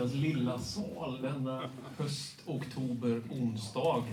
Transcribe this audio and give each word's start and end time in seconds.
kyrkans 0.00 0.14
lilla 0.14 0.58
sal 0.58 1.22
denna 1.22 1.70
höst-oktober-onsdag 1.96 4.04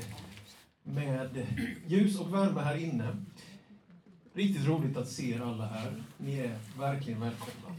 med 0.83 1.47
ljus 1.87 2.19
och 2.19 2.33
värme 2.33 2.61
här 2.61 2.77
inne. 2.77 3.17
Riktigt 4.33 4.67
roligt 4.67 4.97
att 4.97 5.09
se 5.09 5.33
er 5.33 5.41
alla 5.41 5.65
här. 5.65 6.03
Ni 6.17 6.39
är 6.39 6.59
verkligen 6.79 7.19
välkomna. 7.19 7.75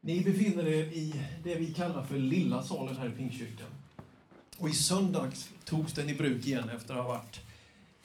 Ni 0.00 0.20
befinner 0.20 0.66
er 0.66 0.84
i 0.84 1.14
det 1.44 1.54
vi 1.54 1.74
kallar 1.74 2.04
för 2.04 2.18
lilla 2.18 2.62
salen 2.62 2.96
här 2.96 3.08
i 3.08 3.10
Pingstkyrkan. 3.10 3.68
Och 4.58 4.68
i 4.68 4.72
söndags 4.72 5.50
togs 5.64 5.92
den 5.92 6.10
i 6.10 6.14
bruk 6.14 6.46
igen 6.46 6.68
efter 6.68 6.94
att 6.94 7.04
ha 7.04 7.08
varit 7.08 7.40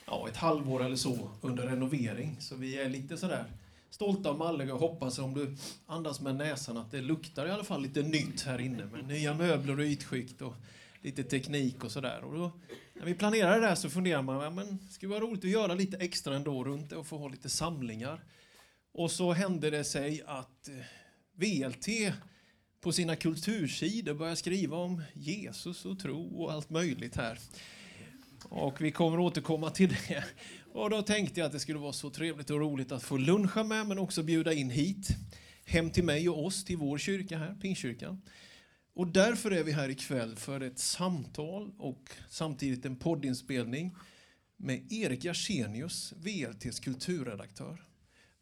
ja, 0.05 0.27
ett 0.29 0.37
halvår 0.37 0.85
eller 0.85 0.95
så 0.95 1.29
under 1.41 1.67
renovering. 1.67 2.35
Så 2.39 2.55
vi 2.55 2.79
är 2.79 2.89
lite 2.89 3.17
sådär 3.17 3.45
stolta 3.89 4.31
och 4.31 4.37
malliga 4.37 4.73
och 4.73 4.79
hoppas 4.79 5.19
om 5.19 5.33
du 5.33 5.55
andas 5.85 6.21
med 6.21 6.35
näsan 6.35 6.77
att 6.77 6.91
det 6.91 7.01
luktar 7.01 7.47
i 7.47 7.51
alla 7.51 7.63
fall 7.63 7.81
lite 7.81 8.01
nytt 8.01 8.41
här 8.41 8.61
inne 8.61 8.85
med 8.85 9.07
nya 9.07 9.33
möbler 9.33 9.79
och 9.79 9.85
ytskikt 9.85 10.41
och 10.41 10.53
lite 11.01 11.23
teknik 11.23 11.83
och 11.83 11.91
sådär. 11.91 12.23
Och 12.23 12.37
då, 12.37 12.51
när 12.93 13.05
vi 13.05 13.13
planerade 13.13 13.61
det 13.61 13.67
här 13.67 13.75
så 13.75 13.89
funderade 13.89 14.23
man, 14.23 14.43
ja, 14.43 14.49
men 14.49 14.77
det 14.87 14.93
skulle 14.93 15.09
vara 15.09 15.23
roligt 15.23 15.43
att 15.43 15.49
göra 15.49 15.73
lite 15.73 15.97
extra 15.97 16.35
ändå 16.35 16.63
runt 16.63 16.89
det 16.89 16.95
och 16.95 17.07
få 17.07 17.17
ha 17.17 17.27
lite 17.27 17.49
samlingar. 17.49 18.23
Och 18.93 19.11
så 19.11 19.33
hände 19.33 19.69
det 19.69 19.83
sig 19.83 20.23
att 20.25 20.67
eh, 20.67 20.75
VLT 21.33 21.87
på 22.81 22.91
sina 22.91 23.15
kultursidor 23.15 24.13
började 24.13 24.35
skriva 24.35 24.77
om 24.77 25.03
Jesus 25.13 25.85
och 25.85 25.99
tro 25.99 26.43
och 26.43 26.51
allt 26.51 26.69
möjligt 26.69 27.15
här. 27.15 27.39
Och 28.43 28.81
vi 28.81 28.91
kommer 28.91 29.19
återkomma 29.19 29.69
till 29.69 29.89
det. 30.07 30.23
Och 30.71 30.89
då 30.89 31.01
tänkte 31.01 31.39
jag 31.39 31.47
att 31.47 31.51
det 31.51 31.59
skulle 31.59 31.79
vara 31.79 31.93
så 31.93 32.09
trevligt 32.09 32.49
och 32.49 32.59
roligt 32.59 32.91
att 32.91 33.03
få 33.03 33.17
luncha 33.17 33.63
med 33.63 33.87
men 33.87 33.99
också 33.99 34.23
bjuda 34.23 34.53
in 34.53 34.69
hit. 34.69 35.07
Hem 35.65 35.89
till 35.89 36.03
mig 36.03 36.29
och 36.29 36.45
oss, 36.45 36.65
till 36.65 36.77
vår 36.77 36.97
kyrka 36.97 37.37
här, 37.37 37.55
Pingstkyrkan. 37.61 38.21
Och 38.93 39.07
därför 39.07 39.51
är 39.51 39.63
vi 39.63 39.71
här 39.71 39.89
ikväll 39.89 40.35
för 40.35 40.61
ett 40.61 40.79
samtal 40.79 41.71
och 41.77 42.09
samtidigt 42.29 42.85
en 42.85 42.95
poddinspelning 42.95 43.95
med 44.57 44.91
Erik 44.91 45.25
Jarsenius, 45.25 46.13
VLTs 46.17 46.79
kulturredaktör. 46.79 47.83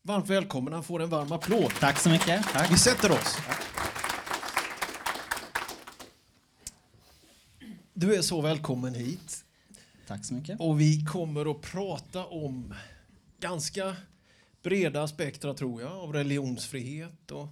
Varmt 0.01 0.29
välkommen, 0.29 0.73
han 0.73 0.83
får 0.83 1.01
en 1.01 1.09
varm 1.09 1.31
applåd. 1.31 1.71
Tack 1.79 1.99
så 1.99 2.09
mycket. 2.09 2.45
Tack. 2.53 2.71
Vi 2.71 2.77
sätter 2.77 3.11
oss. 3.11 3.37
Du 7.93 8.15
är 8.15 8.21
så 8.21 8.41
välkommen 8.41 8.93
hit. 8.93 9.43
Tack 10.07 10.25
så 10.25 10.33
mycket. 10.33 10.59
Och 10.59 10.81
vi 10.81 11.05
kommer 11.05 11.51
att 11.51 11.61
prata 11.61 12.25
om 12.25 12.73
ganska 13.39 13.95
breda 14.63 15.03
aspekter, 15.03 15.53
tror 15.53 15.81
jag, 15.81 15.91
av 15.91 16.13
religionsfrihet 16.13 17.31
och 17.31 17.47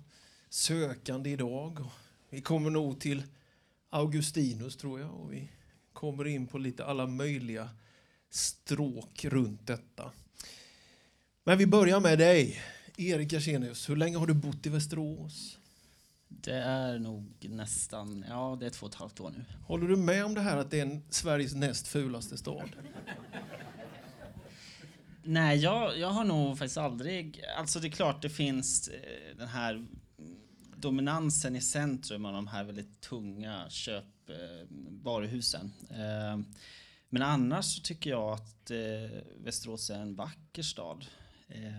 sökande 0.49 1.29
idag. 1.29 1.85
Vi 2.29 2.41
kommer 2.41 2.69
nog 2.69 2.99
till 2.99 3.23
Augustinus, 3.89 4.77
tror 4.77 4.99
jag, 4.99 5.13
och 5.13 5.33
vi 5.33 5.49
kommer 5.93 6.27
in 6.27 6.47
på 6.47 6.57
lite 6.57 6.85
alla 6.85 7.07
möjliga 7.07 7.69
stråk 8.29 9.25
runt 9.25 9.67
detta. 9.67 10.11
Men 11.43 11.57
vi 11.57 11.65
börjar 11.65 11.99
med 11.99 12.19
dig, 12.19 12.61
Erik 12.97 13.33
Arsenius. 13.33 13.89
Hur 13.89 13.95
länge 13.95 14.17
har 14.17 14.27
du 14.27 14.33
bott 14.33 14.65
i 14.65 14.69
Västerås? 14.69 15.57
Det 16.41 16.55
är 16.55 16.99
nog 16.99 17.47
nästan, 17.49 18.25
ja 18.29 18.57
det 18.59 18.65
är 18.65 18.69
två 18.69 18.85
och 18.85 18.91
ett 18.91 18.99
halvt 18.99 19.19
år 19.19 19.29
nu. 19.37 19.45
Håller 19.67 19.87
du 19.87 19.95
med 19.95 20.25
om 20.25 20.33
det 20.33 20.41
här 20.41 20.57
att 20.57 20.71
det 20.71 20.79
är 20.79 20.85
en 20.85 21.03
Sveriges 21.09 21.55
näst 21.55 21.87
fulaste 21.87 22.37
stad? 22.37 22.69
Nej, 25.27 25.57
jag, 25.57 25.99
jag 25.99 26.07
har 26.07 26.23
nog 26.23 26.57
faktiskt 26.57 26.77
aldrig, 26.77 27.43
alltså 27.57 27.79
det 27.79 27.87
är 27.87 27.91
klart 27.91 28.21
det 28.21 28.29
finns 28.29 28.87
eh, 28.87 29.37
den 29.37 29.47
här 29.47 29.85
dominansen 30.75 31.55
i 31.55 31.61
centrum 31.61 32.25
av 32.25 32.33
de 32.33 32.47
här 32.47 32.63
väldigt 32.63 33.01
tunga 33.01 33.69
köp, 33.69 34.29
eh, 34.29 34.67
varuhusen. 35.03 35.73
Eh, 35.89 36.39
men 37.09 37.21
annars 37.21 37.65
så 37.65 37.81
tycker 37.81 38.09
jag 38.09 38.33
att 38.33 38.71
Västerås 39.37 39.89
är 39.89 39.99
en 39.99 40.15
vacker 40.15 40.63
stad 40.63 41.05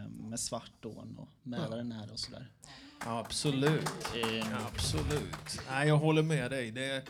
med 0.08 0.40
Svartån 0.40 1.18
och 1.18 1.28
Mälaren 1.42 1.88
nära 1.88 2.12
och 2.12 2.18
sådär. 2.18 2.50
Absolut. 2.98 3.88
Absolut. 4.66 5.60
Nej, 5.70 5.88
jag 5.88 5.96
håller 5.96 6.22
med 6.22 6.50
dig. 6.50 6.70
Det 6.70 7.02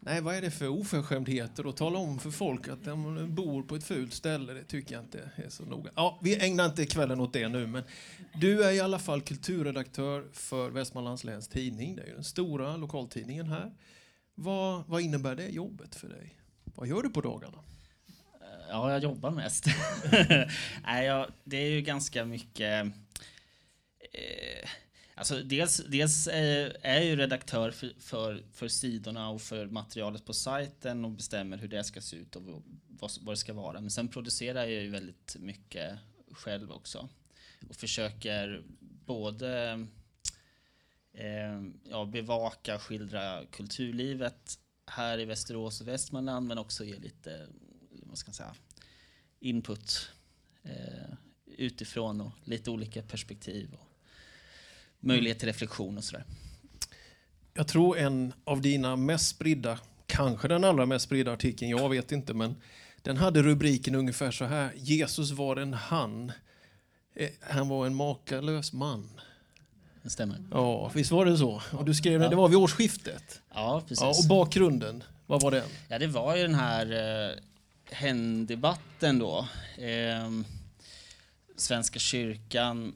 nej, 0.00 0.20
vad 0.20 0.34
är 0.34 0.42
det 0.42 0.50
för 0.50 0.68
oförskämdheter 0.68 1.68
att 1.68 1.76
tala 1.76 1.98
om 1.98 2.18
för 2.18 2.30
folk 2.30 2.68
att 2.68 2.84
de 2.84 3.34
bor 3.34 3.62
på 3.62 3.76
ett 3.76 3.84
fult 3.84 4.14
ställe? 4.14 4.52
Det 4.52 4.64
tycker 4.64 4.94
jag 4.94 5.04
inte 5.04 5.30
är 5.36 5.48
så 5.48 5.64
noga. 5.64 5.90
Ja, 5.94 6.18
vi 6.22 6.46
ägnar 6.46 6.66
inte 6.66 6.86
kvällen 6.86 7.20
åt 7.20 7.32
det 7.32 7.48
nu, 7.48 7.66
men 7.66 7.82
du 8.34 8.64
är 8.64 8.72
i 8.72 8.80
alla 8.80 8.98
fall 8.98 9.20
kulturredaktör 9.20 10.24
för 10.32 10.70
Västmanlands 10.70 11.24
Läns 11.24 11.48
Tidning. 11.48 11.96
Det 11.96 12.02
är 12.02 12.06
ju 12.06 12.14
den 12.14 12.24
stora 12.24 12.76
lokaltidningen 12.76 13.46
här. 13.46 13.72
Vad, 14.34 14.84
vad 14.86 15.00
innebär 15.00 15.34
det 15.36 15.48
jobbet 15.48 15.94
för 15.94 16.08
dig? 16.08 16.34
Vad 16.64 16.88
gör 16.88 17.02
du 17.02 17.10
på 17.10 17.20
dagarna? 17.20 17.58
Ja, 18.68 18.92
jag 18.92 19.02
jobbar 19.02 19.30
mest. 19.30 19.66
Nej, 20.84 21.06
jag, 21.06 21.26
det 21.44 21.56
är 21.56 21.70
ju 21.70 21.80
ganska 21.80 22.24
mycket... 22.24 22.86
Eh, 24.12 24.68
alltså 25.16 25.42
dels 25.42 25.82
dels 25.88 26.28
är 26.32 26.76
jag 26.82 27.04
ju 27.04 27.16
redaktör 27.16 27.70
för, 27.70 27.92
för, 27.98 28.44
för 28.52 28.68
sidorna 28.68 29.28
och 29.28 29.42
för 29.42 29.66
materialet 29.66 30.24
på 30.24 30.32
sajten 30.32 31.04
och 31.04 31.10
bestämmer 31.10 31.56
hur 31.56 31.68
det 31.68 31.84
ska 31.84 32.00
se 32.00 32.16
ut 32.16 32.36
och 32.36 32.42
vad, 32.88 33.10
vad 33.20 33.32
det 33.32 33.36
ska 33.36 33.52
vara. 33.52 33.80
Men 33.80 33.90
sen 33.90 34.08
producerar 34.08 34.64
jag 34.64 34.82
ju 34.82 34.90
väldigt 34.90 35.36
mycket 35.38 35.98
själv 36.32 36.72
också 36.72 37.08
och 37.68 37.76
försöker 37.76 38.62
både 39.06 39.86
eh, 41.12 41.62
ja, 41.84 42.04
bevaka 42.04 42.74
och 42.74 42.82
skildra 42.82 43.46
kulturlivet 43.46 44.58
här 44.86 45.18
i 45.18 45.24
Västerås 45.24 45.80
och 45.80 45.88
Västmanland 45.88 46.46
men 46.46 46.58
också 46.58 46.84
ge 46.84 46.98
lite 46.98 47.46
vad 47.90 48.18
ska 48.18 48.28
man 48.28 48.34
säga, 48.34 48.54
input 49.40 50.10
eh, 50.62 51.14
utifrån 51.46 52.20
och 52.20 52.32
lite 52.44 52.70
olika 52.70 53.02
perspektiv 53.02 53.74
och 53.74 53.85
möjlighet 55.00 55.38
till 55.38 55.48
reflektion 55.48 55.98
och 55.98 56.04
sådär. 56.04 56.24
Jag 57.54 57.68
tror 57.68 57.98
en 57.98 58.32
av 58.44 58.60
dina 58.60 58.96
mest 58.96 59.28
spridda, 59.28 59.78
kanske 60.06 60.48
den 60.48 60.64
allra 60.64 60.86
mest 60.86 61.04
spridda 61.04 61.32
artikeln, 61.32 61.70
jag 61.70 61.88
vet 61.88 62.12
inte, 62.12 62.34
men 62.34 62.56
den 63.02 63.16
hade 63.16 63.42
rubriken 63.42 63.94
ungefär 63.94 64.30
så 64.30 64.44
här. 64.44 64.72
Jesus 64.76 65.30
var 65.30 65.56
en 65.56 65.74
han. 65.74 66.32
Eh, 67.14 67.28
Han 67.40 67.68
var 67.68 67.86
en 67.86 67.94
makalös 67.94 68.72
man. 68.72 69.08
Det 70.02 70.10
stämmer. 70.10 70.44
Ja, 70.50 70.90
visst 70.94 71.10
var 71.10 71.24
det 71.26 71.36
så? 71.38 71.62
Och 71.72 71.84
du 71.84 71.94
skrev 71.94 72.18
det, 72.18 72.24
Ja. 72.24 72.30
det 72.30 72.36
var 72.36 72.48
vid 72.48 72.58
årsskiftet. 72.58 73.40
Ja, 73.54 73.80
precis. 73.88 74.00
Ja, 74.02 74.08
och 74.08 74.28
bakgrunden, 74.28 75.02
vad 75.26 75.42
var 75.42 75.50
den? 75.50 75.68
Ja, 75.88 75.98
det 75.98 76.06
var 76.06 76.36
ju 76.36 76.42
den 76.42 76.54
här 76.54 76.92
eh, 77.30 77.36
hen-debatten 77.90 79.18
då. 79.18 79.48
Eh, 79.78 80.30
Svenska 81.56 81.98
kyrkan 81.98 82.94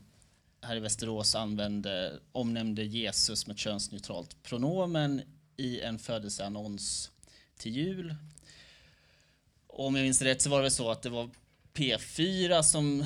här 0.61 0.77
i 0.77 0.81
Västerås 0.81 1.35
använde, 1.35 2.21
omnämnde 2.33 2.85
Jesus 2.85 3.47
med 3.47 3.55
ett 3.55 3.61
könsneutralt 3.61 4.43
pronomen 4.43 5.23
i 5.57 5.81
en 5.81 5.99
födelseannons 5.99 7.11
till 7.57 7.77
jul. 7.77 8.15
Och 9.67 9.87
om 9.87 9.95
jag 9.95 10.03
minns 10.03 10.23
rätt 10.23 10.43
så 10.43 10.51
var 10.51 10.59
det 10.59 10.63
väl 10.63 10.71
så 10.71 10.91
att 10.91 11.03
det 11.03 11.11
var 11.11 11.31
P4 11.75 12.63
som 12.63 13.05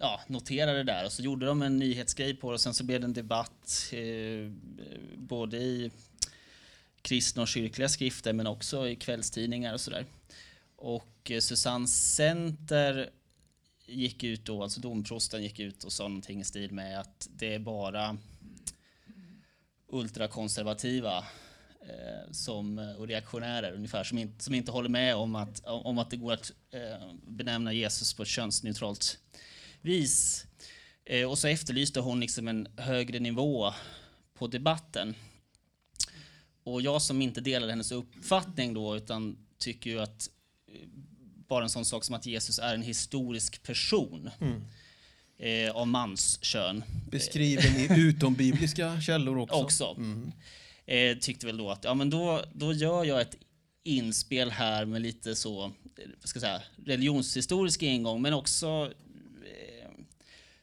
ja, 0.00 0.20
noterade 0.26 0.78
det 0.78 0.84
där 0.84 1.04
och 1.04 1.12
så 1.12 1.22
gjorde 1.22 1.46
de 1.46 1.62
en 1.62 1.76
nyhetsgrej 1.76 2.36
på 2.36 2.50
det 2.50 2.54
och 2.54 2.60
sen 2.60 2.74
så 2.74 2.84
blev 2.84 3.00
det 3.00 3.06
en 3.06 3.12
debatt 3.12 3.92
eh, 3.92 4.52
både 5.16 5.56
i 5.56 5.90
kristna 7.02 7.42
och 7.42 7.48
kyrkliga 7.48 7.88
skrifter 7.88 8.32
men 8.32 8.46
också 8.46 8.88
i 8.88 8.96
kvällstidningar 8.96 9.74
och 9.74 9.80
sådär. 9.80 10.06
Och 10.76 11.30
eh, 11.30 11.40
Susanne 11.40 11.86
Center 11.86 13.10
gick 13.90 14.24
ut 14.24 14.44
då, 14.44 14.62
alltså 14.62 14.80
domprosten 14.80 15.42
gick 15.42 15.60
ut 15.60 15.84
och 15.84 15.92
sa 15.92 16.08
någonting 16.08 16.40
i 16.40 16.44
stil 16.44 16.72
med 16.72 17.00
att 17.00 17.28
det 17.36 17.54
är 17.54 17.58
bara 17.58 18.18
ultrakonservativa 19.88 21.18
eh, 21.80 22.32
som, 22.32 22.78
och 22.98 23.08
reaktionärer 23.08 23.72
ungefär 23.72 24.04
som 24.04 24.18
inte, 24.18 24.44
som 24.44 24.54
inte 24.54 24.72
håller 24.72 24.88
med 24.88 25.16
om 25.16 25.34
att, 25.34 25.62
om 25.64 25.98
att 25.98 26.10
det 26.10 26.16
går 26.16 26.32
att 26.32 26.52
eh, 26.70 27.12
benämna 27.26 27.72
Jesus 27.72 28.14
på 28.14 28.22
ett 28.22 28.28
könsneutralt 28.28 29.18
vis. 29.80 30.46
Eh, 31.04 31.30
och 31.30 31.38
så 31.38 31.48
efterlyste 31.48 32.00
hon 32.00 32.20
liksom 32.20 32.48
en 32.48 32.68
högre 32.76 33.18
nivå 33.18 33.72
på 34.34 34.46
debatten. 34.46 35.14
Och 36.64 36.82
jag 36.82 37.02
som 37.02 37.22
inte 37.22 37.40
delar 37.40 37.68
hennes 37.68 37.92
uppfattning 37.92 38.74
då, 38.74 38.96
utan 38.96 39.46
tycker 39.58 39.90
ju 39.90 40.00
att 40.00 40.30
eh, 40.66 40.88
bara 41.50 41.64
en 41.64 41.70
sån 41.70 41.84
sak 41.84 42.04
som 42.04 42.14
att 42.14 42.26
Jesus 42.26 42.58
är 42.58 42.74
en 42.74 42.82
historisk 42.82 43.62
person 43.62 44.30
eh, 45.38 45.70
av 45.70 45.88
manskön. 45.88 46.84
Beskriven 47.10 47.76
i 47.76 47.88
utombibliska 48.00 49.00
källor 49.00 49.38
också. 49.38 49.56
Också. 49.56 49.94
Mm. 49.96 50.32
Eh, 50.86 51.18
tyckte 51.18 51.46
väl 51.46 51.56
då 51.56 51.70
att 51.70 51.84
ja, 51.84 51.94
men 51.94 52.10
då, 52.10 52.44
då 52.52 52.72
gör 52.72 53.04
jag 53.04 53.20
ett 53.20 53.36
inspel 53.82 54.50
här 54.50 54.84
med 54.84 55.02
lite 55.02 55.34
så, 55.34 55.72
ska 56.24 56.40
säga, 56.40 56.62
religionshistorisk 56.86 57.82
ingång 57.82 58.22
men 58.22 58.34
också 58.34 58.92
eh, 59.44 59.90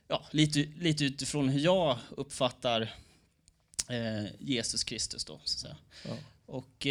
ja, 0.08 0.26
lite, 0.32 0.60
lite 0.80 1.06
utifrån 1.06 1.50
hur 1.50 1.60
jag 1.60 1.98
uppfattar 2.10 2.94
Eh, 3.88 4.26
Jesus 4.40 4.84
Kristus 4.84 5.26
då, 5.26 5.40
så. 5.44 5.68
Ja. 6.06 6.18
Och 6.46 6.88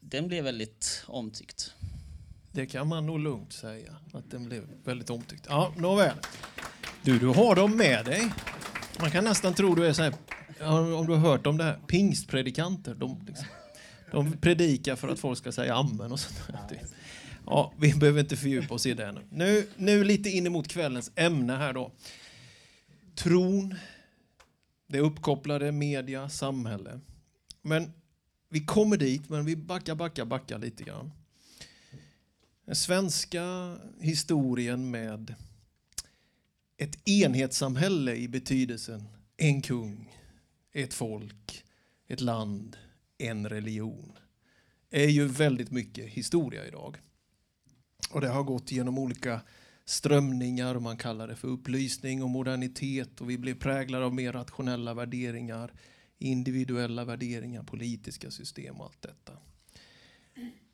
den 0.00 0.28
blev 0.28 0.44
väldigt 0.44 1.04
omtyckt. 1.06 1.74
Det 2.58 2.66
kan 2.66 2.88
man 2.88 3.06
nog 3.06 3.20
lugnt 3.20 3.52
säga, 3.52 3.96
att 4.12 4.30
den 4.30 4.44
blev 4.44 4.64
väldigt 4.84 5.10
omtyckt. 5.10 5.46
Ja, 5.48 5.72
nåväl. 5.76 6.16
Du, 7.02 7.18
du 7.18 7.26
har 7.26 7.54
dem 7.54 7.76
med 7.76 8.04
dig. 8.04 8.32
Man 9.00 9.10
kan 9.10 9.24
nästan 9.24 9.54
tro 9.54 9.74
du 9.74 9.86
är 9.86 9.92
så 9.92 10.02
här, 10.02 10.14
om 10.94 11.06
du 11.06 11.12
har 11.12 11.16
hört 11.16 11.46
om 11.46 11.56
det 11.56 11.64
här, 11.64 11.78
pingstpredikanter. 11.86 12.94
De, 12.94 13.24
liksom, 13.26 13.46
de 14.12 14.32
predikar 14.32 14.96
för 14.96 15.08
att 15.08 15.18
folk 15.18 15.38
ska 15.38 15.52
säga 15.52 15.74
amen 15.74 16.12
och 16.12 16.20
sånt 16.20 16.68
där. 16.68 16.80
Ja, 17.46 17.72
vi 17.78 17.94
behöver 17.94 18.20
inte 18.20 18.36
fördjupa 18.36 18.74
oss 18.74 18.86
i 18.86 18.94
det 18.94 19.06
ännu. 19.06 19.20
nu. 19.30 19.68
Nu 19.76 20.04
lite 20.04 20.28
in 20.28 20.46
emot 20.46 20.68
kvällens 20.68 21.10
ämne 21.16 21.56
här 21.56 21.72
då. 21.72 21.92
Tron, 23.14 23.74
det 24.88 25.00
uppkopplade 25.00 25.72
media, 25.72 26.28
samhälle. 26.28 27.00
Men 27.62 27.92
vi 28.50 28.60
kommer 28.60 28.96
dit, 28.96 29.28
men 29.28 29.44
vi 29.44 29.56
backar, 29.56 29.94
backar, 29.94 30.24
backar 30.24 30.58
lite 30.58 30.84
grann. 30.84 31.12
Den 32.68 32.76
svenska 32.76 33.76
historien 34.00 34.90
med 34.90 35.34
ett 36.76 37.08
enhetssamhälle 37.08 38.14
i 38.14 38.28
betydelsen 38.28 39.08
en 39.36 39.62
kung, 39.62 40.14
ett 40.72 40.94
folk, 40.94 41.64
ett 42.08 42.20
land, 42.20 42.76
en 43.18 43.48
religion 43.48 44.12
är 44.90 45.08
ju 45.08 45.26
väldigt 45.26 45.70
mycket 45.70 46.08
historia 46.08 46.66
idag. 46.66 46.96
Och 48.10 48.20
det 48.20 48.28
har 48.28 48.42
gått 48.42 48.72
genom 48.72 48.98
olika 48.98 49.40
strömningar, 49.84 50.78
man 50.78 50.96
kallar 50.96 51.28
det 51.28 51.36
för 51.36 51.48
upplysning 51.48 52.22
och 52.22 52.30
modernitet 52.30 53.20
och 53.20 53.30
vi 53.30 53.38
blir 53.38 53.54
präglade 53.54 54.04
av 54.04 54.14
mer 54.14 54.32
rationella 54.32 54.94
värderingar, 54.94 55.72
individuella 56.18 57.04
värderingar, 57.04 57.62
politiska 57.62 58.30
system 58.30 58.80
och 58.80 58.86
allt 58.86 59.02
detta. 59.02 59.32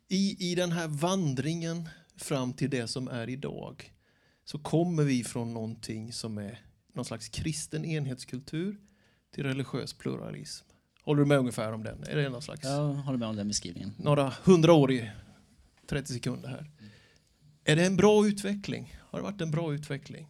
I, 0.08 0.50
I 0.50 0.54
den 0.54 0.72
här 0.72 0.88
vandringen 0.88 1.88
fram 2.16 2.52
till 2.52 2.70
det 2.70 2.88
som 2.88 3.08
är 3.08 3.28
idag 3.28 3.92
så 4.44 4.58
kommer 4.58 5.04
vi 5.04 5.24
från 5.24 5.54
någonting 5.54 6.12
som 6.12 6.38
är 6.38 6.60
någon 6.92 7.04
slags 7.04 7.28
kristen 7.28 7.84
enhetskultur 7.84 8.76
till 9.34 9.44
religiös 9.44 9.92
pluralism. 9.92 10.66
Håller 11.02 11.20
du 11.20 11.26
med 11.26 11.38
ungefär 11.38 11.72
om 11.72 11.82
den? 11.82 12.04
Är 12.04 12.16
det 12.16 12.28
någon 12.28 12.42
slags... 12.42 12.64
Jag 12.64 12.94
håller 12.94 13.18
med 13.18 13.28
om 13.28 13.36
den 13.36 13.48
beskrivningen. 13.48 13.92
Några 13.96 14.32
hundra 14.44 14.72
år 14.72 14.92
i 14.92 15.10
30 15.86 16.12
sekunder 16.12 16.48
här. 16.48 16.70
Är 17.64 17.76
det 17.76 17.86
en 17.86 17.96
bra 17.96 18.26
utveckling? 18.26 18.96
Har 19.00 19.18
det 19.18 19.22
varit 19.22 19.40
en 19.40 19.50
bra 19.50 19.74
utveckling? 19.74 20.28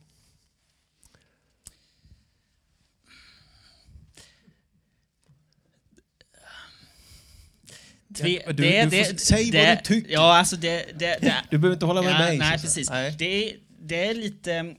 Tve, 8.14 8.52
du- 8.52 8.52
du 8.52 9.04
får- 9.04 9.16
säg 9.16 9.44
vad 9.44 9.52
det, 9.52 9.74
du 9.74 9.94
tycker. 9.94 10.12
Ja, 10.12 10.38
alltså 10.38 10.56
det... 10.56 10.98
det, 10.98 11.18
det 11.20 11.44
Du 11.50 11.58
behöver 11.58 11.76
inte 11.76 11.86
hålla 11.86 12.02
med 12.02 12.12
ja, 12.12 12.18
mig. 12.18 12.38
Nej, 12.38 12.58
precis. 12.58 12.90
Nej. 12.90 13.14
Det, 13.18 13.24
är, 13.50 13.56
det 13.80 14.06
är 14.06 14.14
lite... 14.14 14.74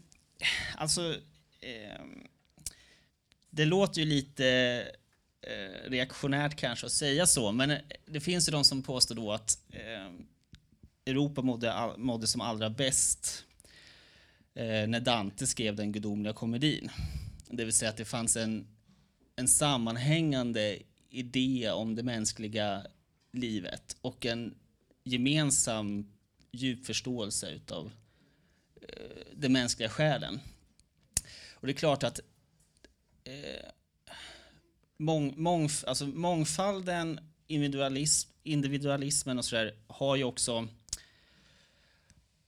Alltså... 0.78 1.02
ehm, 1.62 2.22
det 3.50 3.66
låter 3.66 4.02
ju 4.02 4.06
lite 4.08 4.48
eh, 5.42 5.90
reaktionärt 5.90 6.56
kanske 6.56 6.86
att 6.86 6.92
säga 6.92 7.26
så, 7.26 7.52
men 7.52 7.72
eh, 7.72 7.78
det 8.06 8.20
finns 8.20 8.48
ju 8.48 8.52
de 8.52 8.64
som 8.64 8.82
påstår 8.84 9.16
då 9.16 9.32
att 9.32 9.58
eh, 9.74 10.12
Europa 11.12 11.42
mådde, 11.42 11.74
all, 11.74 11.98
mådde 11.98 12.28
som 12.28 12.42
allra 12.42 12.70
bäst 12.70 13.44
eh, 14.56 14.88
när 14.88 15.00
Dante 15.00 15.48
skrev 15.48 15.76
den 15.76 15.92
gudomliga 15.92 16.34
komedin. 16.34 16.90
Det 17.50 17.64
vill 17.66 17.74
säga 17.74 17.90
att 17.90 17.98
det 17.98 18.06
fanns 18.06 18.38
en, 18.38 18.68
en 19.36 19.48
sammanhängande 19.48 20.78
idé 21.10 21.72
om 21.72 21.96
det 21.96 22.04
mänskliga 22.04 22.86
livet 23.38 23.98
och 24.02 24.26
en 24.26 24.56
gemensam 25.04 26.12
djup 26.52 26.86
förståelse 26.86 27.52
utav 27.52 27.92
eh, 28.82 29.28
den 29.36 29.54
mänskliga 29.54 29.90
själen. 29.90 30.40
Och 31.54 31.68
det 31.68 31.74
är 31.74 31.78
klart 31.78 32.04
att 32.04 32.20
eh, 33.24 33.70
mång, 34.98 35.34
mång, 35.38 35.70
alltså 35.88 36.06
mångfalden, 36.06 37.20
individualism, 37.48 38.30
individualismen 38.44 39.38
och 39.38 39.46
sådär 39.46 39.76
har 39.88 40.16
ju 40.16 40.24
också 40.24 40.68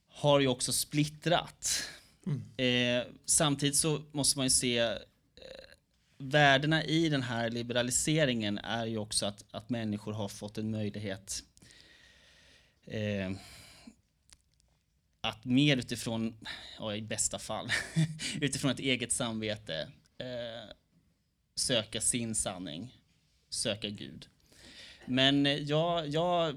har 0.08 0.40
ju 0.40 0.46
också 0.46 0.72
splittrat. 0.72 1.82
Eh, 2.56 3.06
samtidigt 3.24 3.76
så 3.76 4.02
måste 4.12 4.38
man 4.38 4.46
ju 4.46 4.50
se 4.50 4.98
värdena 6.18 6.84
i 6.84 7.08
den 7.08 7.22
här 7.22 7.50
liberaliseringen 7.50 8.58
är 8.58 8.86
ju 8.86 8.98
också 8.98 9.26
att, 9.26 9.44
att 9.50 9.70
människor 9.70 10.12
har 10.12 10.28
fått 10.28 10.58
en 10.58 10.70
möjlighet 10.70 11.42
eh, 12.84 13.30
att 15.20 15.44
mer 15.44 15.76
utifrån, 15.76 16.36
ja, 16.78 16.96
i 16.96 17.02
bästa 17.02 17.38
fall, 17.38 17.68
utifrån 18.40 18.70
ett 18.70 18.78
eget 18.78 19.12
samvete 19.12 19.88
eh, 20.18 20.74
söka 21.54 22.00
sin 22.00 22.34
sanning, 22.34 22.96
söka 23.48 23.88
Gud. 23.88 24.28
Men 25.06 25.46
eh, 25.46 25.52
jag, 25.52 26.08
jag, 26.08 26.48
eh, 26.48 26.56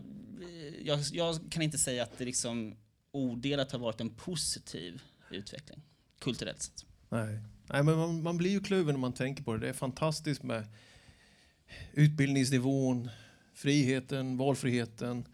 jag, 0.84 1.00
jag 1.12 1.52
kan 1.52 1.62
inte 1.62 1.78
säga 1.78 2.04
att 2.04 2.18
det 2.18 2.26
liksom 2.26 2.76
odelat 3.12 3.72
har 3.72 3.80
varit 3.80 4.02
en 4.02 4.16
positiv 4.16 5.02
utveckling, 5.32 5.82
kulturellt 6.20 6.62
sett. 6.62 6.86
Nej. 7.10 7.40
Nej, 7.74 7.84
men 7.84 7.98
man, 7.98 8.24
man 8.24 8.38
blir 8.38 8.52
ju 8.52 8.60
kluven 8.60 8.96
när 8.96 9.00
man 9.00 9.14
tänker 9.14 9.44
på 9.44 9.54
det. 9.54 9.60
Det 9.60 9.70
är 9.70 9.74
fantastiskt 9.74 10.44
med 10.44 10.68
utbildningsnivån, 11.94 13.10
friheten, 13.54 14.38
valfriheten. 14.38 15.26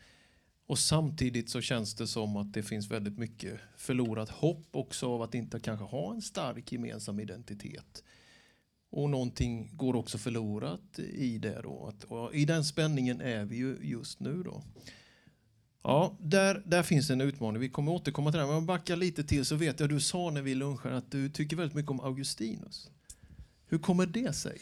Och 0.68 0.80
samtidigt 0.80 1.50
så 1.50 1.62
känns 1.62 1.96
det 1.96 2.08
som 2.08 2.38
att 2.38 2.54
det 2.54 2.64
finns 2.64 2.92
väldigt 2.92 3.18
mycket 3.18 3.60
förlorat 3.78 4.30
hopp 4.30 4.68
också 4.72 5.08
av 5.08 5.22
att 5.22 5.36
inte 5.36 5.60
kanske 5.60 5.86
ha 5.86 6.14
en 6.14 6.22
stark 6.22 6.72
gemensam 6.72 7.20
identitet. 7.20 8.04
Och 8.90 9.10
någonting 9.10 9.70
går 9.74 9.96
också 9.96 10.18
förlorat 10.18 11.00
i 11.00 11.38
det 11.38 11.62
då. 11.62 11.86
Att, 11.86 12.04
och 12.04 12.36
I 12.36 12.46
den 12.46 12.66
spänningen 12.66 13.22
är 13.22 13.46
vi 13.46 13.56
ju 13.56 13.78
just 13.82 14.20
nu 14.20 14.44
då. 14.44 14.64
Ja, 15.88 16.18
där, 16.20 16.62
där 16.66 16.84
finns 16.84 17.10
en 17.10 17.22
utmaning. 17.22 17.62
Vi 17.62 17.70
kommer 17.70 17.92
återkomma 17.92 18.32
till 18.32 18.40
det. 18.40 18.46
Men 18.46 18.50
om 18.56 18.62
jag 18.62 18.64
backar 18.64 18.96
lite 18.96 19.24
till 19.24 19.46
så 19.46 19.56
vet 19.56 19.80
jag, 19.80 19.90
du 19.90 20.00
sa 20.00 20.30
när 20.30 20.42
vi 20.42 20.56
lunchade 20.56 20.98
att 20.98 21.12
du 21.12 21.30
tycker 21.30 21.56
väldigt 21.56 21.76
mycket 21.76 21.92
om 21.92 22.00
Augustinus. 22.00 22.90
Hur 23.68 23.78
kommer 23.78 24.06
det 24.06 24.34
sig? 24.34 24.58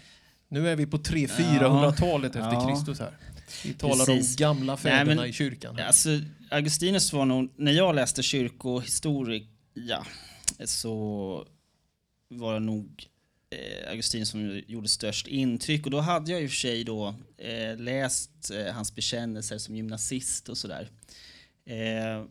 Nu 0.47 0.69
är 0.69 0.75
vi 0.75 0.85
på 0.85 0.97
300-400-talet 0.97 2.35
efter 2.35 2.53
ja. 2.53 2.67
Kristus 2.67 2.99
här. 2.99 3.17
Vi 3.63 3.73
talar 3.73 4.05
Precis. 4.05 4.37
om 4.39 4.41
gamla 4.41 4.77
fäderna 4.77 5.21
men- 5.21 5.29
i 5.29 5.33
kyrkan. 5.33 5.79
Alltså, 5.79 6.09
Augustinus 6.51 7.13
var 7.13 7.25
nog, 7.25 7.49
när 7.55 7.71
jag 7.71 7.95
läste 7.95 8.23
kyrkohistoria 8.23 10.05
så 10.65 11.47
var 12.29 12.53
det 12.53 12.59
nog 12.59 13.05
Eh, 13.49 13.89
Augustin 13.89 14.25
som 14.25 14.61
gjorde 14.67 14.87
störst 14.87 15.27
intryck 15.27 15.85
och 15.85 15.91
då 15.91 15.99
hade 15.99 16.31
jag 16.31 16.43
i 16.43 16.45
och 16.45 16.49
för 16.49 16.57
sig 16.57 16.83
då 16.83 17.15
eh, 17.37 17.77
läst 17.77 18.51
eh, 18.51 18.73
hans 18.73 18.95
bekännelser 18.95 19.57
som 19.57 19.75
gymnasist 19.75 20.49
och 20.49 20.57
sådär. 20.57 20.89
Eh, 21.65 22.25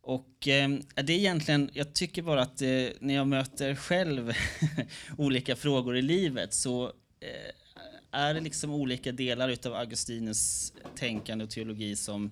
och 0.00 0.48
eh, 0.48 0.68
det 0.94 1.12
är 1.12 1.18
egentligen, 1.18 1.70
jag 1.72 1.94
tycker 1.94 2.22
bara 2.22 2.42
att 2.42 2.62
eh, 2.62 2.88
när 3.00 3.14
jag 3.14 3.26
möter 3.26 3.74
själv 3.74 4.32
olika 5.18 5.56
frågor 5.56 5.96
i 5.96 6.02
livet 6.02 6.54
så 6.54 6.84
eh, 7.20 7.52
är 8.10 8.34
det 8.34 8.40
liksom 8.40 8.70
olika 8.70 9.12
delar 9.12 9.48
utav 9.48 9.74
Augustinus 9.74 10.72
tänkande 10.96 11.44
och 11.44 11.50
teologi 11.50 11.96
som, 11.96 12.30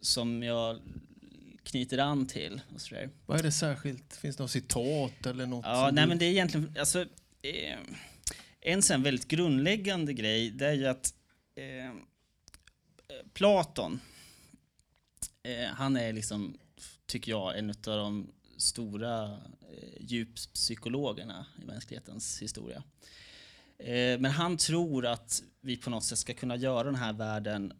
som 0.00 0.42
jag 0.42 0.80
knyter 1.66 1.98
an 1.98 2.26
till. 2.26 2.60
Och 2.74 2.80
sådär. 2.80 3.10
Vad 3.26 3.38
är 3.38 3.42
det 3.42 3.52
särskilt? 3.52 4.16
Finns 4.16 4.36
det 4.36 4.42
något 4.42 4.50
citat 4.50 5.26
eller 5.26 5.46
något? 5.46 5.64
Ja, 5.66 5.90
nej 5.92 6.04
du- 6.04 6.08
men 6.08 6.18
det 6.18 6.24
är 6.24 6.30
egentligen, 6.30 6.74
alltså, 6.78 7.00
eh, 7.42 7.78
en 8.60 8.82
sån 8.82 9.02
väldigt 9.02 9.28
grundläggande 9.28 10.12
grej, 10.12 10.50
det 10.50 10.66
är 10.66 10.72
ju 10.72 10.86
att 10.86 11.14
eh, 11.54 11.94
Platon, 13.34 14.00
eh, 15.42 15.68
han 15.74 15.96
är 15.96 16.12
liksom, 16.12 16.58
tycker 17.06 17.32
jag, 17.32 17.58
en 17.58 17.70
av 17.70 17.76
de 17.84 18.30
stora 18.56 19.24
eh, 19.32 19.38
djuppsykologerna 20.00 21.46
i 21.62 21.64
mänsklighetens 21.64 22.42
historia. 22.42 22.82
Eh, 23.78 24.18
men 24.20 24.24
han 24.30 24.56
tror 24.56 25.06
att 25.06 25.42
vi 25.60 25.76
på 25.76 25.90
något 25.90 26.04
sätt 26.04 26.18
ska 26.18 26.34
kunna 26.34 26.56
göra 26.56 26.82
den 26.84 26.94
här 26.94 27.12
världen 27.12 27.72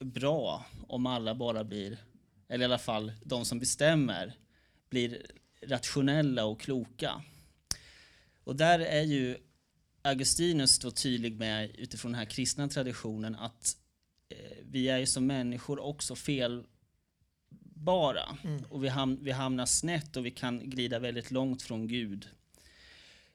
eh, 0.00 0.06
bra 0.06 0.64
om 0.88 1.06
alla 1.06 1.34
bara 1.34 1.64
blir, 1.64 1.98
eller 2.48 2.64
i 2.64 2.64
alla 2.64 2.78
fall 2.78 3.12
de 3.24 3.44
som 3.44 3.58
bestämmer, 3.58 4.34
blir 4.90 5.26
rationella 5.62 6.44
och 6.44 6.60
kloka. 6.60 7.22
Och 8.44 8.56
där 8.56 8.78
är 8.78 9.02
ju 9.02 9.36
Augustinus 10.02 10.78
då 10.78 10.90
tydlig 10.90 11.38
med 11.38 11.76
utifrån 11.76 12.12
den 12.12 12.18
här 12.18 12.24
kristna 12.24 12.68
traditionen 12.68 13.34
att 13.34 13.76
eh, 14.28 14.56
vi 14.62 14.88
är 14.88 14.98
ju 14.98 15.06
som 15.06 15.26
människor 15.26 15.78
också 15.78 16.14
felbara. 16.14 16.66
Och 18.68 18.84
vi, 18.84 18.88
ham 18.88 19.18
vi 19.22 19.30
hamnar 19.30 19.66
snett 19.66 20.16
och 20.16 20.26
vi 20.26 20.30
kan 20.30 20.70
glida 20.70 20.98
väldigt 20.98 21.30
långt 21.30 21.62
från 21.62 21.88
Gud. 21.88 22.28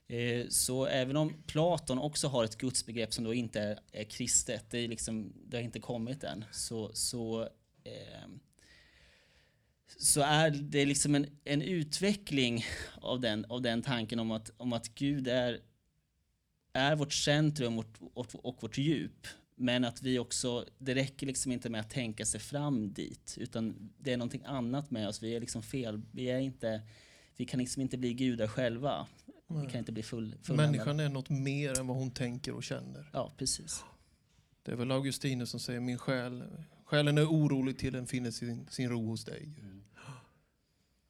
Eh, 0.08 0.48
så 0.50 0.86
även 0.86 1.18
om 1.18 1.44
Platon 1.48 2.00
också 2.00 2.28
har 2.28 2.44
ett 2.44 2.58
gudsbegrepp 2.58 3.14
som 3.14 3.24
då 3.24 3.34
inte 3.34 3.62
är, 3.62 3.80
är 3.92 4.04
kristet, 4.04 4.70
det, 4.70 4.80
är 4.80 4.88
liksom, 4.88 5.34
det 5.46 5.58
har 5.58 5.64
inte 5.64 5.80
kommit 5.80 6.24
än, 6.24 6.46
så, 6.52 6.92
så, 6.94 7.42
eh, 7.84 8.28
så 9.98 10.22
är 10.22 10.50
det 10.52 10.86
liksom 10.86 11.16
en, 11.16 11.26
en 11.44 11.62
utveckling 11.62 12.66
av 12.96 13.20
den, 13.20 13.46
av 13.46 13.62
den 13.62 13.82
tanken 13.82 14.20
om 14.20 14.32
att, 14.32 14.52
om 14.58 14.74
att 14.74 14.96
Gud 14.96 15.28
är, 15.28 15.60
är 16.74 16.96
vårt 16.96 17.14
centrum 17.14 17.80
och, 17.80 17.86
och, 18.14 18.46
och 18.46 18.58
vårt 18.64 18.78
djup. 18.78 19.28
Men 19.56 19.86
att 19.86 20.02
vi 20.02 20.20
också, 20.20 20.66
det 20.78 20.96
räcker 20.96 21.28
liksom 21.28 21.52
inte 21.52 21.70
med 21.70 21.82
att 21.82 21.90
tänka 21.90 22.26
sig 22.26 22.40
fram 22.40 22.94
dit, 22.94 23.38
utan 23.40 23.92
det 23.98 24.14
är 24.14 24.18
någonting 24.18 24.44
annat 24.46 24.92
med 24.92 25.08
oss. 25.08 25.24
Vi 25.24 25.36
är 25.36 25.40
liksom 25.40 25.64
fel, 25.64 26.02
vi 26.12 26.26
är 26.26 26.40
inte, 26.40 26.82
vi 27.38 27.46
kan 27.46 27.60
liksom 27.60 27.82
inte 27.82 27.98
bli 27.98 28.14
gudar 28.14 28.48
själva. 28.48 29.08
Vi 29.48 29.72
kan 29.72 29.80
inte 29.80 29.92
bli 29.92 30.04
full, 30.04 30.36
Människan 30.50 31.00
är 31.00 31.10
något 31.10 31.30
mer 31.30 31.80
än 31.80 31.88
vad 31.88 31.98
hon 31.98 32.12
tänker 32.12 32.52
och 32.54 32.64
känner. 32.64 33.10
Ja, 33.14 33.34
precis. 33.38 33.84
Det 34.64 34.72
är 34.72 34.76
väl 34.76 34.92
Augustinus 34.92 35.50
som 35.50 35.60
säger 35.60 35.80
min 35.80 35.98
själ, 35.98 36.44
själen 36.86 37.18
är 37.18 37.26
orolig 37.26 37.78
till 37.78 37.94
den 37.94 38.08
finner 38.08 38.32
sin, 38.32 38.68
sin 38.70 38.90
ro 38.90 39.06
hos 39.06 39.26
dig. 39.26 39.50
Mm. 39.60 39.81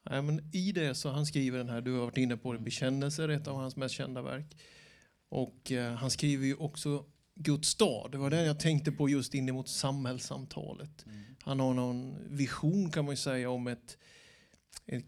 Ja, 0.04 0.22
men 0.22 0.50
I 0.52 0.72
det 0.72 0.96
så 0.96 1.10
han 1.10 1.26
skriver 1.26 1.58
den 1.58 1.70
här, 1.70 1.82
du 1.82 1.94
har 1.94 2.06
varit 2.06 2.18
inne 2.18 2.38
på 2.38 2.54
det, 2.54 2.60
Bekännelser, 2.60 3.30
ett 3.30 3.48
av 3.48 3.56
hans 3.56 3.76
mest 3.76 3.96
kända 3.96 4.22
verk. 4.22 4.58
Och 5.30 5.72
eh, 5.72 5.94
han 5.94 6.12
skriver 6.12 6.46
ju 6.46 6.56
också 6.56 7.06
Guds 7.36 7.70
stad. 7.70 8.12
Det 8.12 8.18
var 8.18 8.30
det 8.30 8.46
jag 8.46 8.60
tänkte 8.60 8.92
på 8.92 9.10
just 9.10 9.34
in 9.34 9.54
mot 9.54 9.70
samhällssamtalet. 9.70 11.06
Mm. 11.06 11.22
Han 11.42 11.60
har 11.60 11.74
någon 11.74 12.16
vision 12.30 12.92
kan 12.92 13.06
man 13.06 13.14
ju 13.14 13.18
säga 13.18 13.50
om 13.50 13.68
ett, 13.68 13.98
en, 14.86 15.04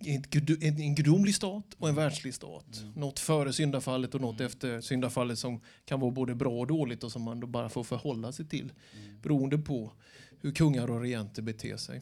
en, 0.61 0.81
en 0.81 0.95
gudomlig 0.95 1.35
stat 1.35 1.73
och 1.77 1.89
en 1.89 1.95
världslig 1.95 2.33
stat. 2.33 2.79
Mm. 2.81 2.93
Något 2.93 3.19
före 3.19 3.53
syndafallet 3.53 4.15
och 4.15 4.21
något 4.21 4.39
mm. 4.39 4.45
efter 4.45 4.81
syndafallet 4.81 5.39
som 5.39 5.61
kan 5.85 5.99
vara 5.99 6.11
både 6.11 6.35
bra 6.35 6.59
och 6.59 6.67
dåligt 6.67 7.03
och 7.03 7.11
som 7.11 7.21
man 7.21 7.39
då 7.39 7.47
bara 7.47 7.69
får 7.69 7.83
förhålla 7.83 8.31
sig 8.31 8.47
till. 8.47 8.73
Mm. 8.93 9.21
Beroende 9.21 9.57
på 9.57 9.93
hur 10.41 10.51
kungar 10.51 10.91
och 10.91 11.01
regenter 11.01 11.41
beter 11.41 11.77
sig. 11.77 12.01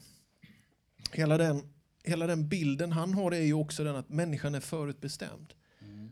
Hela 1.12 1.38
den, 1.38 1.62
hela 2.04 2.26
den 2.26 2.48
bilden 2.48 2.92
han 2.92 3.14
har 3.14 3.32
är 3.32 3.40
ju 3.40 3.54
också 3.54 3.84
den 3.84 3.96
att 3.96 4.08
människan 4.08 4.54
är 4.54 4.60
förutbestämd. 4.60 5.54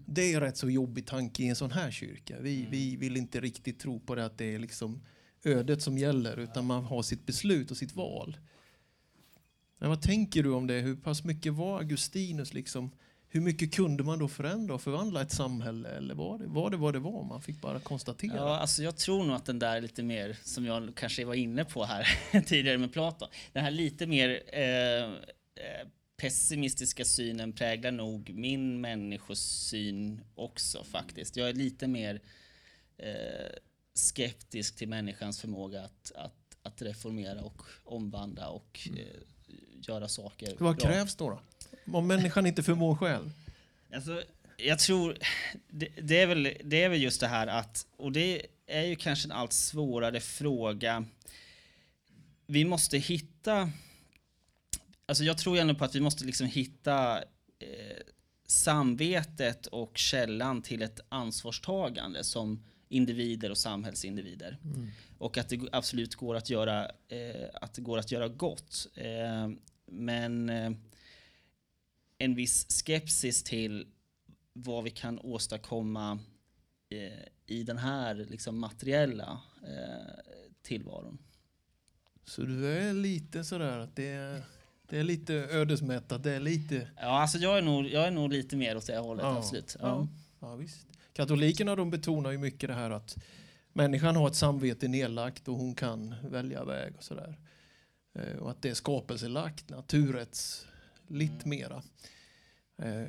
Det 0.07 0.33
är 0.33 0.41
rätt 0.41 0.57
så 0.57 0.71
jobbig 0.71 1.07
tanke 1.07 1.43
i 1.43 1.49
en 1.49 1.57
sån 1.57 1.71
här 1.71 1.91
kyrka. 1.91 2.41
Vi, 2.41 2.59
mm. 2.59 2.71
vi 2.71 2.97
vill 2.97 3.17
inte 3.17 3.41
riktigt 3.41 3.81
tro 3.81 4.01
på 4.01 4.15
det 4.15 4.25
att 4.25 4.39
det 4.39 4.55
är 4.55 4.59
liksom 4.59 5.03
ödet 5.45 5.83
som 5.83 5.99
gäller 5.99 6.37
utan 6.37 6.67
man 6.67 6.85
har 6.85 7.03
sitt 7.03 7.27
beslut 7.27 7.71
och 7.71 7.77
sitt 7.77 7.97
val. 7.97 8.37
Men 9.79 9.89
vad 9.89 10.03
tänker 10.03 10.43
du 10.43 10.53
om 10.53 10.67
det? 10.67 10.75
Hur 10.75 10.97
pass 10.97 11.25
mycket 11.25 11.53
var 11.53 11.79
Augustinus 11.79 12.55
liksom? 12.55 12.91
Hur 13.29 13.41
mycket 13.41 13.75
kunde 13.75 14.05
man 14.05 14.19
då 14.19 14.29
förändra 14.29 14.75
och 14.75 14.83
förvandla 14.83 15.23
ett 15.23 15.33
samhälle? 15.33 15.89
Eller 15.89 16.15
var 16.15 16.39
det 16.39 16.47
var 16.47 16.71
det 16.71 16.77
vad 16.77 16.93
det 16.93 16.99
var? 16.99 17.25
Man 17.25 17.43
fick 17.43 17.61
bara 17.61 17.81
konstatera. 17.81 18.37
Ja, 18.37 18.57
alltså 18.57 18.83
jag 18.83 18.97
tror 18.97 19.25
nog 19.25 19.37
att 19.37 19.45
den 19.45 19.59
där 19.59 19.81
lite 19.81 20.03
mer, 20.03 20.39
som 20.43 20.65
jag 20.65 20.93
kanske 20.97 21.25
var 21.25 21.35
inne 21.35 21.65
på 21.65 21.85
här 21.85 22.07
tidigare 22.47 22.79
med 22.79 22.93
Platon, 22.93 23.29
den 23.53 23.65
här 23.65 23.71
lite 23.71 24.07
mer 24.07 24.43
eh 24.53 25.11
pessimistiska 26.21 27.05
synen 27.05 27.53
präglar 27.53 27.91
nog 27.91 28.31
min 28.35 28.81
människosyn 28.81 30.21
också 30.35 30.85
faktiskt. 30.85 31.37
Jag 31.37 31.49
är 31.49 31.53
lite 31.53 31.87
mer 31.87 32.21
eh, 32.99 33.51
skeptisk 33.95 34.77
till 34.77 34.89
människans 34.89 35.41
förmåga 35.41 35.83
att, 35.83 36.13
att, 36.15 36.57
att 36.63 36.83
reformera 36.83 37.41
och 37.41 37.63
omvandla 37.85 38.49
och 38.49 38.81
mm. 38.87 38.99
eh, 38.99 39.05
göra 39.89 40.09
saker 40.09 40.57
Vad 40.59 40.77
bra. 40.77 40.89
krävs 40.89 41.17
då, 41.17 41.31
då? 41.31 41.41
Om 41.99 42.07
människan 42.07 42.47
inte 42.47 42.63
förmår 42.63 42.97
själv? 42.97 43.33
Alltså, 43.95 44.23
jag 44.57 44.79
tror, 44.79 45.19
det, 45.69 45.89
det, 46.03 46.21
är 46.21 46.27
väl, 46.27 46.57
det 46.65 46.83
är 46.83 46.89
väl 46.89 47.03
just 47.03 47.21
det 47.21 47.29
här 47.29 47.47
att, 47.47 47.87
och 47.97 48.13
det 48.13 48.47
är 48.67 48.83
ju 48.83 48.97
kanske 48.97 49.29
en 49.29 49.33
allt 49.33 49.53
svårare 49.53 50.21
fråga. 50.21 51.05
Vi 52.47 52.65
måste 52.65 52.99
hitta 52.99 53.71
Alltså 55.11 55.25
jag 55.25 55.39
tror 55.39 55.59
ändå 55.59 55.75
på 55.75 55.85
att 55.85 55.95
vi 55.95 56.01
måste 56.01 56.25
liksom 56.25 56.47
hitta 56.47 57.19
eh, 57.59 57.97
samvetet 58.47 59.67
och 59.67 59.99
källan 59.99 60.63
till 60.63 60.83
ett 60.83 61.01
ansvarstagande 61.09 62.25
som 62.25 62.65
individer 62.89 63.51
och 63.51 63.59
samhällsindivider. 63.59 64.59
Mm. 64.65 64.89
Och 65.19 65.39
att 65.39 65.49
det 65.49 65.61
absolut 65.73 66.15
går 66.15 66.35
att 66.35 66.51
göra, 66.51 66.85
eh, 67.09 67.49
att 67.55 67.75
det 67.75 67.83
går 67.83 67.99
att 67.99 68.13
göra 68.13 68.29
gott. 68.29 68.87
Eh, 68.95 69.51
men 69.87 70.49
eh, 70.49 70.73
en 72.19 72.35
viss 72.35 72.83
skepsis 72.85 73.43
till 73.43 73.87
vad 74.53 74.85
vi 74.85 74.91
kan 74.91 75.19
åstadkomma 75.19 76.19
eh, 76.89 77.25
i 77.47 77.63
den 77.63 77.79
här 77.79 78.15
liksom, 78.15 78.59
materiella 78.59 79.41
eh, 79.63 80.35
tillvaron. 80.63 81.19
Så 82.25 82.43
du 82.43 82.69
är 82.69 82.95
lite 82.95 83.45
sådär 83.45 83.79
att 83.79 83.97
det 83.97 84.09
är 84.09 84.43
det 84.91 84.99
är 84.99 85.05
lite 85.05 85.35
ödesmättat. 85.35 86.23
Det 86.23 86.33
är 86.33 86.41
lite... 86.41 86.89
Ja, 86.97 87.21
alltså 87.21 87.39
jag 87.39 87.59
är 87.59 87.63
nog, 87.63 87.87
jag 87.87 88.07
är 88.07 88.11
nog 88.11 88.33
lite 88.33 88.57
mer 88.57 88.77
åt 88.77 88.87
det 88.87 88.99
hållet, 88.99 89.25
ja. 89.25 89.39
absolut. 89.39 89.77
Ja. 89.81 89.89
Ja. 89.89 90.09
ja. 90.49 90.55
visst. 90.55 90.87
Katolikerna 91.13 91.77
de 91.77 91.91
betonar 91.91 92.31
ju 92.31 92.39
mycket 92.39 92.69
det 92.69 92.75
här 92.75 92.91
att 92.91 93.17
människan 93.73 94.17
har 94.17 94.29
ett 94.29 94.35
samvete 94.35 94.89
nedlagt 94.89 95.49
och 95.49 95.57
hon 95.57 95.75
kan 95.75 96.15
välja 96.31 96.65
väg 96.65 96.93
och 96.97 97.05
sådär. 97.05 97.39
Eh, 98.15 98.37
och 98.37 98.51
att 98.51 98.63
det 98.63 98.71
är 98.71 98.75
skapelselagt, 98.75 99.71
naturrättsligt 99.71 101.45
mm. 101.45 101.59
mera. 101.59 101.83
Eh, 102.79 103.09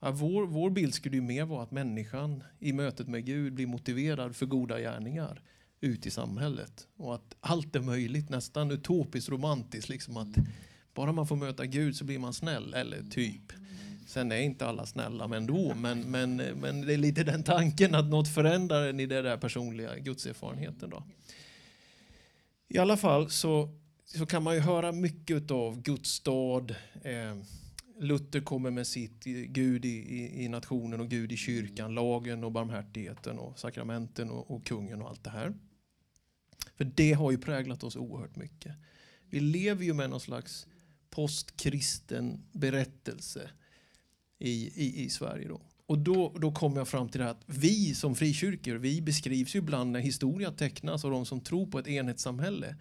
ja, 0.00 0.10
vår, 0.10 0.46
vår 0.46 0.70
bild 0.70 0.94
skulle 0.94 1.16
ju 1.16 1.22
mer 1.22 1.44
vara 1.44 1.62
att 1.62 1.70
människan 1.70 2.44
i 2.58 2.72
mötet 2.72 3.08
med 3.08 3.24
Gud 3.24 3.52
blir 3.52 3.66
motiverad 3.66 4.36
för 4.36 4.46
goda 4.46 4.80
gärningar 4.80 5.42
ut 5.80 6.06
i 6.06 6.10
samhället. 6.10 6.88
Och 6.96 7.14
att 7.14 7.36
allt 7.40 7.76
är 7.76 7.80
möjligt, 7.80 8.28
nästan 8.28 8.70
utopiskt 8.70 9.30
romantiskt. 9.30 9.88
Liksom 9.88 10.16
att 10.16 10.36
bara 10.96 11.12
man 11.12 11.26
får 11.26 11.36
möta 11.36 11.66
Gud 11.66 11.96
så 11.96 12.04
blir 12.04 12.18
man 12.18 12.32
snäll, 12.32 12.74
eller 12.74 13.02
typ. 13.02 13.52
Sen 14.06 14.32
är 14.32 14.40
inte 14.40 14.66
alla 14.66 14.86
snälla 14.86 15.28
men 15.28 15.38
ändå. 15.38 15.74
Men, 15.74 16.00
men, 16.00 16.36
men 16.36 16.86
det 16.86 16.94
är 16.94 16.98
lite 16.98 17.24
den 17.24 17.42
tanken 17.42 17.94
att 17.94 18.06
något 18.06 18.28
förändrar 18.28 18.88
en 18.88 19.00
i 19.00 19.06
den 19.06 19.24
där 19.24 19.36
personliga 19.36 19.98
gudserfarenheten. 19.98 20.90
Då. 20.90 21.02
I 22.68 22.78
alla 22.78 22.96
fall 22.96 23.30
så, 23.30 23.68
så 24.04 24.26
kan 24.26 24.42
man 24.42 24.54
ju 24.54 24.60
höra 24.60 24.92
mycket 24.92 25.50
av 25.50 25.82
Guds 25.82 26.10
stad. 26.10 26.74
Eh, 27.02 27.36
Luther 27.98 28.40
kommer 28.40 28.70
med 28.70 28.86
sitt 28.86 29.26
eh, 29.26 29.32
Gud 29.32 29.84
i, 29.84 29.88
i, 29.88 30.44
i, 30.44 30.48
nationen 30.48 31.00
och 31.00 31.08
Gud 31.08 31.32
i 31.32 31.36
kyrkan, 31.36 31.94
lagen 31.94 32.44
och 32.44 32.52
barmhärtigheten 32.52 33.38
och 33.38 33.58
sakramenten 33.58 34.30
och, 34.30 34.50
och 34.50 34.66
kungen 34.66 35.02
och 35.02 35.08
allt 35.08 35.24
det 35.24 35.30
här. 35.30 35.54
För 36.76 36.84
det 36.84 37.12
har 37.12 37.30
ju 37.30 37.38
präglat 37.38 37.84
oss 37.84 37.96
oerhört 37.96 38.36
mycket. 38.36 38.72
Vi 39.30 39.40
lever 39.40 39.84
ju 39.84 39.94
med 39.94 40.10
någon 40.10 40.20
slags 40.20 40.66
postkristen 41.10 42.44
berättelse 42.52 43.50
i, 44.38 44.84
i, 44.84 45.04
i 45.04 45.10
Sverige. 45.10 45.48
Då. 45.48 45.60
Och 45.86 45.98
då, 45.98 46.32
då 46.38 46.52
kommer 46.52 46.76
jag 46.76 46.88
fram 46.88 47.08
till 47.08 47.18
det 47.18 47.24
här 47.24 47.30
att 47.30 47.44
vi 47.46 47.94
som 47.94 48.14
frikyrkor, 48.14 48.74
vi 48.74 49.02
beskrivs 49.02 49.54
ju 49.54 49.58
ibland 49.58 49.92
när 49.92 50.00
historia 50.00 50.50
tecknas 50.50 51.04
av 51.04 51.10
de 51.10 51.26
som 51.26 51.40
tror 51.40 51.66
på 51.66 51.78
ett 51.78 51.88
enhetssamhälle 51.88 52.76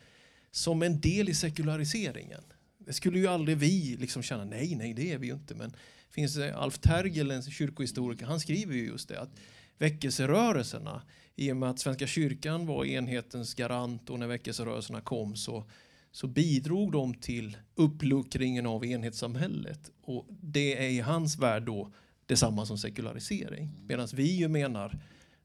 som 0.51 0.83
en 0.83 1.01
del 1.01 1.29
i 1.29 1.33
sekulariseringen. 1.33 2.41
Det 2.77 2.93
skulle 2.93 3.19
ju 3.19 3.27
aldrig 3.27 3.57
vi 3.57 3.97
liksom 3.99 4.23
känna, 4.23 4.45
nej, 4.45 4.75
nej, 4.75 4.93
det 4.93 5.11
är 5.11 5.17
vi 5.17 5.27
ju 5.27 5.33
inte. 5.33 5.55
Men 5.55 5.75
finns 6.09 6.35
det 6.35 6.55
Alf 6.55 6.77
Tergel, 6.77 7.31
en 7.31 7.43
kyrkohistoriker, 7.43 8.25
han 8.25 8.39
skriver 8.39 8.73
ju 8.73 8.85
just 8.85 9.09
det 9.09 9.21
att 9.21 9.29
väckelserörelserna 9.77 11.01
i 11.35 11.51
och 11.51 11.57
med 11.57 11.69
att 11.69 11.79
Svenska 11.79 12.07
kyrkan 12.07 12.65
var 12.65 12.85
enhetens 12.85 13.53
garant 13.53 14.09
och 14.09 14.19
när 14.19 14.27
väckelserörelserna 14.27 15.01
kom 15.01 15.35
så, 15.35 15.69
så 16.15 16.27
bidrog 16.27 16.91
de 16.91 17.13
till 17.13 17.57
uppluckringen 17.75 18.65
av 18.65 18.85
enhetssamhället. 18.85 19.91
Och 20.01 20.27
det 20.41 20.85
är 20.85 20.89
i 20.89 20.99
hans 20.99 21.37
värld 21.37 21.63
då 21.63 21.91
detsamma 22.25 22.65
som 22.65 22.77
sekularisering. 22.77 23.71
Medan 23.87 24.07
vi 24.13 24.35
ju 24.35 24.47
menar 24.47 24.99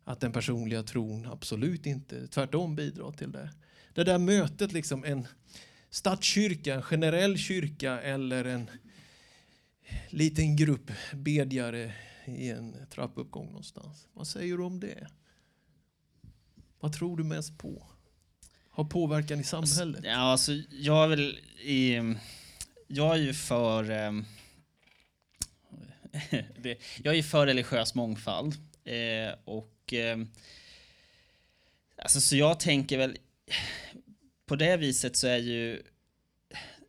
att 0.04 0.20
den 0.20 0.32
personliga 0.32 0.82
tron 0.82 1.26
absolut 1.26 1.86
inte 1.86 2.26
tvärtom 2.26 2.76
bidrar 2.76 3.12
till 3.12 3.32
det. 3.32 3.50
Det 3.94 4.04
där 4.04 4.18
mötet, 4.18 4.72
liksom 4.72 5.04
en 5.04 5.26
statskyrka, 5.90 6.74
en 6.74 6.82
generell 6.82 7.38
kyrka 7.38 8.00
eller 8.00 8.44
en 8.44 8.70
liten 10.08 10.56
grupp 10.56 10.90
bedjare 11.14 11.94
i 12.26 12.50
en 12.50 12.74
trappuppgång 12.90 13.46
någonstans. 13.46 14.08
Vad 14.12 14.26
säger 14.26 14.56
du 14.56 14.62
om 14.62 14.80
det? 14.80 15.08
Vad 16.80 16.92
tror 16.92 17.16
du 17.16 17.24
mest 17.24 17.58
på? 17.58 17.86
Har 18.80 18.84
påverkan 18.84 19.40
i 19.40 19.44
samhället? 19.44 20.00
Ja, 20.04 20.16
alltså, 20.16 20.52
jag 20.70 21.04
är 21.04 21.08
väl 21.08 21.38
i... 21.62 22.14
Jag 22.86 23.14
är 23.14 23.18
ju 23.18 23.34
för... 23.34 23.90
Eh, 26.62 26.76
jag 27.02 27.16
är 27.16 27.22
för 27.22 27.46
religiös 27.46 27.94
mångfald. 27.94 28.54
Eh, 28.84 29.34
och... 29.44 29.92
Eh, 29.92 30.18
alltså, 31.96 32.20
så 32.20 32.36
jag 32.36 32.60
tänker 32.60 32.98
väl... 32.98 33.18
På 34.46 34.56
det 34.56 34.76
viset 34.76 35.16
så 35.16 35.26
är 35.26 35.38
ju 35.38 35.82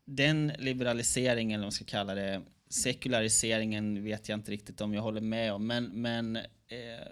den 0.06 0.54
liberaliseringen, 0.58 1.52
eller 1.52 1.64
vad 1.64 1.66
man 1.66 1.72
ska 1.72 1.86
kalla 1.86 2.16
det, 2.16 2.42
sekulariseringen 2.70 4.04
vet 4.04 4.30
jag 4.30 4.40
inte 4.40 4.52
riktigt 4.52 4.82
om 4.82 4.94
jag 4.94 5.02
håller 5.02 5.22
med 5.22 5.54
om, 5.54 5.68
men, 5.68 5.86
men 5.86 6.36
eh, 6.68 7.08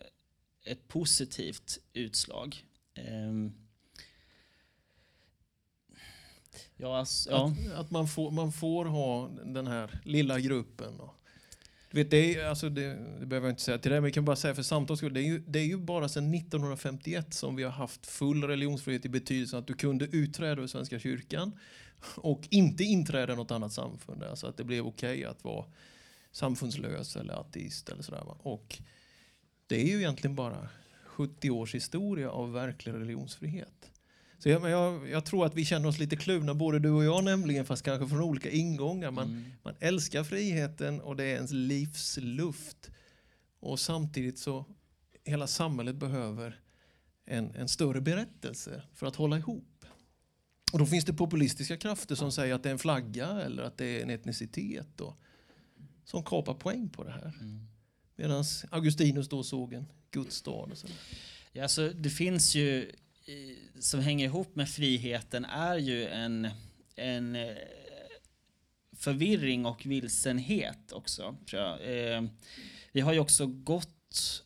ett 0.66 0.88
positivt 0.88 1.78
utslag. 1.94 2.64
Eh, 2.94 3.34
ja, 6.78 6.98
alltså, 6.98 7.30
ja. 7.30 7.54
Att, 7.68 7.80
att, 7.80 7.92
man, 7.92 8.08
får, 8.08 8.32
man 8.32 8.52
får 8.52 8.86
ha 8.86 9.30
den 9.46 9.68
här 9.68 10.00
lilla 10.04 10.40
gruppen. 10.40 11.00
Och, 11.00 11.16
du 11.92 11.98
vet, 11.98 12.12
det, 12.12 12.36
är, 12.36 12.46
alltså 12.46 12.70
det, 12.70 12.88
det 13.20 13.26
behöver 13.26 13.48
jag 13.48 13.52
inte 13.52 13.62
säga 13.62 13.78
till 13.78 13.92
dig, 13.92 14.02
men 14.02 14.08
jag 14.08 14.14
kan 14.14 14.26
bara 14.26 14.36
säga 14.36 14.56
för 14.56 14.64
samtals 14.64 15.00
skull. 15.00 15.14
Det 15.14 15.22
är, 15.22 15.26
ju, 15.26 15.40
det 15.40 15.60
är 15.60 15.66
ju 15.66 15.78
bara 15.78 16.10
sedan 16.10 16.34
1951 16.34 17.34
som 17.34 17.56
vi 17.56 17.64
har 17.64 17.72
haft 17.72 18.06
full 18.06 18.44
religionsfrihet 18.44 19.06
i 19.06 19.10
betydelsen 19.10 19.60
att 19.60 19.68
du 19.68 19.74
kunde 19.74 20.06
utträda 20.06 20.62
ur 20.62 20.68
Svenska 20.68 21.00
kyrkan 21.00 21.60
och 22.16 22.48
inte 22.50 22.84
inträda 22.84 23.34
i 23.34 23.36
något 23.36 23.52
annat 23.52 23.74
samfund. 23.74 24.24
Alltså 24.24 24.48
att 24.48 24.58
det 24.58 24.64
blev 24.64 24.86
okej 24.86 25.12
okay 25.12 25.24
att 25.24 25.44
vara 25.44 25.66
samfundslös 26.32 27.16
eller 27.16 27.34
ateist 27.34 27.90
eller 27.90 28.04
sådär. 28.04 28.24
Och 28.48 28.82
det 29.68 29.82
är 29.82 29.88
ju 29.88 29.98
egentligen 29.98 30.36
bara 30.36 30.70
70 31.06 31.50
års 31.50 31.76
historia 31.76 32.30
av 32.30 32.54
verklig 32.54 32.94
religionsfrihet. 32.94 33.92
Så 34.40 34.50
jag, 34.50 34.70
jag, 34.70 35.10
jag, 35.10 35.26
tror 35.26 35.46
att 35.46 35.56
vi 35.56 35.66
känner 35.66 35.88
oss 35.88 36.00
lite 36.00 36.16
kluvna, 36.16 36.54
både 36.54 36.80
du 36.80 36.90
och 36.90 37.04
jag 37.04 37.24
nämligen, 37.24 37.66
fast 37.66 37.84
kanske 37.84 38.08
från 38.08 38.22
olika 38.22 38.50
ingångar. 38.50 39.12
Man, 39.12 39.28
mm. 39.28 39.52
man 39.64 39.76
älskar 39.80 40.24
friheten 40.24 41.02
och 41.02 41.16
det 41.16 41.24
är 41.24 41.36
ens 41.36 41.52
livsluft. 41.52 42.92
Och 43.60 43.80
samtidigt 43.80 44.40
så, 44.40 44.66
hela 45.24 45.48
samhället 45.48 45.96
behöver 45.96 46.60
en, 47.26 47.56
en 47.56 47.68
större 47.68 48.02
berättelse 48.02 48.82
för 48.94 49.08
att 49.08 49.16
hålla 49.16 49.38
ihop. 49.38 49.86
Och 50.74 50.80
då 50.80 50.86
finns 50.86 51.06
det 51.06 51.14
populistiska 51.14 51.78
krafter 51.78 52.16
som 52.16 52.32
säger 52.32 52.54
att 52.54 52.64
det 52.64 52.70
är 52.70 52.74
en 52.74 52.80
flagga 52.80 53.28
eller 53.28 53.64
att 53.64 53.78
det 53.78 53.86
är 53.86 54.04
en 54.04 54.10
etnicitet. 54.10 55.02
Och, 55.02 55.18
som 56.06 56.24
kapar 56.24 56.54
poäng 56.54 56.90
på 56.90 57.04
det 57.04 57.12
här. 57.12 57.34
Mm. 57.42 57.68
Medan 58.16 58.44
Augustinus 58.70 59.30
då 59.30 59.44
såg 59.44 59.74
en 59.74 59.86
Guds 60.12 60.36
stad. 60.36 60.72
Och. 60.72 60.90
Ja, 61.52 61.64
alltså, 61.64 61.90
det 61.90 62.10
finns 62.10 62.56
ju 62.56 62.92
som 63.80 64.00
hänger 64.00 64.26
ihop 64.26 64.56
med 64.56 64.70
friheten 64.70 65.46
är 65.46 65.78
ju 65.78 66.08
en, 66.08 66.50
en 66.96 67.36
eh, 67.36 67.56
förvirring 69.00 69.66
och 69.66 69.86
vilsenhet 69.86 70.92
också. 70.92 71.36
Tror 71.50 71.62
jag. 71.62 72.14
Eh, 72.14 72.24
vi 72.92 73.02
har 73.02 73.14
ju 73.14 73.20
också 73.20 73.46
gått 73.46 74.44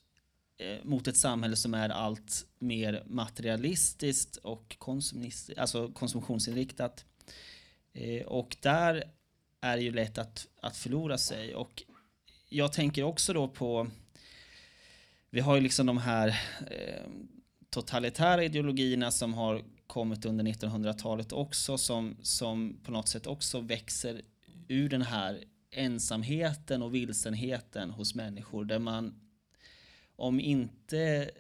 eh, 0.57 0.83
mot 0.83 1.07
ett 1.07 1.17
samhälle 1.17 1.55
som 1.55 1.73
är 1.73 1.89
allt 1.89 2.45
mer 2.59 3.03
materialistiskt 3.05 4.35
och 4.35 4.77
alltså 5.57 5.91
konsumtionsinriktat. 5.91 7.05
Eh, 7.93 8.25
och 8.25 8.57
där 8.59 9.03
är 9.61 9.77
det 9.77 9.83
ju 9.83 9.91
lätt 9.91 10.17
att, 10.17 10.47
att 10.61 10.77
förlora 10.77 11.17
sig. 11.17 11.55
Och 11.55 11.83
jag 12.49 12.73
tänker 12.73 13.03
också 13.03 13.33
då 13.33 13.47
på, 13.47 13.87
vi 15.29 15.39
har 15.39 15.55
ju 15.55 15.61
liksom 15.61 15.85
de 15.85 15.97
här 15.97 16.27
eh, 16.71 17.09
totalitära 17.73 18.43
ideologierna 18.43 19.11
som 19.11 19.33
har 19.33 19.61
kommit 19.87 20.25
under 20.25 20.45
1900-talet 20.45 21.31
också 21.31 21.77
som, 21.77 22.17
som 22.21 22.79
på 22.83 22.91
något 22.91 23.07
sätt 23.07 23.27
också 23.27 23.59
växer 23.59 24.21
ur 24.67 24.89
den 24.89 25.01
här 25.01 25.43
ensamheten 25.71 26.81
och 26.81 26.95
vilsenheten 26.95 27.89
hos 27.89 28.15
människor 28.15 28.65
där 28.65 28.79
man 28.79 29.19
om 30.15 30.39
inte 30.39 31.31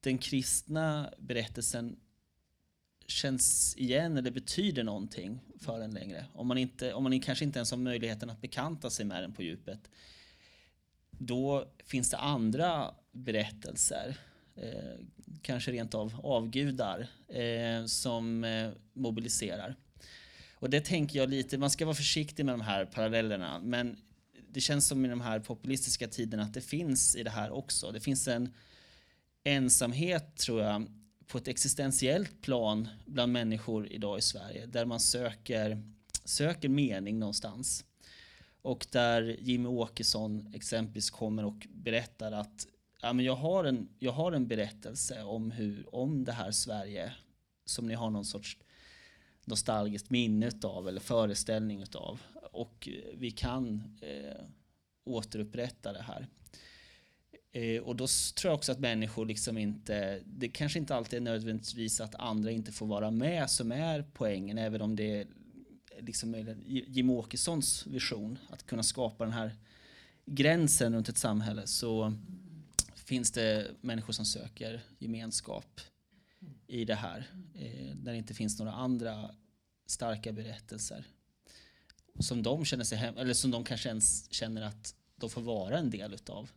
den 0.00 0.18
kristna 0.18 1.10
berättelsen 1.18 1.96
känns 3.06 3.76
igen 3.76 4.16
eller 4.16 4.30
betyder 4.30 4.84
någonting 4.84 5.40
för 5.58 5.80
en 5.80 5.90
längre. 5.90 6.26
Om 6.32 6.46
man, 6.46 6.58
inte, 6.58 6.94
om 6.94 7.02
man 7.02 7.20
kanske 7.20 7.44
inte 7.44 7.58
ens 7.58 7.70
har 7.70 7.78
möjligheten 7.78 8.30
att 8.30 8.40
bekanta 8.40 8.90
sig 8.90 9.04
med 9.04 9.22
den 9.22 9.32
på 9.32 9.42
djupet. 9.42 9.90
Då 11.10 11.64
finns 11.84 12.10
det 12.10 12.16
andra 12.16 12.94
berättelser 13.12 14.16
Eh, 14.62 15.00
kanske 15.42 15.72
rent 15.72 15.94
av 15.94 16.20
avgudar 16.22 17.08
eh, 17.28 17.84
som 17.86 18.44
eh, 18.44 18.70
mobiliserar. 18.92 19.76
Och 20.54 20.70
det 20.70 20.80
tänker 20.80 21.18
jag 21.18 21.30
lite, 21.30 21.58
man 21.58 21.70
ska 21.70 21.84
vara 21.84 21.94
försiktig 21.94 22.44
med 22.44 22.52
de 22.52 22.60
här 22.60 22.84
parallellerna, 22.84 23.60
men 23.64 23.96
det 24.48 24.60
känns 24.60 24.88
som 24.88 25.04
i 25.04 25.08
de 25.08 25.20
här 25.20 25.40
populistiska 25.40 26.08
tiderna 26.08 26.42
att 26.42 26.54
det 26.54 26.60
finns 26.60 27.16
i 27.16 27.22
det 27.22 27.30
här 27.30 27.50
också. 27.50 27.90
Det 27.90 28.00
finns 28.00 28.28
en 28.28 28.54
ensamhet, 29.44 30.36
tror 30.36 30.62
jag, 30.62 30.86
på 31.26 31.38
ett 31.38 31.48
existentiellt 31.48 32.42
plan 32.42 32.88
bland 33.06 33.32
människor 33.32 33.92
idag 33.92 34.18
i 34.18 34.22
Sverige, 34.22 34.66
där 34.66 34.84
man 34.84 35.00
söker, 35.00 35.82
söker 36.24 36.68
mening 36.68 37.18
någonstans. 37.18 37.84
Och 38.62 38.86
där 38.90 39.36
Jimmy 39.40 39.68
Åkesson 39.68 40.52
exempelvis 40.54 41.10
kommer 41.10 41.44
och 41.44 41.66
berättar 41.70 42.32
att 42.32 42.66
ja, 43.02 43.12
men 43.12 43.24
jag, 43.24 43.36
har 43.36 43.64
en, 43.64 43.88
jag 43.98 44.12
har 44.12 44.32
en 44.32 44.46
berättelse 44.46 45.22
om, 45.22 45.50
hur, 45.50 45.94
om 45.94 46.24
det 46.24 46.32
här 46.32 46.50
Sverige 46.50 47.12
som 47.64 47.86
ni 47.86 47.94
har 47.94 48.10
någon 48.10 48.24
sorts 48.24 48.58
nostalgiskt 49.44 50.10
minne 50.10 50.50
av 50.62 50.88
eller 50.88 51.00
föreställning 51.00 51.84
av. 51.94 52.20
Och 52.52 52.88
vi 53.14 53.30
kan 53.30 53.82
eh, 54.00 54.44
återupprätta 55.04 55.92
det 55.92 56.02
här. 56.02 56.26
Eh, 57.52 57.82
och 57.82 57.96
då 57.96 58.06
tror 58.36 58.50
jag 58.50 58.56
också 58.56 58.72
att 58.72 58.78
människor 58.78 59.26
liksom 59.26 59.58
inte, 59.58 60.20
det 60.26 60.48
kanske 60.48 60.78
inte 60.78 60.94
alltid 60.94 61.16
är 61.16 61.20
nödvändigtvis 61.20 62.00
att 62.00 62.14
andra 62.14 62.50
inte 62.50 62.72
får 62.72 62.86
vara 62.86 63.10
med 63.10 63.50
som 63.50 63.72
är 63.72 64.04
poängen, 64.12 64.58
även 64.58 64.82
om 64.82 64.96
det 64.96 65.20
är 65.20 65.26
liksom 65.98 66.56
Jim 66.66 67.10
Åkessons 67.10 67.86
vision, 67.86 68.38
att 68.50 68.66
kunna 68.66 68.82
skapa 68.82 69.24
den 69.24 69.32
här 69.32 69.54
gränsen 70.26 70.94
runt 70.94 71.08
ett 71.08 71.18
samhälle. 71.18 71.66
Så 71.66 72.12
finns 73.10 73.30
det 73.30 73.70
människor 73.80 74.12
som 74.12 74.24
söker 74.24 74.80
gemenskap 74.98 75.80
i 76.66 76.84
det 76.84 76.94
här. 76.94 77.26
Eh, 77.54 77.96
där 77.96 78.12
det 78.12 78.18
inte 78.18 78.34
finns 78.34 78.58
några 78.58 78.72
andra 78.72 79.30
starka 79.86 80.32
berättelser. 80.32 81.04
Som 82.18 82.42
de 82.42 82.64
känner 82.64 82.84
sig 82.84 82.98
hem, 82.98 83.16
eller 83.16 83.34
som 83.34 83.50
de 83.50 83.64
kanske 83.64 83.88
ens 83.88 84.32
känner 84.32 84.62
att 84.62 84.94
de 85.16 85.30
får 85.30 85.40
vara 85.40 85.78
en 85.78 85.90
del 85.90 86.14
utav. 86.14 86.50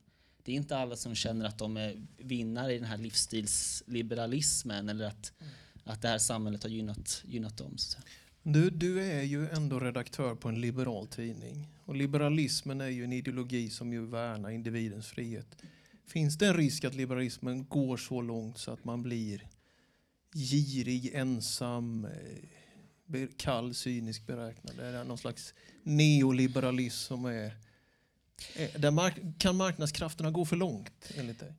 Det 0.44 0.52
är 0.52 0.56
inte 0.56 0.78
alla 0.78 0.96
som 0.96 1.16
känner 1.16 1.46
att 1.46 1.58
de 1.58 1.78
är 1.78 2.02
vinnare 2.18 2.74
i 2.74 2.78
den 2.78 2.88
här 2.88 2.98
livsstilsliberalismen 2.98 4.90
eller 4.90 5.06
att, 5.06 5.34
mm. 5.40 5.54
att 5.84 6.02
det 6.02 6.08
här 6.08 6.18
samhället 6.18 6.64
har 6.64 6.70
gynnat, 6.70 7.24
gynnat 7.26 7.58
dem. 7.58 7.78
Du, 8.44 8.70
du 8.70 9.02
är 9.02 9.24
ju 9.24 9.50
ändå 9.50 9.80
redaktör 9.80 10.36
på 10.36 10.50
en 10.50 10.62
liberal 10.62 11.08
tidning. 11.08 11.68
Och 11.86 11.96
liberalismen 11.96 12.82
är 12.82 12.88
ju 12.90 13.04
en 13.04 13.14
ideologi 13.14 13.70
som 13.70 13.94
ju 13.94 14.06
värnar 14.06 14.50
individens 14.50 15.08
frihet. 15.08 15.58
Finns 16.08 16.38
det 16.38 16.48
en 16.48 16.54
risk 16.54 16.84
att 16.84 16.96
liberalismen 16.96 17.68
går 17.68 17.98
så 17.98 18.22
långt 18.22 18.58
så 18.58 18.72
att 18.72 18.86
man 18.86 19.04
blir 19.04 19.48
girig, 20.34 21.12
ensam, 21.14 22.06
eh, 22.06 23.28
kall, 23.38 23.76
cynisk, 23.76 24.28
beräknad? 24.28 24.80
Är 24.80 24.94
det 24.94 25.04
någon 25.04 25.18
slags 25.18 25.54
neoliberalism 25.84 27.08
som 27.08 27.26
är... 27.26 27.58
Där 28.78 28.92
mark 28.92 29.16
kan 29.38 29.56
marknadskrafterna 29.56 30.32
gå 30.32 30.46
för 30.46 30.56
långt 30.56 31.12
enligt 31.16 31.40
dig? 31.40 31.54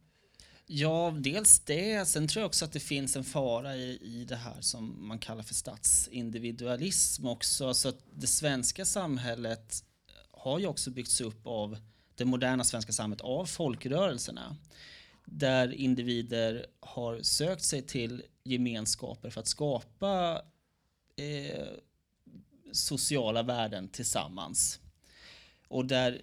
Ja, 0.67 1.15
dels 1.19 1.61
det. 1.61 2.09
Sen 2.09 2.29
tror 2.29 2.41
jag 2.41 2.47
också 2.47 2.65
att 2.65 2.73
det 2.73 2.81
finns 2.81 3.17
en 3.17 3.25
fara 3.25 3.77
i, 3.77 3.99
i 4.03 4.25
det 4.25 4.37
här 4.37 4.61
som 4.61 5.09
man 5.09 5.19
kallar 5.19 5.43
för 5.43 5.55
statsindividualism 5.55 7.27
också. 7.27 7.75
Så 7.75 7.89
att 7.89 7.99
det 8.15 8.27
svenska 8.27 8.85
samhället 8.85 9.85
har 10.31 10.59
ju 10.59 10.67
också 10.67 10.91
byggts 10.91 11.21
upp 11.21 11.47
av 11.47 11.79
det 12.15 12.25
moderna 12.25 12.65
svenska 12.65 12.93
samhället 12.93 13.21
av 13.21 13.47
folkrörelserna. 13.47 14.57
Där 15.25 15.73
individer 15.75 16.67
har 16.81 17.23
sökt 17.23 17.63
sig 17.63 17.83
till 17.83 18.23
gemenskaper 18.45 19.31
för 19.31 19.41
att 19.41 19.49
skapa 19.49 20.43
eh, 21.17 21.67
sociala 22.73 23.43
värden 23.43 23.89
tillsammans. 23.89 24.81
Och 25.69 25.87
där 25.87 26.23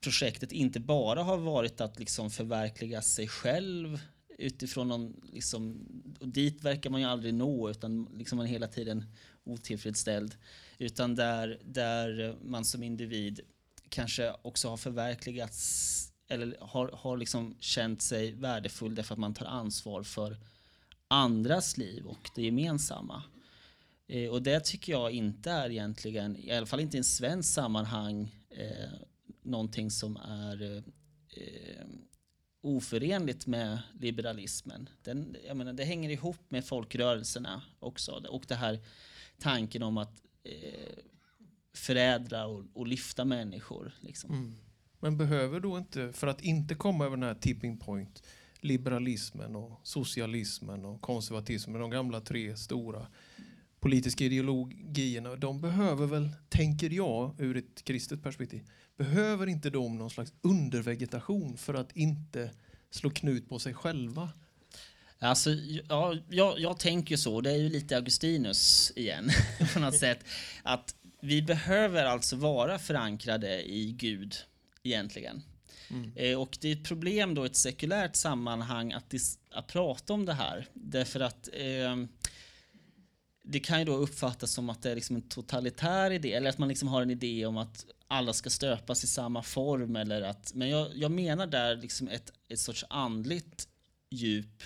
projektet 0.00 0.52
inte 0.52 0.80
bara 0.80 1.22
har 1.22 1.38
varit 1.38 1.80
att 1.80 1.98
liksom 1.98 2.30
förverkliga 2.30 3.02
sig 3.02 3.28
själv 3.28 4.00
utifrån 4.38 4.88
någon, 4.88 5.20
liksom, 5.32 5.86
och 6.20 6.28
dit 6.28 6.64
verkar 6.64 6.90
man 6.90 7.00
ju 7.00 7.06
aldrig 7.06 7.34
nå 7.34 7.70
utan 7.70 8.08
liksom 8.16 8.36
man 8.36 8.46
är 8.46 8.50
hela 8.50 8.68
tiden 8.68 9.04
otillfredsställd. 9.44 10.36
Utan 10.78 11.14
där, 11.14 11.60
där 11.64 12.36
man 12.42 12.64
som 12.64 12.82
individ 12.82 13.40
kanske 13.88 14.34
också 14.42 14.68
har 14.68 14.76
förverkligats 14.76 16.14
eller 16.28 16.56
har, 16.60 16.90
har 16.92 17.16
liksom 17.16 17.56
känt 17.60 18.02
sig 18.02 18.32
värdefull 18.32 18.94
därför 18.94 19.14
att 19.14 19.18
man 19.18 19.34
tar 19.34 19.46
ansvar 19.46 20.02
för 20.02 20.36
andras 21.08 21.76
liv 21.76 22.06
och 22.06 22.30
det 22.34 22.42
gemensamma. 22.42 23.22
Eh, 24.06 24.30
och 24.30 24.42
det 24.42 24.60
tycker 24.60 24.92
jag 24.92 25.10
inte 25.10 25.50
är 25.50 25.70
egentligen, 25.70 26.36
i 26.36 26.50
alla 26.50 26.66
fall 26.66 26.80
inte 26.80 26.96
i 26.96 26.98
en 26.98 27.04
svensk 27.04 27.54
sammanhang, 27.54 28.36
eh, 28.50 28.90
någonting 29.42 29.90
som 29.90 30.16
är 30.16 30.82
eh, 31.28 31.86
oförenligt 32.62 33.46
med 33.46 33.78
liberalismen. 34.00 34.88
Den, 35.02 35.36
jag 35.46 35.56
menar, 35.56 35.72
det 35.72 35.84
hänger 35.84 36.10
ihop 36.10 36.40
med 36.48 36.64
folkrörelserna 36.64 37.62
också 37.78 38.12
och 38.28 38.44
det 38.48 38.54
här 38.54 38.80
tanken 39.38 39.82
om 39.82 39.98
att 39.98 40.22
eh, 40.44 40.98
förädla 41.74 42.46
och, 42.46 42.64
och 42.72 42.86
lyfta 42.86 43.24
människor. 43.24 43.92
Liksom. 44.00 44.30
Mm. 44.30 44.54
Men 45.00 45.16
behöver 45.16 45.60
då 45.60 45.78
inte, 45.78 46.12
för 46.12 46.26
att 46.26 46.40
inte 46.40 46.74
komma 46.74 47.04
över 47.04 47.16
den 47.16 47.28
här 47.28 47.34
tipping 47.34 47.78
point, 47.78 48.22
liberalismen 48.60 49.56
och 49.56 49.80
socialismen 49.82 50.84
och 50.84 51.00
konservatismen, 51.00 51.80
de 51.80 51.90
gamla 51.90 52.20
tre 52.20 52.56
stora 52.56 53.06
politiska 53.80 54.24
ideologierna, 54.24 55.36
de 55.36 55.60
behöver 55.60 56.06
väl, 56.06 56.30
tänker 56.48 56.90
jag 56.90 57.34
ur 57.38 57.56
ett 57.56 57.84
kristet 57.84 58.22
perspektiv, 58.22 58.62
behöver 58.96 59.46
inte 59.46 59.70
de 59.70 59.98
någon 59.98 60.10
slags 60.10 60.32
undervegetation 60.40 61.56
för 61.56 61.74
att 61.74 61.96
inte 61.96 62.50
slå 62.90 63.10
knut 63.10 63.48
på 63.48 63.58
sig 63.58 63.74
själva? 63.74 64.30
Alltså, 65.18 65.50
ja, 65.88 66.14
jag, 66.28 66.60
jag 66.60 66.78
tänker 66.78 67.16
så, 67.16 67.40
det 67.40 67.50
är 67.50 67.56
ju 67.56 67.68
lite 67.68 67.96
Augustinus 67.96 68.92
igen 68.96 69.30
på 69.74 69.80
något 69.80 69.98
sätt. 69.98 70.24
Att 70.62 70.94
vi 71.24 71.42
behöver 71.42 72.04
alltså 72.04 72.36
vara 72.36 72.78
förankrade 72.78 73.70
i 73.70 73.92
Gud 73.92 74.36
egentligen. 74.82 75.42
Mm. 75.90 76.12
Eh, 76.16 76.40
och 76.40 76.58
det 76.60 76.68
är 76.68 76.72
ett 76.72 76.84
problem 76.84 77.34
då 77.34 77.44
i 77.44 77.46
ett 77.46 77.56
sekulärt 77.56 78.16
sammanhang 78.16 78.92
att, 78.92 79.14
att 79.50 79.66
prata 79.66 80.12
om 80.12 80.26
det 80.26 80.32
här. 80.32 80.66
Därför 80.72 81.20
att 81.20 81.48
eh, 81.52 81.96
det 83.42 83.60
kan 83.60 83.78
ju 83.78 83.84
då 83.84 83.96
uppfattas 83.96 84.50
som 84.50 84.70
att 84.70 84.82
det 84.82 84.90
är 84.90 84.94
liksom 84.94 85.16
en 85.16 85.28
totalitär 85.28 86.10
idé, 86.10 86.32
eller 86.32 86.50
att 86.50 86.58
man 86.58 86.68
liksom 86.68 86.88
har 86.88 87.02
en 87.02 87.10
idé 87.10 87.46
om 87.46 87.56
att 87.56 87.86
alla 88.08 88.32
ska 88.32 88.50
stöpas 88.50 89.04
i 89.04 89.06
samma 89.06 89.42
form. 89.42 89.96
Eller 89.96 90.22
att, 90.22 90.54
men 90.54 90.68
jag, 90.68 90.96
jag 90.96 91.10
menar 91.10 91.46
där 91.46 91.76
liksom 91.76 92.08
ett, 92.08 92.32
ett 92.48 92.60
sorts 92.60 92.84
andligt 92.88 93.68
djup 94.10 94.62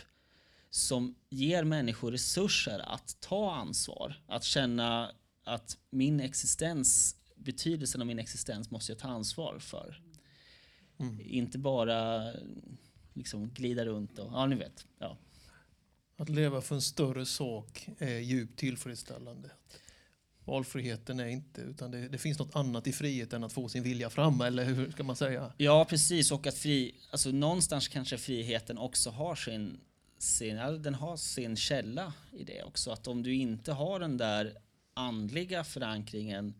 som 0.70 1.14
ger 1.30 1.64
människor 1.64 2.12
resurser 2.12 2.78
att 2.78 3.16
ta 3.20 3.54
ansvar. 3.54 4.22
Att 4.26 4.44
känna 4.44 5.10
att 5.48 5.78
min 5.90 6.20
existens, 6.20 7.16
betydelsen 7.36 8.00
av 8.00 8.06
min 8.06 8.18
existens 8.18 8.70
måste 8.70 8.92
jag 8.92 8.98
ta 8.98 9.08
ansvar 9.08 9.58
för. 9.58 10.02
Mm. 10.98 11.20
Inte 11.20 11.58
bara 11.58 12.32
liksom 13.14 13.50
glida 13.50 13.84
runt 13.84 14.18
och, 14.18 14.32
ja 14.32 14.46
ni 14.46 14.56
vet. 14.56 14.86
Ja. 14.98 15.18
Att 16.16 16.28
leva 16.28 16.60
för 16.60 16.74
en 16.74 16.82
större 16.82 17.26
sak 17.26 17.88
är 17.98 18.18
djupt 18.18 18.58
tillfredsställande. 18.58 19.50
Valfriheten 20.44 21.20
är 21.20 21.26
inte, 21.26 21.60
utan 21.60 21.90
det, 21.90 22.08
det, 22.08 22.18
finns 22.18 22.38
något 22.38 22.56
annat 22.56 22.86
i 22.86 22.92
frihet 22.92 23.32
än 23.32 23.44
att 23.44 23.52
få 23.52 23.68
sin 23.68 23.82
vilja 23.82 24.10
fram, 24.10 24.40
eller 24.40 24.64
hur 24.64 24.90
ska 24.90 25.02
man 25.02 25.16
säga? 25.16 25.52
Ja, 25.56 25.84
precis. 25.84 26.32
Och 26.32 26.46
att 26.46 26.54
fri, 26.54 26.94
alltså 27.10 27.30
någonstans 27.30 27.88
kanske 27.88 28.18
friheten 28.18 28.78
också 28.78 29.10
har 29.10 29.34
sin, 29.34 29.80
sin, 30.18 30.56
den 30.56 30.94
har 30.94 31.16
sin 31.16 31.56
källa 31.56 32.12
i 32.32 32.44
det 32.44 32.62
också. 32.62 32.90
Att 32.90 33.08
om 33.08 33.22
du 33.22 33.34
inte 33.34 33.72
har 33.72 34.00
den 34.00 34.16
där 34.16 34.58
andliga 34.98 35.64
förankringen, 35.64 36.54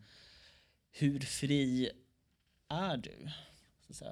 hur 0.91 1.19
fri 1.19 1.89
är 2.67 2.97
du? 2.97 3.29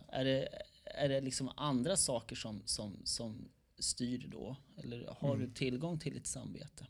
Är 0.07 0.25
det, 0.25 0.47
är 0.83 1.09
det 1.09 1.21
liksom 1.21 1.51
andra 1.55 1.97
saker 1.97 2.35
som, 2.35 2.61
som, 2.65 3.01
som 3.03 3.49
styr 3.79 4.27
då? 4.31 4.55
Eller 4.77 5.07
har 5.19 5.35
mm. 5.35 5.47
du 5.47 5.53
tillgång 5.53 5.99
till 5.99 6.13
ditt 6.13 6.27
samvete? 6.27 6.87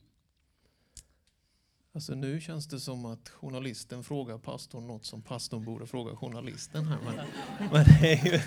Alltså 1.98 2.16
nu 2.16 2.42
känns 2.42 2.68
det 2.68 2.80
som 2.80 3.06
att 3.06 3.30
journalisten 3.30 4.04
frågar 4.04 4.38
pastorn 4.38 4.88
något 4.88 5.06
som 5.06 5.22
pastorn 5.22 5.66
borde 5.66 5.88
fråga 5.88 6.16
journalisten. 6.16 6.86
Här. 6.86 6.98
Men, 7.06 7.16
men 7.72 7.86
det 7.86 8.14
är 8.14 8.26
ju, 8.26 8.40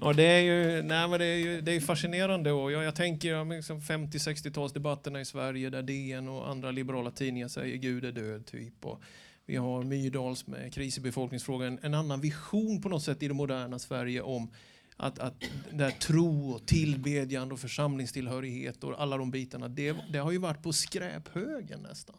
och 0.00 0.14
det 0.14 0.22
är 0.22 0.40
ju, 0.40 0.82
nej, 0.82 1.08
men 1.08 1.18
det 1.18 1.24
är 1.24 1.36
ju 1.36 1.60
det 1.60 1.72
är 1.72 1.80
fascinerande. 1.80 2.52
Och 2.52 2.72
jag, 2.72 2.84
jag 2.84 2.94
tänker 2.94 3.56
liksom 3.56 3.80
50-60-talsdebatterna 3.80 5.20
i 5.20 5.24
Sverige 5.24 5.70
där 5.70 5.82
DN 5.82 6.28
och 6.28 6.48
andra 6.48 6.70
liberala 6.70 7.10
tidningar 7.10 7.48
säger 7.48 7.76
Gud 7.76 8.04
är 8.04 8.12
död. 8.12 8.46
typ. 8.46 8.84
Och 8.84 9.02
vi 9.46 9.56
har 9.56 9.82
Myrdals 9.82 10.46
med 10.46 10.74
kris 10.74 10.98
i 10.98 11.00
befolkningsfrågan. 11.00 11.78
En 11.82 11.94
annan 11.94 12.20
vision 12.20 12.82
på 12.82 12.88
något 12.88 13.02
sätt 13.02 13.22
i 13.22 13.28
det 13.28 13.34
moderna 13.34 13.78
Sverige 13.78 14.20
om 14.20 14.50
att, 14.96 15.18
att 15.18 15.34
där 15.72 15.90
tro 15.90 16.50
och 16.50 16.66
tillbedjan 16.66 17.52
och 17.52 17.60
församlingstillhörighet 17.60 18.84
och 18.84 19.02
alla 19.02 19.16
de 19.16 19.30
bitarna, 19.30 19.68
det, 19.68 19.96
det 20.12 20.18
har 20.18 20.32
ju 20.32 20.38
varit 20.38 20.62
på 20.62 20.72
skräphögen 20.72 21.80
nästan. 21.80 22.16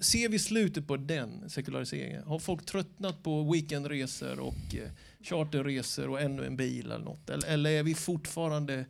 Ser 0.00 0.28
vi 0.28 0.38
slutet 0.38 0.86
på 0.86 0.96
den 0.96 1.50
sekulariseringen? 1.50 2.24
Har 2.24 2.38
folk 2.38 2.66
tröttnat 2.66 3.22
på 3.22 3.52
weekendresor 3.52 4.40
och 4.40 4.74
eh, 4.74 4.90
charterresor 5.22 6.08
och 6.08 6.20
ännu 6.20 6.46
en 6.46 6.56
bil 6.56 6.86
eller 6.86 7.04
något? 7.04 7.30
Eller, 7.30 7.48
eller 7.48 7.70
är 7.70 7.82
vi 7.82 7.94
fortfarande 7.94 8.86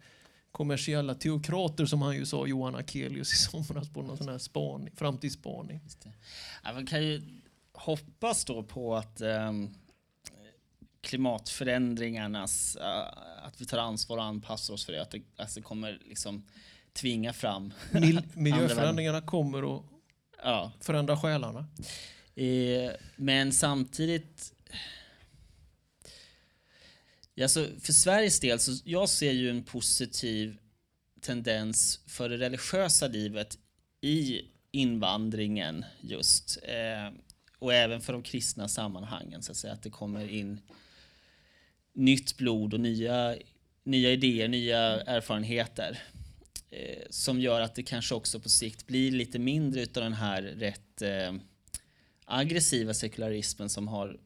kommersiella 0.53 1.15
teokrater 1.15 1.87
som 1.87 2.03
han 2.03 2.17
ju 2.17 2.27
sa, 2.27 2.47
Johan 2.47 2.75
Akelius 2.75 3.33
i 3.33 3.37
somras 3.37 3.89
på 3.89 4.03
någon 4.03 4.17
sån 4.17 4.29
här 4.29 4.39
spaning, 4.39 4.97
framtidsspaning? 4.97 5.81
Ja, 6.65 6.73
man 6.73 6.87
kan 6.87 7.03
ju 7.03 7.23
hoppas 7.73 8.45
då 8.45 8.63
på 8.63 8.97
att 8.97 9.21
um 9.21 9.75
klimatförändringarnas, 11.01 12.77
uh, 12.81 13.45
att 13.47 13.61
vi 13.61 13.67
tar 13.67 13.79
ansvar 13.79 14.17
och 14.17 14.25
anpassar 14.25 14.75
oss 14.75 14.85
för 14.85 14.93
det, 14.93 15.03
att 15.03 15.11
det 15.11 15.23
alltså 15.37 15.63
kommer 15.63 15.99
liksom 16.05 16.47
tvinga 16.93 17.33
fram 17.33 17.73
Mil 17.91 18.23
Miljöförändringarna 18.35 19.21
kommer 19.21 19.77
att 19.77 19.83
ja. 20.43 20.73
förändra 20.81 21.17
själarna. 21.17 21.67
Eh, 22.35 22.91
men 23.17 23.53
samtidigt 23.53 24.53
Alltså 27.43 27.67
för 27.81 27.93
Sveriges 27.93 28.41
del, 28.41 28.61
så 28.61 28.73
jag 28.85 29.09
ser 29.09 29.33
ju 29.33 29.51
en 29.51 29.63
positiv 29.63 30.57
tendens 31.21 32.01
för 32.07 32.29
det 32.29 32.37
religiösa 32.37 33.09
livet 33.09 33.59
i 34.01 34.41
invandringen 34.71 35.85
just. 36.01 36.59
Eh, 36.63 37.19
och 37.59 37.75
även 37.75 38.01
för 38.01 38.13
de 38.13 38.23
kristna 38.23 38.69
sammanhangen, 38.69 39.43
så 39.43 39.53
att 39.53 39.59
säga, 39.59 39.73
att 39.73 39.83
det 39.83 39.91
kommer 39.91 40.29
in 40.29 40.61
nytt 41.93 42.37
blod 42.37 42.75
och 42.75 42.81
nya, 42.81 43.37
nya 43.85 44.11
idéer, 44.11 44.49
nya 44.49 44.79
erfarenheter. 45.01 46.03
Eh, 46.71 47.03
som 47.11 47.41
gör 47.41 47.61
att 47.61 47.75
det 47.75 47.83
kanske 47.83 48.15
också 48.15 48.41
på 48.41 48.49
sikt 48.49 48.87
blir 48.87 49.13
lite 49.13 49.39
mindre 49.39 49.83
utav 49.83 50.03
den 50.03 50.13
här 50.13 50.43
rätt 50.43 51.03
eh, 51.03 51.35
aggressiva 52.25 52.95
sekularismen 52.95 53.69
som 53.69 53.89
har 53.89 54.19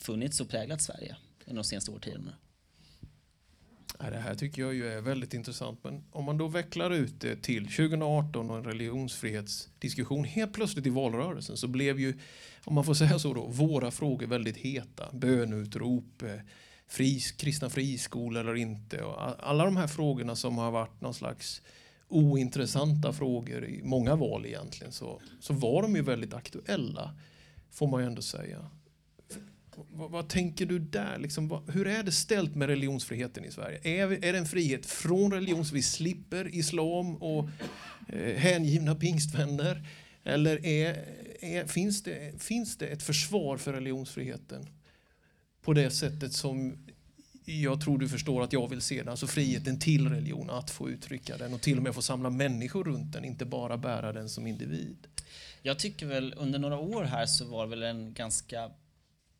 funnits 0.00 0.40
och 0.40 0.48
präglat 0.48 0.82
Sverige 0.82 1.16
under 1.46 1.62
de 1.62 1.64
senaste 1.64 1.90
årtiondena. 1.90 2.34
Det 4.10 4.18
här 4.18 4.34
tycker 4.34 4.62
jag 4.62 4.74
ju 4.74 4.88
är 4.88 5.00
väldigt 5.00 5.34
intressant. 5.34 5.84
Men 5.84 6.04
om 6.10 6.24
man 6.24 6.38
då 6.38 6.48
vecklar 6.48 6.90
ut 6.90 7.20
det 7.20 7.36
till 7.36 7.64
2018 7.64 8.50
och 8.50 8.56
en 8.56 8.64
religionsfrihetsdiskussion 8.64 10.24
helt 10.24 10.52
plötsligt 10.52 10.86
i 10.86 10.90
valrörelsen 10.90 11.56
så 11.56 11.68
blev 11.68 12.00
ju, 12.00 12.18
om 12.64 12.74
man 12.74 12.84
får 12.84 12.94
säga 12.94 13.18
så 13.18 13.34
då, 13.34 13.46
våra 13.46 13.90
frågor 13.90 14.26
väldigt 14.26 14.56
heta. 14.56 15.12
Bönutrop, 15.12 16.22
eh, 16.22 16.40
fris, 16.86 17.32
kristna 17.32 17.70
friskolor 17.70 18.40
eller 18.40 18.54
inte. 18.54 19.02
Och 19.02 19.48
alla 19.48 19.64
de 19.64 19.76
här 19.76 19.86
frågorna 19.86 20.36
som 20.36 20.58
har 20.58 20.70
varit 20.70 21.00
någon 21.00 21.14
slags 21.14 21.62
ointressanta 22.08 23.12
frågor 23.12 23.64
i 23.64 23.82
många 23.82 24.16
val 24.16 24.46
egentligen 24.46 24.92
så, 24.92 25.20
så 25.40 25.52
var 25.52 25.82
de 25.82 25.96
ju 25.96 26.02
väldigt 26.02 26.34
aktuella 26.34 27.14
får 27.72 27.86
man 27.86 28.00
ju 28.00 28.06
ändå 28.06 28.22
säga. 28.22 28.70
Vad, 29.90 30.10
vad, 30.10 30.28
tänker 30.28 30.66
du 30.66 30.78
där? 30.78 31.18
Liksom, 31.18 31.48
vad, 31.48 31.70
hur 31.70 31.86
är 31.86 32.02
det 32.02 32.12
ställt 32.12 32.54
med 32.54 32.68
religionsfriheten 32.68 33.44
i 33.44 33.50
Sverige? 33.50 33.80
Är, 33.82 34.24
är 34.24 34.32
det 34.32 34.38
en 34.38 34.46
frihet 34.46 34.86
från 34.86 35.32
religion 35.32 35.64
så 35.64 35.74
vi 35.74 35.82
slipper 35.82 36.54
islam 36.54 37.16
och 37.16 37.48
eh, 38.08 38.36
hängivna 38.36 38.94
pingstvänner? 38.94 39.88
Eller 40.24 40.66
är, 40.66 41.04
är, 41.42 41.66
finns, 41.66 42.02
det, 42.02 42.42
finns 42.42 42.76
det 42.76 42.86
ett 42.86 43.02
försvar 43.02 43.56
för 43.56 43.72
religionsfriheten 43.72 44.66
på 45.62 45.72
det 45.72 45.90
sättet 45.90 46.32
som 46.32 46.86
jag 47.44 47.80
tror 47.80 47.98
du 47.98 48.08
förstår 48.08 48.42
att 48.42 48.52
jag 48.52 48.70
vill 48.70 48.80
se 48.80 49.02
det, 49.02 49.10
alltså 49.10 49.26
friheten 49.26 49.78
till 49.78 50.08
religion, 50.08 50.50
att 50.50 50.70
få 50.70 50.90
uttrycka 50.90 51.36
den 51.36 51.54
och 51.54 51.60
till 51.60 51.76
och 51.76 51.82
med 51.82 51.94
få 51.94 52.02
samla 52.02 52.30
människor 52.30 52.84
runt 52.84 53.12
den, 53.12 53.24
inte 53.24 53.44
bara 53.44 53.76
bära 53.76 54.12
den 54.12 54.28
som 54.28 54.46
individ. 54.46 55.06
Jag 55.62 55.78
tycker 55.78 56.06
väl 56.06 56.34
under 56.36 56.58
några 56.58 56.78
år 56.78 57.04
här 57.04 57.26
så 57.26 57.44
var 57.44 57.64
det 57.64 57.70
väl 57.70 57.82
en 57.82 58.14
ganska 58.14 58.70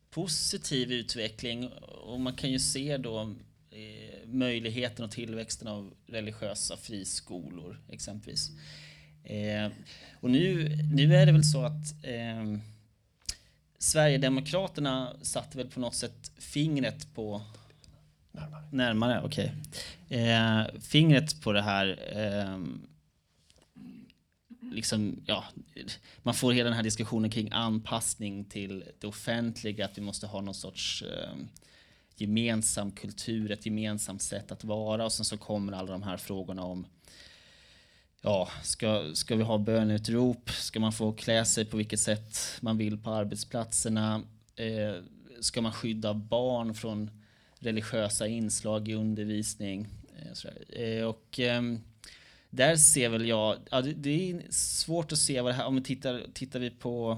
positiv 0.09 0.91
utveckling 0.91 1.67
och 2.05 2.19
man 2.19 2.33
kan 2.33 2.51
ju 2.51 2.59
se 2.59 2.97
då 2.97 3.35
eh, 3.71 4.27
möjligheten 4.27 5.05
och 5.05 5.11
tillväxten 5.11 5.67
av 5.67 5.93
religiösa 6.07 6.77
friskolor 6.77 7.81
exempelvis. 7.89 8.51
Eh, 9.23 9.71
och 10.21 10.29
nu, 10.29 10.77
nu 10.93 11.15
är 11.15 11.25
det 11.25 11.31
väl 11.31 11.43
så 11.43 11.65
att 11.65 12.03
eh, 12.03 12.57
Sverigedemokraterna 13.77 15.15
satte 15.21 15.57
väl 15.57 15.67
på 15.67 15.79
något 15.79 15.95
sätt 15.95 16.31
fingret 16.37 17.13
på 17.15 17.41
Närmare. 18.31 18.63
Närmare, 18.71 19.21
okej. 19.23 19.53
Okay. 20.07 20.19
Eh, 20.19 20.65
fingret 20.81 21.41
på 21.41 21.51
det 21.51 21.61
här 21.61 21.99
eh, 22.13 22.59
liksom, 24.71 25.23
ja, 25.25 25.43
man 26.23 26.33
får 26.33 26.53
hela 26.53 26.69
den 26.69 26.75
här 26.75 26.83
diskussionen 26.83 27.31
kring 27.31 27.51
anpassning 27.51 28.45
till 28.45 28.83
det 28.99 29.07
offentliga, 29.07 29.85
att 29.85 29.97
vi 29.97 30.01
måste 30.01 30.27
ha 30.27 30.41
någon 30.41 30.53
sorts 30.53 31.01
eh, 31.03 31.35
gemensam 32.15 32.91
kultur, 32.91 33.51
ett 33.51 33.65
gemensamt 33.65 34.21
sätt 34.21 34.51
att 34.51 34.63
vara 34.63 35.05
och 35.05 35.13
sen 35.13 35.25
så 35.25 35.37
kommer 35.37 35.73
alla 35.73 35.91
de 35.91 36.03
här 36.03 36.17
frågorna 36.17 36.63
om 36.63 36.85
ja, 38.23 38.49
ska, 38.63 39.11
ska 39.13 39.35
vi 39.35 39.43
ha 39.43 39.57
bönutrop? 39.57 40.49
Ska 40.49 40.79
man 40.79 40.91
få 40.91 41.11
klä 41.11 41.45
sig 41.45 41.65
på 41.65 41.77
vilket 41.77 41.99
sätt 41.99 42.37
man 42.61 42.77
vill 42.77 42.97
på 42.97 43.09
arbetsplatserna? 43.09 44.21
Eh, 44.55 45.03
ska 45.39 45.61
man 45.61 45.71
skydda 45.71 46.13
barn 46.13 46.73
från 46.73 47.11
religiösa 47.59 48.27
inslag 48.27 48.89
i 48.89 48.93
undervisning? 48.93 49.87
Eh, 50.75 50.83
eh, 50.83 51.05
och 51.05 51.39
eh, 51.39 51.61
där 52.49 52.75
ser 52.75 53.09
väl 53.09 53.27
jag, 53.27 53.57
ja, 53.71 53.81
det, 53.81 53.93
det, 53.93 54.31
är 54.31 54.41
svårt 54.49 55.11
att 55.11 55.17
se 55.17 55.41
vad 55.41 55.51
det 55.51 55.55
här, 55.55 55.65
om 55.65 55.75
vi 55.75 55.81
tittar, 55.81 56.23
tittar 56.33 56.59
vi 56.59 56.69
på 56.69 57.17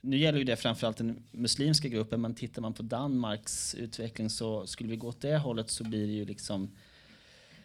nu 0.00 0.18
gäller 0.18 0.38
ju 0.38 0.44
det 0.44 0.56
framförallt 0.56 0.96
den 0.96 1.22
muslimska 1.30 1.88
gruppen, 1.88 2.20
men 2.20 2.34
tittar 2.34 2.62
man 2.62 2.74
på 2.74 2.82
Danmarks 2.82 3.74
utveckling 3.74 4.30
så 4.30 4.66
skulle 4.66 4.90
vi 4.90 4.96
gå 4.96 5.08
åt 5.08 5.20
det 5.20 5.38
hållet 5.38 5.70
så 5.70 5.84
blir 5.84 6.06
det 6.06 6.12
ju 6.12 6.24
liksom 6.24 6.70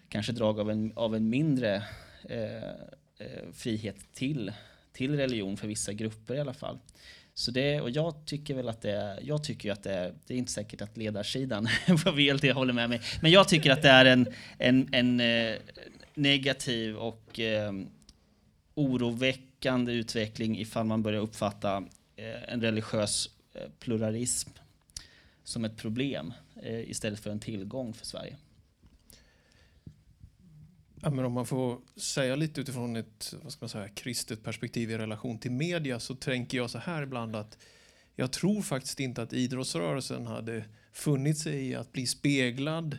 kanske 0.10 0.32
drag 0.32 0.60
av 0.60 0.72
en, 0.72 0.94
av 0.96 1.16
en 1.16 1.30
mindre 1.30 1.84
Eh, 2.24 2.70
eh, 3.18 3.52
frihet 3.54 4.14
till, 4.14 4.52
till 4.94 5.16
religion 5.18 5.58
för 5.58 5.68
vissa 5.68 5.94
grupper 5.94 6.36
i 6.36 6.40
alla 6.40 6.54
fall. 6.54 6.80
Så 7.34 7.52
det, 7.52 7.82
och 7.82 7.90
jag 7.90 8.26
tycker 8.26 8.54
väl 8.54 8.70
att 8.70 8.82
det 8.82 9.20
jag 9.22 9.44
tycker 9.44 9.72
att 9.72 9.84
det 9.84 9.94
är, 9.94 10.14
det 10.28 10.34
är 10.34 10.38
inte 10.38 10.52
säkert 10.52 10.82
att 10.82 10.98
ledarsidan 10.98 11.68
på 12.04 12.12
VLT 12.12 12.54
håller 12.54 12.74
med 12.74 12.90
mig, 12.90 13.02
men 13.22 13.32
jag 13.32 13.48
tycker 13.48 13.72
att 13.72 13.82
det 13.82 13.90
är 13.90 14.06
en, 14.06 14.28
en, 14.58 14.90
en 14.92 15.20
eh, 15.20 15.56
negativ 16.14 16.96
och 16.96 17.40
eh, 17.40 17.74
oroväckande 18.76 19.92
utveckling 19.92 20.60
ifall 20.60 20.86
man 20.86 21.04
börjar 21.04 21.22
uppfatta 21.22 21.78
eh, 22.16 22.54
en 22.54 22.62
religiös 22.62 23.30
eh, 23.54 23.70
pluralism 23.80 24.50
som 25.44 25.66
ett 25.66 25.78
problem 25.78 26.34
eh, 26.64 26.90
istället 26.90 27.20
för 27.20 27.30
en 27.32 27.40
tillgång 27.40 27.94
för 27.94 28.06
Sverige. 28.06 28.36
Ja, 31.02 31.10
men 31.10 31.26
om 31.26 31.34
man 31.34 31.46
får 31.46 31.78
säga 31.96 32.36
lite 32.36 32.62
utifrån 32.62 32.96
ett 32.96 33.34
vad 33.44 33.52
ska 33.52 33.64
man 33.64 33.70
säga, 33.70 33.88
kristet 33.88 34.44
perspektiv 34.44 34.92
i 34.92 34.98
relation 34.98 35.40
till 35.40 35.52
media 35.52 36.00
så 36.00 36.16
tänker 36.16 36.58
jag 36.58 36.70
så 36.70 36.78
här 36.78 37.02
ibland 37.02 37.36
att 37.36 37.58
jag 38.16 38.32
tror 38.32 38.62
faktiskt 38.62 39.00
inte 39.00 39.22
att 39.22 39.34
idrottsrörelsen 39.34 40.28
hade 40.28 40.66
funnit 40.92 41.38
sig 41.38 41.68
i 41.68 41.76
att 41.76 41.92
bli 41.92 42.08
speglad 42.08 42.98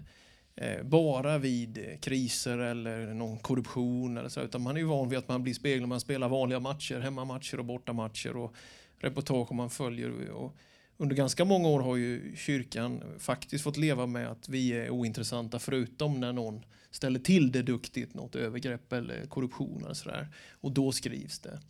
eh, 0.56 0.82
bara 0.82 1.38
vid 1.38 1.98
kriser 2.00 2.58
eller 2.58 3.14
någon 3.14 3.38
korruption 3.38 4.16
eller 4.16 4.28
så, 4.28 4.40
utan 4.40 4.62
man 4.62 4.76
är 4.76 4.80
ju 4.80 4.86
van 4.86 5.08
vid 5.08 5.18
att 5.18 5.28
man 5.28 5.42
blir 5.42 5.54
speglad, 5.54 5.88
man 5.88 6.00
spelar 6.00 6.28
vanliga 6.28 6.60
matcher, 6.60 7.00
hemmamatcher 7.00 7.58
och 7.58 7.64
bortamatcher 7.64 8.36
och 8.36 8.54
reportage 8.98 9.52
man 9.52 9.70
följer. 9.70 10.30
Och 10.30 10.56
under 11.00 11.16
ganska 11.16 11.44
många 11.44 11.68
år 11.68 11.80
har 11.80 11.96
ju 11.96 12.36
kyrkan 12.36 13.02
faktiskt 13.18 13.64
fått 13.64 13.76
leva 13.76 14.06
med 14.06 14.30
att 14.30 14.48
vi 14.48 14.72
är 14.72 14.90
ointressanta 14.90 15.58
förutom 15.58 16.20
när 16.20 16.32
någon 16.32 16.62
ställer 16.90 17.20
till 17.20 17.52
det 17.52 17.62
duktigt, 17.62 18.14
något 18.14 18.36
övergrepp 18.36 18.92
eller 18.92 19.26
korruption 19.26 19.84
eller 19.84 19.94
sådär. 19.94 20.28
Och 20.52 20.72
då 20.72 20.92
skrivs 20.92 21.38
det. 21.38 21.60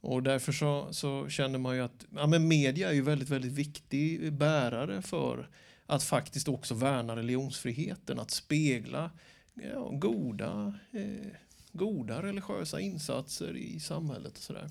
Och 0.00 0.22
därför 0.22 0.52
så, 0.52 0.88
så 0.92 1.28
känner 1.28 1.58
man 1.58 1.76
ju 1.76 1.82
att 1.82 2.06
ja, 2.14 2.26
men 2.26 2.48
media 2.48 2.88
är 2.88 2.92
ju 2.92 3.02
väldigt, 3.02 3.28
väldigt 3.28 3.52
viktig 3.52 4.32
bärare 4.32 5.02
för 5.02 5.48
att 5.86 6.02
faktiskt 6.02 6.48
också 6.48 6.74
värna 6.74 7.16
religionsfriheten, 7.16 8.18
att 8.18 8.30
spegla 8.30 9.10
ja, 9.54 9.88
goda, 9.92 10.74
eh, 10.92 11.32
goda 11.72 12.22
religiösa 12.22 12.80
insatser 12.80 13.56
i 13.56 13.80
samhället. 13.80 14.32
Och 14.32 14.42
sådär. 14.42 14.70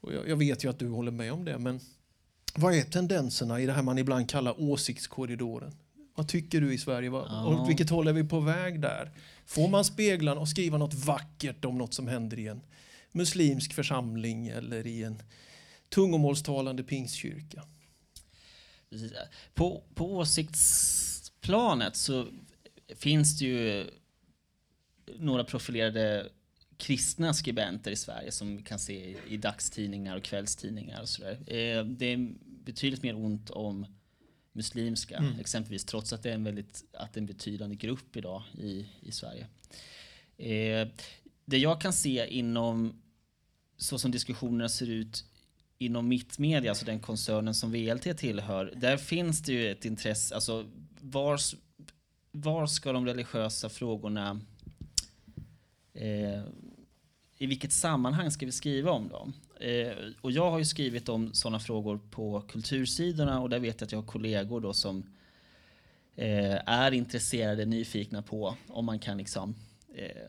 Och 0.00 0.12
jag, 0.12 0.28
jag, 0.28 0.36
vet 0.36 0.64
ju 0.64 0.70
att 0.70 0.78
du 0.78 0.88
håller 0.88 1.12
med 1.12 1.32
om 1.32 1.44
det, 1.44 1.58
men 1.58 1.80
vad 2.54 2.74
är 2.74 2.82
tendenserna 2.82 3.60
i 3.60 3.66
det 3.66 3.72
här 3.72 3.82
man 3.82 3.98
ibland 3.98 4.30
kallar 4.30 4.60
åsiktskorridoren? 4.60 5.74
Vad 6.14 6.28
tycker 6.28 6.60
du 6.60 6.74
i 6.74 6.78
Sverige? 6.78 7.10
Ja. 7.10 7.44
Och 7.44 7.68
vilket 7.68 7.90
håll 7.90 8.08
är 8.08 8.12
vi 8.12 8.24
på 8.24 8.40
väg 8.40 8.80
där? 8.80 9.12
Får 9.46 9.68
man 9.68 9.84
spegla 9.84 10.34
och 10.34 10.48
skriva 10.48 10.78
något 10.78 10.94
vackert 10.94 11.64
om 11.64 11.78
något 11.78 11.94
som 11.94 12.08
händer 12.08 12.38
i 12.38 12.48
en 12.48 12.60
muslimsk 13.12 13.72
församling 13.72 14.48
eller 14.48 14.86
i 14.86 15.02
en 15.02 15.22
tungomålstalande 15.88 16.82
pingstkyrka? 16.82 17.64
På, 19.54 19.84
på 19.94 20.16
åsiktsplanet 20.16 21.96
så 21.96 22.26
finns 22.96 23.38
det 23.38 23.44
ju 23.44 23.90
några 25.18 25.44
profilerade 25.44 26.28
kristna 26.78 27.34
skribenter 27.34 27.90
i 27.90 27.96
Sverige 27.96 28.32
som 28.32 28.56
vi 28.56 28.62
kan 28.62 28.78
se 28.78 29.16
i 29.28 29.36
dagstidningar 29.36 30.16
och 30.16 30.22
kvällstidningar 30.22 31.02
och 31.02 31.08
sådär. 31.08 31.32
Eh, 31.32 31.84
det 31.84 32.06
är 32.06 32.34
betydligt 32.64 33.02
mer 33.02 33.16
ont 33.16 33.50
om 33.50 33.86
muslimska, 34.52 35.16
mm. 35.16 35.40
exempelvis, 35.40 35.84
trots 35.84 36.12
att 36.12 36.22
det 36.22 36.30
är 36.30 36.34
en 36.34 36.44
väldigt 36.44 36.84
att 36.92 37.16
en 37.16 37.26
betydande 37.26 37.76
grupp 37.76 38.16
idag 38.16 38.42
i, 38.58 38.86
i 39.00 39.12
Sverige. 39.12 39.46
Eh, 40.36 40.88
det 41.44 41.58
jag 41.58 41.80
kan 41.80 41.92
se 41.92 42.26
inom, 42.26 43.02
så 43.76 43.98
som 43.98 44.10
diskussionerna 44.10 44.68
ser 44.68 44.90
ut 44.90 45.24
inom 45.78 46.08
Mittmedia, 46.08 46.70
alltså 46.70 46.84
den 46.84 47.00
koncernen 47.00 47.54
som 47.54 47.72
VLT 47.72 48.18
tillhör, 48.18 48.72
där 48.76 48.96
finns 48.96 49.42
det 49.42 49.52
ju 49.52 49.70
ett 49.70 49.84
intresse, 49.84 50.34
alltså 50.34 50.70
var, 51.00 51.40
var 52.30 52.66
ska 52.66 52.92
de 52.92 53.06
religiösa 53.06 53.68
frågorna 53.68 54.40
eh, 55.94 56.42
i 57.38 57.46
vilket 57.46 57.72
sammanhang 57.72 58.30
ska 58.30 58.46
vi 58.46 58.52
skriva 58.52 58.90
om 58.90 59.08
dem? 59.08 59.32
Eh, 59.60 59.92
och 60.20 60.32
jag 60.32 60.50
har 60.50 60.58
ju 60.58 60.64
skrivit 60.64 61.08
om 61.08 61.34
sådana 61.34 61.60
frågor 61.60 62.00
på 62.10 62.40
kultursidorna 62.40 63.40
och 63.40 63.50
där 63.50 63.58
vet 63.58 63.80
jag 63.80 63.86
att 63.86 63.92
jag 63.92 63.98
har 63.98 64.06
kollegor 64.06 64.60
då 64.60 64.72
som 64.72 65.02
eh, 66.16 66.68
är 66.68 66.92
intresserade, 66.92 67.64
nyfikna 67.64 68.22
på 68.22 68.56
om 68.68 68.84
man 68.84 68.98
kan 68.98 69.18
liksom 69.18 69.54
eh, 69.94 70.28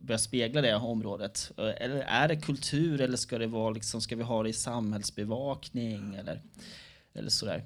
börja 0.00 0.18
spegla 0.18 0.60
det 0.60 0.74
området. 0.76 1.52
Eh, 1.58 1.82
eller 1.82 1.96
är 2.00 2.28
det 2.28 2.36
kultur 2.36 3.00
eller 3.00 3.16
ska 3.16 3.38
det 3.38 3.46
vara 3.46 3.70
liksom, 3.70 4.00
ska 4.00 4.16
vi 4.16 4.22
ha 4.22 4.42
det 4.42 4.48
i 4.48 4.52
samhällsbevakning 4.52 6.14
eller, 6.14 6.42
eller 7.14 7.30
sådär. 7.30 7.64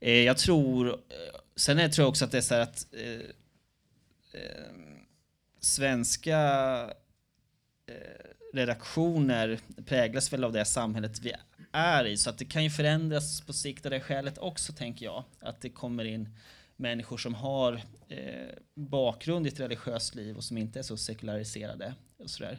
Eh, 0.00 0.20
jag 0.20 0.38
tror, 0.38 0.88
eh, 0.88 1.40
sen 1.56 1.78
är, 1.78 1.88
tror 1.88 2.02
jag 2.02 2.08
också 2.08 2.24
att 2.24 2.30
det 2.30 2.38
är 2.38 2.42
så 2.42 2.54
här 2.54 2.60
att 2.60 2.86
eh, 2.92 3.26
svenska 5.60 6.38
Eh, 7.86 7.94
redaktioner 8.52 9.60
präglas 9.86 10.32
väl 10.32 10.44
av 10.44 10.52
det 10.52 10.64
samhället 10.64 11.20
vi 11.20 11.32
är 11.72 12.04
i. 12.04 12.16
Så 12.16 12.30
att 12.30 12.38
det 12.38 12.44
kan 12.44 12.64
ju 12.64 12.70
förändras 12.70 13.40
på 13.40 13.52
sikt 13.52 13.86
av 13.86 13.90
det 13.90 14.00
skälet 14.00 14.38
också, 14.38 14.72
tänker 14.72 15.04
jag. 15.04 15.24
Att 15.40 15.60
det 15.60 15.70
kommer 15.70 16.04
in 16.04 16.28
människor 16.76 17.16
som 17.16 17.34
har 17.34 17.82
eh, 18.08 18.54
bakgrund 18.74 19.46
i 19.46 19.48
ett 19.48 19.60
religiöst 19.60 20.14
liv 20.14 20.36
och 20.36 20.44
som 20.44 20.58
inte 20.58 20.78
är 20.78 20.82
så 20.82 20.96
sekulariserade. 20.96 21.94
Och 22.16 22.30
sådär. 22.30 22.58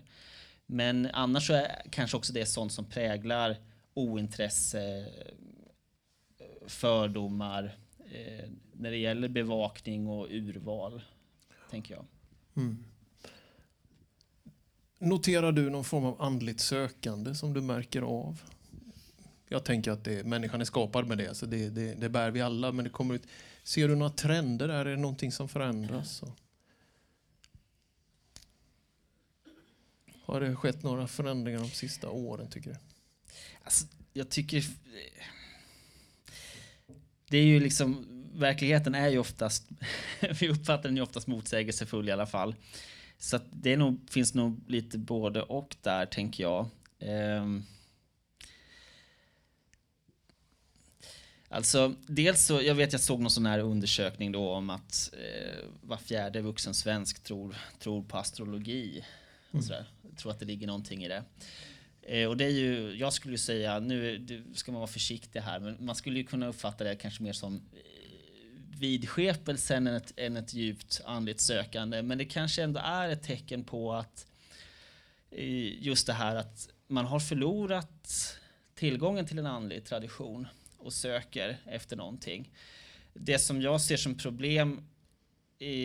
Men 0.66 1.10
annars 1.14 1.48
så 1.48 1.54
är 1.54 1.82
kanske 1.90 2.18
också 2.18 2.34
det 2.34 2.46
sånt 2.46 2.72
som 2.72 2.86
präglar 2.86 3.58
ointresse, 3.94 5.06
fördomar 6.68 7.78
eh, 8.12 8.50
när 8.74 8.92
det 8.92 8.98
gäller 8.98 9.28
bevakning 9.28 10.08
och 10.08 10.28
urval, 10.30 11.02
tänker 11.70 11.96
jag. 11.96 12.06
Mm. 12.56 12.84
Noterar 15.04 15.52
du 15.52 15.70
någon 15.70 15.84
form 15.84 16.06
av 16.06 16.22
andligt 16.22 16.60
sökande 16.60 17.36
som 17.36 17.54
du 17.54 17.62
märker 17.62 18.02
av? 18.02 18.42
Jag 19.48 19.64
tänker 19.64 19.92
att 19.92 20.04
det, 20.04 20.26
människan 20.26 20.62
är 20.62 20.66
skapad 20.66 21.08
med 21.08 21.18
det, 21.18 21.36
så 21.36 21.46
det, 21.46 21.70
det, 21.70 21.94
det 21.94 22.10
bär 22.10 22.32
vi 22.32 22.42
alla. 22.42 22.72
Men 22.72 22.84
det 22.84 22.90
kommer 22.90 23.16
ut, 23.16 23.24
ser 23.64 23.88
du 23.88 23.96
några 23.96 24.12
trender 24.12 24.68
där? 24.68 24.86
Är 24.86 24.86
det 24.86 24.98
någonting 24.98 25.32
som 25.32 25.50
förändras? 25.50 26.24
Har 30.26 30.42
det 30.42 30.56
skett 30.56 30.84
några 30.84 31.08
förändringar 31.08 31.60
de 31.60 31.70
sista 31.70 32.10
åren, 32.10 32.50
tycker 32.50 32.70
du? 32.70 32.78
Alltså, 33.64 33.86
jag 34.14 34.30
tycker... 34.30 34.64
Det 37.30 37.38
är 37.38 37.46
ju 37.46 37.60
liksom... 37.60 38.08
Verkligheten 38.34 38.96
är 38.96 39.10
ju 39.10 39.18
oftast... 39.18 39.68
vi 40.40 40.50
uppfattar 40.50 40.84
den 40.84 40.96
ju 40.96 41.04
oftast 41.04 41.28
motsägelsefull 41.28 42.10
i 42.10 42.12
alla 42.12 42.26
fall. 42.26 42.56
Så 43.24 43.40
det 43.52 43.78
nog, 43.78 44.10
finns 44.10 44.34
nog 44.34 44.62
lite 44.68 44.98
både 44.98 45.42
och 45.42 45.76
där, 45.82 46.06
tänker 46.06 46.44
jag. 46.44 46.70
Um, 47.00 47.64
Alltså, 51.50 51.96
dels 52.08 52.46
så, 52.46 52.62
jag 52.62 52.76
vet 52.76 52.92
jag 52.92 53.02
såg 53.02 53.20
någon 53.20 53.32
sån 53.32 53.46
här 53.46 53.60
undersökning 53.60 54.32
då 54.32 54.52
om 54.52 54.70
att 54.70 55.14
eh, 55.14 55.66
var 55.82 55.98
fjärde 55.98 56.42
vuxen 56.42 56.74
svensk 56.74 57.24
tror, 57.24 57.56
tror 57.80 58.04
på 58.04 58.18
astrologi. 58.18 59.06
Mm. 59.52 59.64
sådär. 59.64 59.86
Jag 60.10 60.18
tror 60.18 60.32
att 60.32 60.40
det 60.40 60.46
ligger 60.46 60.68
någonting 60.68 61.04
i 61.04 61.08
det. 61.08 61.24
Eh, 62.02 62.30
och 62.30 62.38
det 62.38 62.46
är 62.46 62.50
ju, 62.50 62.96
jag 62.96 63.14
skulle 63.14 63.34
ju 63.34 63.38
säga, 63.38 63.80
nu 63.80 64.26
ska 64.54 64.72
man 64.72 64.82
vara 64.82 64.92
försiktig 64.92 65.40
här, 65.40 65.60
men 65.60 65.86
man 65.86 65.96
skulle 65.96 66.20
ju 66.20 66.26
kunna 66.26 66.48
uppfatta 66.48 66.84
det 66.84 66.96
kanske 66.96 67.24
mer 67.24 67.34
som 67.34 67.62
vidskepelse 68.84 69.76
än 69.76 69.88
ett, 69.88 70.14
än 70.18 70.38
ett 70.38 70.54
djupt 70.54 71.02
andligt 71.06 71.40
sökande. 71.40 72.02
Men 72.02 72.18
det 72.18 72.26
kanske 72.26 72.64
ändå 72.64 72.80
är 72.84 73.10
ett 73.10 73.24
tecken 73.24 73.64
på 73.64 73.94
att 73.94 74.28
eh, 75.32 75.84
just 75.84 76.08
det 76.08 76.14
här 76.14 76.36
att 76.36 76.70
man 76.88 77.06
har 77.06 77.20
förlorat 77.20 78.38
tillgången 78.76 79.26
till 79.26 79.40
en 79.40 79.46
andlig 79.46 79.86
tradition 79.86 80.48
och 80.78 80.94
söker 80.94 81.58
efter 81.66 81.96
någonting. 81.96 82.52
Det 83.14 83.40
som 83.40 83.62
jag 83.62 83.82
ser 83.82 83.98
som 83.98 84.18
problem 84.18 84.88
i, 85.60 85.76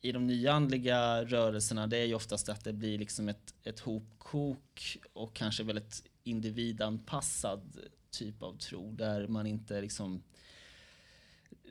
i 0.00 0.12
de 0.12 0.26
nyandliga 0.26 1.24
rörelserna 1.24 1.86
det 1.86 1.98
är 1.98 2.04
ju 2.04 2.14
oftast 2.14 2.48
att 2.48 2.64
det 2.64 2.72
blir 2.72 2.98
liksom 2.98 3.28
ett, 3.28 3.54
ett 3.64 3.80
hopkok 3.80 4.98
och 5.12 5.34
kanske 5.34 5.62
väldigt 5.62 6.02
individanpassad 6.24 7.78
typ 8.10 8.42
av 8.42 8.56
tro 8.56 8.92
där 8.92 9.26
man 9.26 9.46
inte 9.46 9.80
liksom 9.80 10.22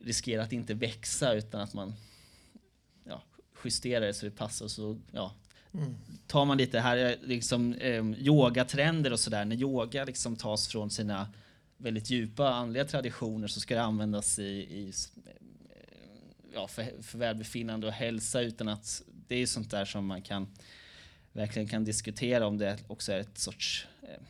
riskerar 0.01 0.43
att 0.43 0.53
inte 0.53 0.73
växa 0.73 1.33
utan 1.33 1.62
att 1.62 1.73
man 1.73 1.93
ja, 3.03 3.23
justerar 3.63 4.05
det 4.05 4.13
så 4.13 4.25
det 4.25 4.31
passar. 4.31 4.67
Så, 4.67 4.97
ja, 5.12 5.33
mm. 5.73 5.95
Tar 6.27 6.45
man 6.45 6.57
lite 6.57 6.79
här 6.79 7.17
liksom 7.21 7.73
eh, 7.73 8.05
yogatrender 8.05 9.13
och 9.13 9.19
sådär, 9.19 9.45
när 9.45 9.55
yoga 9.55 10.05
liksom 10.05 10.35
tas 10.35 10.67
från 10.67 10.89
sina 10.89 11.27
väldigt 11.77 12.09
djupa 12.09 12.49
andliga 12.49 12.85
traditioner 12.85 13.47
så 13.47 13.59
ska 13.59 13.75
det 13.75 13.83
användas 13.83 14.39
i, 14.39 14.43
i 14.43 14.93
ja, 16.53 16.67
för, 16.67 17.01
för 17.01 17.17
välbefinnande 17.17 17.88
och 17.88 17.93
hälsa 17.93 18.41
utan 18.41 18.67
att 18.67 19.03
det 19.27 19.35
är 19.35 19.45
sånt 19.45 19.71
där 19.71 19.85
som 19.85 20.05
man 20.05 20.21
kan 20.21 20.47
verkligen 21.33 21.67
kan 21.67 21.83
diskutera 21.83 22.47
om 22.47 22.57
det 22.57 22.77
också 22.88 23.12
är 23.12 23.19
ett 23.19 23.38
sorts 23.38 23.88
eh, 24.01 24.21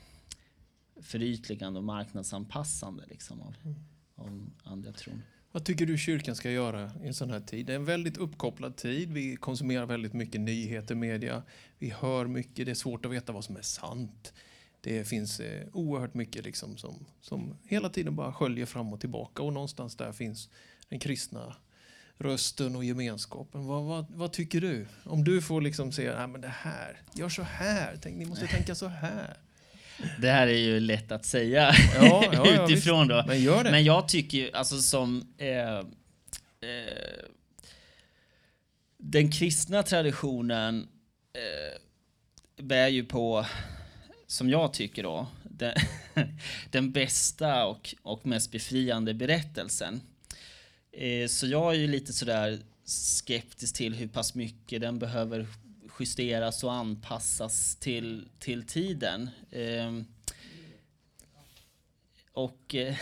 förytligande 1.01 1.79
och 1.79 1.84
marknadsanpassande 1.84 3.03
liksom 3.10 3.41
av, 3.41 3.55
mm. 3.63 3.75
av 4.15 4.49
andra 4.63 4.93
tron. 4.93 5.21
Vad 5.52 5.66
tycker 5.66 5.86
du 5.86 5.98
kyrkan 5.98 6.36
ska 6.36 6.52
göra 6.52 6.92
i 7.04 7.08
en 7.08 7.14
sån 7.14 7.32
här 7.32 7.40
tid? 7.40 7.66
Det 7.66 7.74
är 7.74 7.76
en 7.76 7.86
väldigt 7.86 8.18
uppkopplad 8.18 8.76
tid. 8.76 9.12
Vi 9.12 9.36
konsumerar 9.36 9.86
väldigt 9.86 10.14
mycket 10.14 10.42
nyheter, 10.42 10.96
media. 10.96 11.44
Vi 11.80 11.90
hör 11.90 12.28
mycket. 12.28 12.66
Det 12.66 12.72
är 12.72 12.76
svårt 12.76 13.06
att 13.06 13.12
veta 13.12 13.32
vad 13.32 13.44
som 13.44 13.58
är 13.58 13.62
sant. 13.62 14.34
Det 14.82 15.08
finns 15.08 15.40
eh, 15.40 15.68
oerhört 15.74 16.14
mycket 16.14 16.46
liksom 16.46 16.78
som, 16.78 17.06
som 17.22 17.58
hela 17.64 17.90
tiden 17.90 18.16
bara 18.16 18.34
sköljer 18.34 18.66
fram 18.66 18.94
och 18.94 19.00
tillbaka 19.00 19.44
och 19.44 19.54
någonstans 19.54 19.96
där 19.96 20.12
finns 20.12 20.50
den 20.90 21.00
kristna 21.00 21.56
rösten 22.18 22.76
och 22.76 22.84
gemenskapen. 22.84 23.66
Vad, 23.66 23.84
vad, 23.84 24.06
vad 24.10 24.32
tycker 24.32 24.62
du? 24.62 24.88
Om 25.04 25.24
du 25.24 25.42
får 25.42 25.62
liksom 25.62 25.92
säga, 25.92 26.28
men 26.28 26.42
det 26.42 26.48
här, 26.48 27.02
gör 27.14 27.30
så 27.30 27.44
här, 27.44 28.00
tänk, 28.02 28.18
ni 28.18 28.26
måste 28.26 28.48
tänka 28.48 28.76
så 28.76 28.88
här. 28.88 29.38
Det 30.20 30.30
här 30.30 30.48
är 30.48 30.58
ju 30.58 30.80
lätt 30.80 31.12
att 31.12 31.26
säga 31.26 31.76
ja, 31.96 32.26
ja, 32.34 32.66
utifrån 32.66 33.08
då. 33.08 33.24
Men, 33.28 33.42
gör 33.42 33.64
det. 33.64 33.72
men 33.72 33.84
jag 33.84 34.08
tycker 34.08 34.38
ju, 34.38 34.52
alltså 34.52 34.82
som 34.82 35.34
eh, 35.38 35.78
eh, 35.78 35.84
den 38.98 39.32
kristna 39.32 39.84
traditionen 39.84 40.88
eh, 41.34 41.82
bär 42.64 42.88
ju 42.88 43.06
på, 43.06 43.46
som 44.28 44.50
jag 44.50 44.74
tycker 44.74 45.04
då, 45.04 45.28
den, 45.44 45.76
den 46.72 46.92
bästa 46.92 47.66
och, 47.66 47.96
och 48.02 48.26
mest 48.26 48.52
befriande 48.52 49.14
berättelsen. 49.14 50.02
Eh, 50.92 51.28
så 51.28 51.48
jag 51.48 51.76
är 51.76 51.80
ju 51.80 51.88
lite 51.88 52.14
sådär 52.14 52.60
skeptisk 52.86 53.76
till 53.76 53.96
hur 53.96 54.08
pass 54.08 54.36
mycket 54.36 54.82
den 54.82 55.00
behöver 55.00 55.48
justeras 56.00 56.64
och 56.64 56.74
anpassas 56.74 57.76
till, 57.76 58.28
till 58.40 58.64
tiden. 58.68 59.30
Ehm, 59.52 60.06
och, 62.34 62.76
eh, 62.76 62.96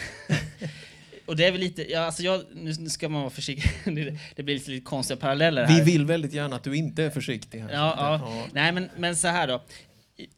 och 1.25 1.35
det 1.35 1.45
är 1.45 1.51
väl 1.51 1.61
lite, 1.61 1.91
ja, 1.91 1.99
alltså 1.99 2.23
jag, 2.23 2.43
nu 2.53 2.89
ska 2.89 3.09
man 3.09 3.21
vara 3.21 3.29
försiktig, 3.29 3.71
det 4.35 4.43
blir 4.43 4.55
lite, 4.55 4.71
lite 4.71 4.85
konstiga 4.85 5.17
paralleller 5.17 5.65
här. 5.65 5.79
Vi 5.79 5.91
vill 5.91 6.05
väldigt 6.05 6.33
gärna 6.33 6.55
att 6.55 6.63
du 6.63 6.77
inte 6.77 7.03
är 7.03 7.09
försiktig. 7.09 7.59
Här. 7.59 7.73
Ja, 7.73 7.93
ja. 7.97 8.21
ja. 8.23 8.47
Nej, 8.53 8.71
men, 8.71 8.89
men 8.97 9.15
så 9.15 9.27
här 9.27 9.47
då. 9.47 9.63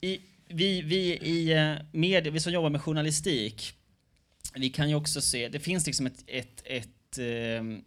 I, 0.02 0.20
vi, 0.48 0.82
vi 0.82 1.18
i 1.18 1.54
eh, 1.54 1.76
media, 1.92 2.32
vi 2.32 2.40
som 2.40 2.54
jobbar 2.54 2.70
med 2.70 2.82
journalistik, 2.82 3.74
vi 4.54 4.70
kan 4.70 4.90
ju 4.90 4.96
också 4.96 5.22
se, 5.22 5.50
det 5.50 5.60
finns 5.60 5.86
liksom 5.86 6.06
ett, 6.06 6.24
ett, 6.28 6.62
ett, 6.66 7.18
ehm, 7.18 7.82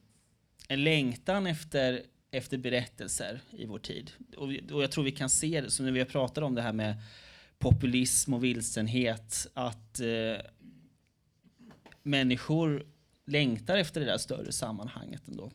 en 0.69 0.85
längtan 0.85 1.47
efter 1.47 2.03
efter 2.33 2.59
berättelser 2.59 3.41
i 3.51 3.67
vår 3.67 3.79
tid. 3.79 4.11
Och, 4.37 4.49
och 4.73 4.83
jag 4.83 4.91
tror 4.91 5.05
vi 5.05 5.13
kan 5.13 5.31
se 5.31 5.61
det, 5.61 5.71
som 5.71 5.87
när 5.87 5.93
vi 5.93 5.99
har 5.99 6.07
pratat 6.07 6.45
om 6.45 6.55
det 6.55 6.63
här 6.63 6.73
med 6.73 6.95
populism 7.59 8.35
och 8.35 8.45
vilsenhet, 8.45 9.47
att 9.55 10.01
eh, 10.01 10.47
människor 12.03 12.87
längtar 13.27 13.77
efter 13.77 14.01
det 14.01 14.07
där 14.07 14.19
större 14.19 14.53
sammanhanget 14.53 15.29
ändå. 15.29 15.53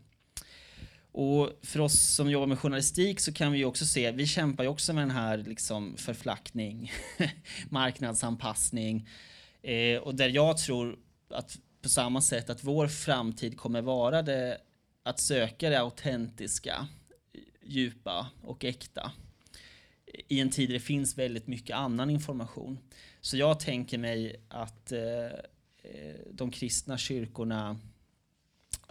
Och 1.11 1.59
för 1.61 1.79
oss 1.79 1.99
som 2.15 2.29
jobbar 2.29 2.47
med 2.47 2.59
journalistik 2.59 3.19
så 3.19 3.33
kan 3.33 3.51
vi 3.51 3.65
också 3.65 3.85
se, 3.85 4.11
vi 4.11 4.27
kämpar 4.27 4.63
ju 4.63 4.69
också 4.69 4.93
med 4.93 5.01
den 5.01 5.11
här 5.11 5.37
liksom 5.37 5.97
förflackning, 5.97 6.91
marknadsanpassning. 7.69 9.09
Eh, 9.61 9.97
och 9.97 10.15
där 10.15 10.29
jag 10.29 10.57
tror 10.57 10.99
att 11.29 11.59
på 11.81 11.89
samma 11.89 12.21
sätt 12.21 12.49
att 12.49 12.63
vår 12.63 12.87
framtid 12.87 13.57
kommer 13.57 13.81
vara 13.81 14.21
det 14.21 14.57
att 15.07 15.19
söka 15.19 15.69
det 15.69 15.79
autentiska, 15.79 16.87
djupa 17.63 18.31
och 18.41 18.65
äkta 18.65 19.11
i 20.27 20.39
en 20.39 20.49
tid 20.49 20.69
där 20.69 20.73
det 20.73 20.79
finns 20.79 21.17
väldigt 21.17 21.47
mycket 21.47 21.75
annan 21.75 22.09
information. 22.09 22.79
Så 23.21 23.37
jag 23.37 23.59
tänker 23.59 23.97
mig 23.97 24.35
att 24.47 24.91
eh, 24.91 25.25
eh, 25.83 26.15
de 26.31 26.51
kristna 26.51 26.97
kyrkorna 26.97 27.79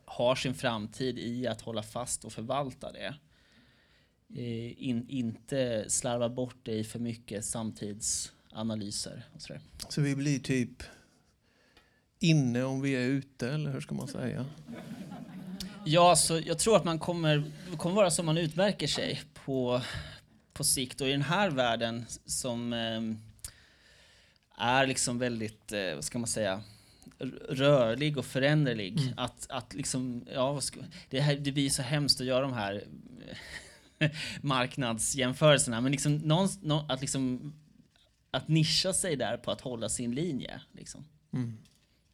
har 0.04 0.34
sin 0.34 0.54
framtid 0.54 1.18
i 1.18 1.46
att 1.46 1.60
hålla 1.60 1.82
fast 1.82 2.24
och 2.24 2.32
förvalta 2.32 2.92
det. 2.92 3.14
Eh, 4.34 4.88
in, 4.88 5.06
inte 5.08 5.84
slarva 5.88 6.28
bort 6.28 6.58
det 6.62 6.72
i 6.72 6.84
för 6.84 6.98
mycket 6.98 7.44
samtidsanalyser. 7.44 9.28
Och 9.34 9.42
sådär. 9.42 9.60
Så 9.88 10.00
vi 10.00 10.16
blir 10.16 10.38
typ 10.38 10.82
inne 12.18 12.62
om 12.62 12.80
vi 12.80 12.92
är 12.92 13.08
ute, 13.08 13.50
eller 13.50 13.72
hur 13.72 13.80
ska 13.80 13.94
man 13.94 14.08
säga? 14.08 14.46
Ja, 15.88 16.16
så 16.16 16.40
jag 16.46 16.58
tror 16.58 16.76
att 16.76 16.84
man 16.84 16.98
kommer, 16.98 17.44
kommer 17.76 17.96
vara 17.96 18.10
som 18.10 18.26
man 18.26 18.38
utmärker 18.38 18.86
sig 18.86 19.22
på, 19.44 19.80
på 20.52 20.64
sikt. 20.64 21.00
Och 21.00 21.08
i 21.08 21.10
den 21.10 21.22
här 21.22 21.50
världen 21.50 22.06
som 22.24 22.72
eh, 22.72 23.00
är 24.66 24.86
liksom 24.86 25.18
väldigt, 25.18 25.72
eh, 25.72 25.94
vad 25.94 26.04
ska 26.04 26.18
man 26.18 26.28
säga, 26.28 26.62
rörlig 27.48 28.18
och 28.18 28.24
föränderlig. 28.24 29.00
Mm. 29.00 29.14
Att, 29.16 29.46
att 29.50 29.74
liksom, 29.74 30.26
ja, 30.34 30.60
ska, 30.60 30.80
det, 31.10 31.20
här, 31.20 31.36
det 31.36 31.52
blir 31.52 31.70
så 31.70 31.82
hemskt 31.82 32.20
att 32.20 32.26
göra 32.26 32.40
de 32.40 32.52
här 32.52 32.84
marknadsjämförelserna. 34.40 35.80
Men 35.80 35.92
liksom, 35.92 36.16
någon, 36.16 36.48
någon, 36.62 36.90
att, 36.90 37.00
liksom, 37.00 37.54
att 38.30 38.48
nischa 38.48 38.92
sig 38.92 39.16
där 39.16 39.36
på 39.36 39.50
att 39.50 39.60
hålla 39.60 39.88
sin 39.88 40.14
linje. 40.14 40.60
Liksom. 40.72 41.04
Mm. 41.32 41.58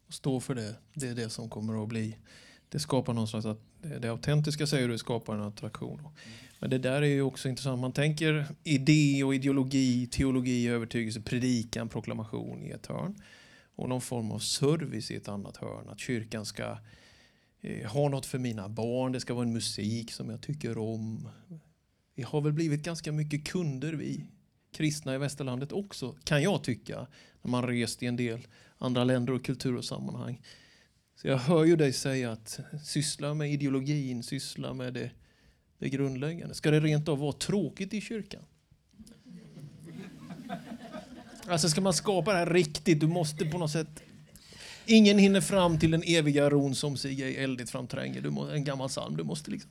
Stå 0.09 0.41
för 0.41 0.55
det, 0.55 0.75
det 0.95 1.09
är 1.09 1.15
det 1.15 1.31
som 1.31 1.51
kommer 1.51 1.83
att 1.83 1.89
bli 1.89 2.17
det 2.73 2.79
skapar 2.79 3.13
någon 3.13 3.29
slags, 3.29 3.47
det 4.01 4.09
autentiska 4.09 4.67
säger 4.67 4.89
du 4.89 4.99
skapar 4.99 5.35
en 5.35 5.43
attraktion. 5.43 6.09
Men 6.59 6.71
det 6.71 6.79
där 6.79 7.03
är 7.03 7.07
ju 7.07 7.23
också 7.23 7.49
intressant. 7.49 7.81
Man 7.81 7.93
tänker 7.93 8.47
idé 8.65 9.25
och 9.25 9.35
ideologi, 9.35 10.07
teologi, 10.07 10.69
övertygelse, 10.69 11.21
predikan, 11.21 11.89
proklamation 11.89 12.63
i 12.63 12.71
ett 12.71 12.87
hörn. 12.87 13.15
Och 13.75 13.89
någon 13.89 14.01
form 14.01 14.33
av 14.33 14.39
service 14.39 15.11
i 15.11 15.17
ett 15.17 15.29
annat 15.29 15.57
hörn. 15.57 15.89
Att 15.89 16.01
kyrkan 16.01 16.47
ska 16.47 16.79
eh, 17.61 17.91
ha 17.91 18.09
något 18.09 18.27
för 18.27 18.39
mina 18.39 18.69
barn, 18.69 19.13
det 19.13 19.21
ska 19.21 19.35
vara 19.35 19.47
en 19.47 19.53
musik 19.53 20.13
som 20.13 20.31
jag 20.31 20.41
tycker 20.41 20.79
om. 20.79 21.29
Vi 22.15 22.23
har 22.23 22.41
väl 22.41 22.53
blivit 22.53 22.83
ganska 22.83 23.13
mycket 23.13 23.45
kunder 23.45 23.93
vi 23.93 24.25
kristna 24.73 25.15
i 25.15 25.19
västerlandet 25.19 25.73
också, 25.73 26.17
kan 26.25 26.43
jag 26.43 26.65
tycka, 26.65 27.07
när 27.43 27.51
man 27.51 27.67
rest 27.67 28.03
i 28.03 28.07
en 28.07 28.17
del 28.17 28.47
andra 28.79 29.05
länder 29.05 29.33
och 29.33 29.45
kulturer 29.45 29.77
och 29.77 29.85
sammanhang. 29.85 30.41
Så 31.23 31.29
jag 31.29 31.39
hör 31.39 31.65
ju 31.65 31.77
dig 31.77 31.93
säga 31.93 32.33
att 32.33 32.61
syssla 32.85 33.35
med 33.35 33.53
ideologin, 33.53 34.23
syssla 34.23 34.75
med 34.75 34.95
det, 34.95 35.11
det 35.79 35.89
grundläggande. 35.89 36.55
Ska 36.55 36.71
det 36.71 36.81
rent 36.81 37.09
av 37.09 37.19
vara 37.19 37.33
tråkigt 37.33 37.95
i 37.95 38.01
kyrkan? 38.01 38.43
Alltså 41.47 41.69
ska 41.69 41.81
man 41.81 41.95
skapa 41.95 42.33
det 42.33 42.39
här 42.39 42.47
riktigt, 42.47 43.01
du 43.01 43.07
måste 43.07 43.45
på 43.45 43.59
något 43.59 43.71
sätt... 43.71 44.03
Ingen 44.87 45.19
hinner 45.19 45.41
fram 45.41 45.79
till 45.79 45.91
den 45.91 46.03
eviga 46.03 46.51
ron 46.51 46.75
som 46.75 46.97
sig 46.97 47.21
i 47.21 47.37
eldigt 47.37 47.71
framtränger. 47.71 48.21
Du 48.21 48.31
må, 48.31 48.47
en 48.47 48.65
gammal 48.65 48.89
psalm, 48.89 49.17
du 49.17 49.25
måste 49.25 49.51
liksom... 49.51 49.71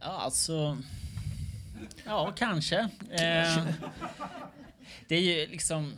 Ja, 0.00 0.06
alltså... 0.06 0.78
Ja, 2.04 2.34
kanske. 2.36 2.78
Eh, 3.10 3.66
det 5.08 5.16
är 5.16 5.20
ju 5.20 5.46
liksom... 5.46 5.92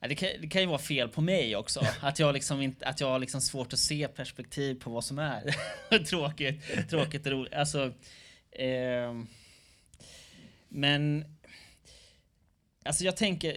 Det 0.00 0.14
kan, 0.14 0.28
det 0.40 0.48
kan 0.48 0.60
ju 0.62 0.66
vara 0.68 0.78
fel 0.78 1.08
på 1.08 1.20
mig 1.20 1.56
också. 1.56 1.86
Att 2.00 2.18
jag, 2.18 2.34
liksom 2.34 2.62
inte, 2.62 2.86
att 2.86 3.00
jag 3.00 3.08
har 3.08 3.18
liksom 3.18 3.40
svårt 3.40 3.72
att 3.72 3.78
se 3.78 4.08
perspektiv 4.08 4.74
på 4.74 4.90
vad 4.90 5.04
som 5.04 5.18
är 5.18 5.54
tråkigt, 6.04 6.88
tråkigt 6.90 7.26
och 7.26 7.32
roligt. 7.32 7.54
Alltså, 7.54 7.92
eh, 8.50 9.22
men 10.68 11.24
alltså 12.84 13.04
jag 13.04 13.16
tänker, 13.16 13.56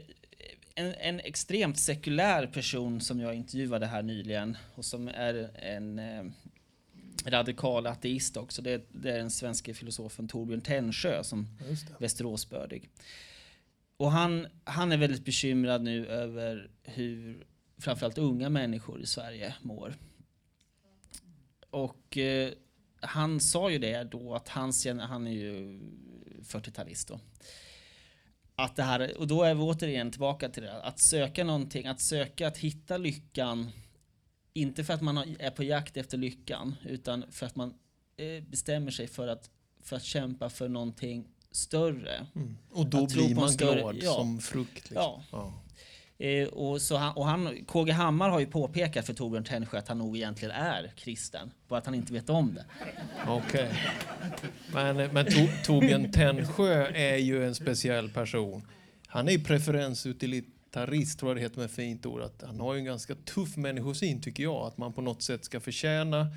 en, 0.75 0.93
en, 0.93 1.19
extremt 1.19 1.79
sekulär 1.79 2.47
person 2.47 3.01
som 3.01 3.19
jag 3.19 3.35
intervjuade 3.35 3.85
här 3.85 4.03
nyligen 4.03 4.57
och 4.75 4.85
som 4.85 5.07
är 5.07 5.51
en 5.55 5.99
eh, 5.99 6.23
radikal 7.25 7.87
ateist 7.87 8.37
också. 8.37 8.61
Det, 8.61 8.81
det, 8.91 9.11
är 9.11 9.17
den 9.17 9.31
svenska 9.31 9.73
filosofen 9.73 10.27
Torbjörn 10.27 10.61
Tännsjö 10.61 11.23
som 11.23 11.47
Västeråsbördig. 11.97 12.89
Och 14.04 14.12
han, 14.12 14.47
han 14.64 14.91
är 14.91 14.97
väldigt 14.97 15.26
bekymrad 15.26 15.84
nu 15.84 16.08
över 16.08 16.70
hur 16.84 17.47
framförallt 17.78 18.18
unga 18.18 18.49
människor 18.49 19.01
i 19.01 19.06
Sverige 19.06 19.56
mår. 19.62 19.93
och 21.70 22.18
eh, 22.18 22.51
han 23.01 23.39
sa 23.39 23.70
ju 23.70 23.80
det 23.80 24.04
då 24.04 24.36
att 24.36 24.49
hans, 24.49 24.88
han 24.88 25.28
är 25.28 25.32
ju 25.32 25.80
40-talist 26.41 27.08
då. 27.08 27.20
Att 28.56 28.76
det 28.76 28.84
här, 28.84 29.18
och 29.18 29.28
då 29.28 29.43
är 29.43 29.56
vi 29.56 29.62
återigen 29.62 30.12
tillbaka 30.12 30.49
till 30.49 30.64
det, 30.64 30.82
att 30.82 30.99
söka 30.99 31.43
någonting, 31.43 31.88
att 31.88 32.01
söka 32.01 32.47
att 32.47 32.58
hitta 32.58 32.97
lyckan, 32.97 33.72
inte 34.54 34.84
för 34.84 34.93
att 34.93 35.01
man 35.01 35.18
är 35.39 35.51
på 35.51 35.64
jakt 35.64 35.97
efter 35.97 36.18
lyckan, 36.18 36.76
utan 36.86 37.32
för 37.32 37.45
att 37.45 37.56
man 37.56 37.74
eh, 38.18 38.43
bestämmer 38.43 38.91
sig 38.91 39.08
för 39.08 39.28
att, 39.28 39.49
för 39.82 39.95
att 39.95 40.04
kämpa 40.04 40.49
för 40.49 40.70
någonting 40.70 41.28
större. 41.56 42.28
Mm. 42.36 42.58
Och 42.72 42.86
då 42.88 43.08
blir 43.08 43.36
man 43.36 43.49
större, 43.49 43.80
glad 43.80 43.97
ja. 44.01 44.14
som 44.14 44.39
frukt. 44.39 44.89
Liksom. 44.89 44.95
Ja. 44.95 45.24
ja. 45.32 45.54
Eh, 46.26 46.47
och, 46.47 46.82
så 46.82 46.97
han, 46.97 47.16
och 47.16 47.26
han, 47.26 47.66
KG 47.66 47.91
Hammar 47.91 48.30
har 48.30 48.39
ju 48.39 48.45
påpekat 48.45 49.06
för 49.06 49.14
Torbjörn 49.14 49.43
Tännsjö 49.43 49.78
att 49.78 49.88
han 49.88 49.97
nog 49.97 50.18
egentligen 50.18 50.51
är 50.51 50.93
kristen, 50.95 51.51
bara 51.68 51.80
att 51.80 51.86
han 51.86 51.95
inte 51.95 52.14
vet 52.14 52.30
om 52.30 52.54
det. 52.54 52.66
Okej. 53.28 53.70
Okay. 54.70 54.93
Men, 54.93 55.14
men 55.14 55.26
to, 55.26 55.39
Torbjörn 55.66 56.12
Tännsjö 56.12 56.88
är 56.88 57.18
ju 57.18 57.45
en 57.45 57.56
speciell 57.56 58.10
person. 58.10 58.68
Han 59.08 59.28
är 59.28 59.32
ju 59.32 59.43
preferensutilitarist, 59.43 61.20
tror 61.20 61.32
jag 61.32 61.38
det 61.38 61.41
heter 61.41 61.60
med 61.60 61.72
fint 61.72 62.06
ord. 62.06 62.22
Att 62.22 62.43
han 62.45 62.60
har 62.60 62.74
ju 62.74 62.80
en 62.80 62.86
ganska 62.86 63.16
tuff 63.16 63.58
människosyn, 63.58 64.22
tycker 64.22 64.43
jag. 64.43 64.68
Att 64.68 64.78
man 64.78 64.93
på 64.93 65.01
något 65.01 65.22
sätt 65.22 65.45
ska 65.45 65.60
förtjäna 65.60 66.28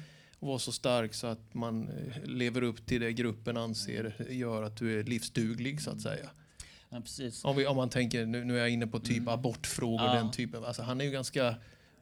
och 0.41 0.49
vara 0.49 0.59
så 0.59 0.72
stark 0.72 1.14
så 1.14 1.26
att 1.26 1.55
man 1.55 1.89
eh, 1.89 2.24
lever 2.24 2.62
upp 2.62 2.87
till 2.87 3.01
det 3.01 3.12
gruppen 3.12 3.57
anser 3.57 4.26
gör 4.30 4.62
att 4.62 4.76
du 4.76 5.01
är 5.01 5.05
livsduglig, 5.05 5.80
så 5.80 5.91
att 5.91 6.01
säga. 6.01 6.30
Ja. 6.91 7.03
Om, 7.43 7.57
vi, 7.57 7.66
om 7.66 7.76
man 7.76 7.91
tänker, 7.91 8.26
nu, 8.26 8.45
nu 8.45 8.55
är 8.55 8.59
jag 8.59 8.70
inne 8.70 8.87
på 8.87 9.01
typ 9.01 9.16
mm. 9.16 9.28
abortfrågor, 9.28 10.07
ja. 10.07 10.14
den 10.14 10.30
typen. 10.30 10.64
Alltså, 10.64 10.82
han 10.82 11.01
är 11.01 11.05
ju 11.05 11.11
ganska, 11.11 11.55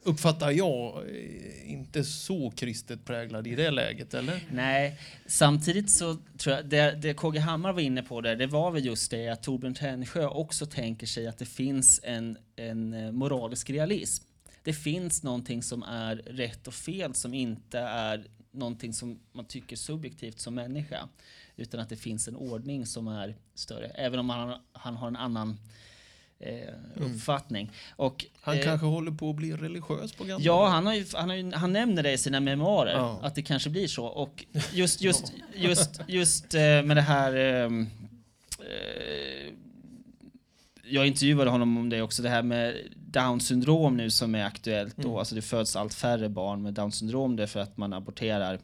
uppfattar 0.03 0.51
jag, 0.51 1.03
eh, 1.09 1.71
inte 1.71 2.03
så 2.03 2.51
kristet 2.51 3.05
präglad 3.05 3.47
i 3.47 3.55
det 3.55 3.71
läget, 3.71 4.13
eller? 4.13 4.39
Nej, 4.51 4.99
samtidigt 5.25 5.91
så 5.91 6.17
tror 6.37 6.55
jag, 6.55 6.65
det, 6.65 6.91
det 6.91 7.13
KG 7.13 7.39
Hammar 7.39 7.73
var 7.73 7.81
inne 7.81 8.03
på 8.03 8.21
där, 8.21 8.35
det 8.35 8.47
var 8.47 8.71
väl 8.71 8.85
just 8.85 9.11
det 9.11 9.27
att 9.27 9.43
Torbjörn 9.43 9.73
Tännsjö 9.73 10.27
också 10.27 10.65
tänker 10.65 11.07
sig 11.07 11.27
att 11.27 11.37
det 11.37 11.45
finns 11.45 11.99
en, 12.03 12.37
en 12.55 12.93
eh, 12.93 13.11
moralisk 13.11 13.69
realism. 13.69 14.23
Det 14.65 14.73
finns 14.73 15.23
någonting 15.23 15.63
som 15.63 15.83
är 15.83 16.15
rätt 16.15 16.67
och 16.67 16.73
fel 16.73 17.13
som 17.13 17.33
inte 17.33 17.79
är 17.79 18.27
någonting 18.51 18.93
som 18.93 19.19
man 19.31 19.45
tycker 19.45 19.75
subjektivt 19.75 20.39
som 20.39 20.55
människa. 20.55 21.07
Utan 21.55 21.79
att 21.79 21.89
det 21.89 21.95
finns 21.95 22.27
en 22.27 22.35
ordning 22.35 22.85
som 22.85 23.07
är 23.07 23.35
större. 23.53 23.87
Även 23.87 24.19
om 24.19 24.29
han, 24.29 24.59
han 24.73 24.95
har 24.95 25.07
en 25.07 25.15
annan 25.15 25.57
eh, 26.39 26.53
mm. 26.97 27.15
uppfattning. 27.15 27.71
Och, 27.95 28.25
han 28.41 28.57
eh, 28.57 28.63
kanske 28.63 28.87
håller 28.87 29.11
på 29.11 29.29
att 29.29 29.35
bli 29.35 29.53
religiös 29.53 30.13
på 30.13 30.23
gamla 30.23 30.45
Ja, 30.45 30.67
han, 30.67 30.85
har 30.85 30.93
ju, 30.93 31.05
han, 31.13 31.29
har 31.29 31.35
ju, 31.35 31.51
han 31.51 31.73
nämner 31.73 32.03
det 32.03 32.11
i 32.11 32.17
sina 32.17 32.39
memoarer, 32.39 32.93
ja. 32.93 33.19
att 33.21 33.35
det 33.35 33.41
kanske 33.41 33.69
blir 33.69 33.87
så. 33.87 34.05
Och 34.05 34.45
just, 34.73 35.01
just, 35.01 35.33
just, 35.55 36.01
just 36.07 36.53
eh, 36.53 36.61
med 36.61 36.97
det 36.97 37.01
här 37.01 37.35
ehm, 37.35 37.89
eh, 38.59 39.53
jag 40.89 41.07
intervjuade 41.07 41.51
honom 41.51 41.77
om 41.77 41.89
det 41.89 42.01
också, 42.01 42.23
det 42.23 42.29
här 42.29 42.43
med 42.43 42.75
down 42.95 43.39
syndrom 43.39 43.97
nu 43.97 44.09
som 44.09 44.35
är 44.35 44.43
aktuellt. 44.43 44.97
Då. 44.97 45.07
Mm. 45.07 45.19
Alltså 45.19 45.35
det 45.35 45.41
föds 45.41 45.75
allt 45.75 45.93
färre 45.93 46.29
barn 46.29 46.61
med 46.61 46.73
down 46.73 46.91
syndrom 46.91 47.35
därför 47.35 47.59
att 47.59 47.77
man 47.77 47.93
aborterar 47.93 48.59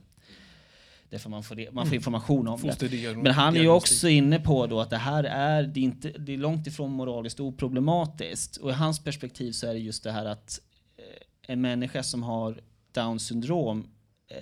Därför 1.11 1.29
man 1.29 1.43
får, 1.43 1.55
man 1.55 1.65
får 1.73 1.81
mm. 1.81 1.93
information 1.93 2.47
om 2.47 2.61
det. 2.61 3.15
Men 3.15 3.31
han 3.31 3.55
är 3.55 3.61
ju 3.61 3.69
också 3.69 4.09
inne 4.09 4.39
på 4.39 4.67
då 4.67 4.79
att 4.79 4.89
det 4.89 4.97
här 4.97 5.23
är, 5.23 5.63
det 5.63 5.79
är, 5.79 5.83
inte, 5.83 6.09
det 6.09 6.33
är 6.33 6.37
långt 6.37 6.67
ifrån 6.67 6.91
moraliskt 6.91 7.39
oproblematiskt. 7.39 8.57
Och 8.57 8.69
i 8.69 8.73
hans 8.73 9.03
perspektiv 9.03 9.51
så 9.51 9.67
är 9.67 9.73
det 9.73 9.79
just 9.79 10.03
det 10.03 10.11
här 10.11 10.25
att 10.25 10.59
eh, 10.97 11.53
en 11.53 11.61
människa 11.61 12.03
som 12.03 12.23
har 12.23 12.61
down 12.91 13.19
syndrom 13.19 13.87
eh, 14.27 14.37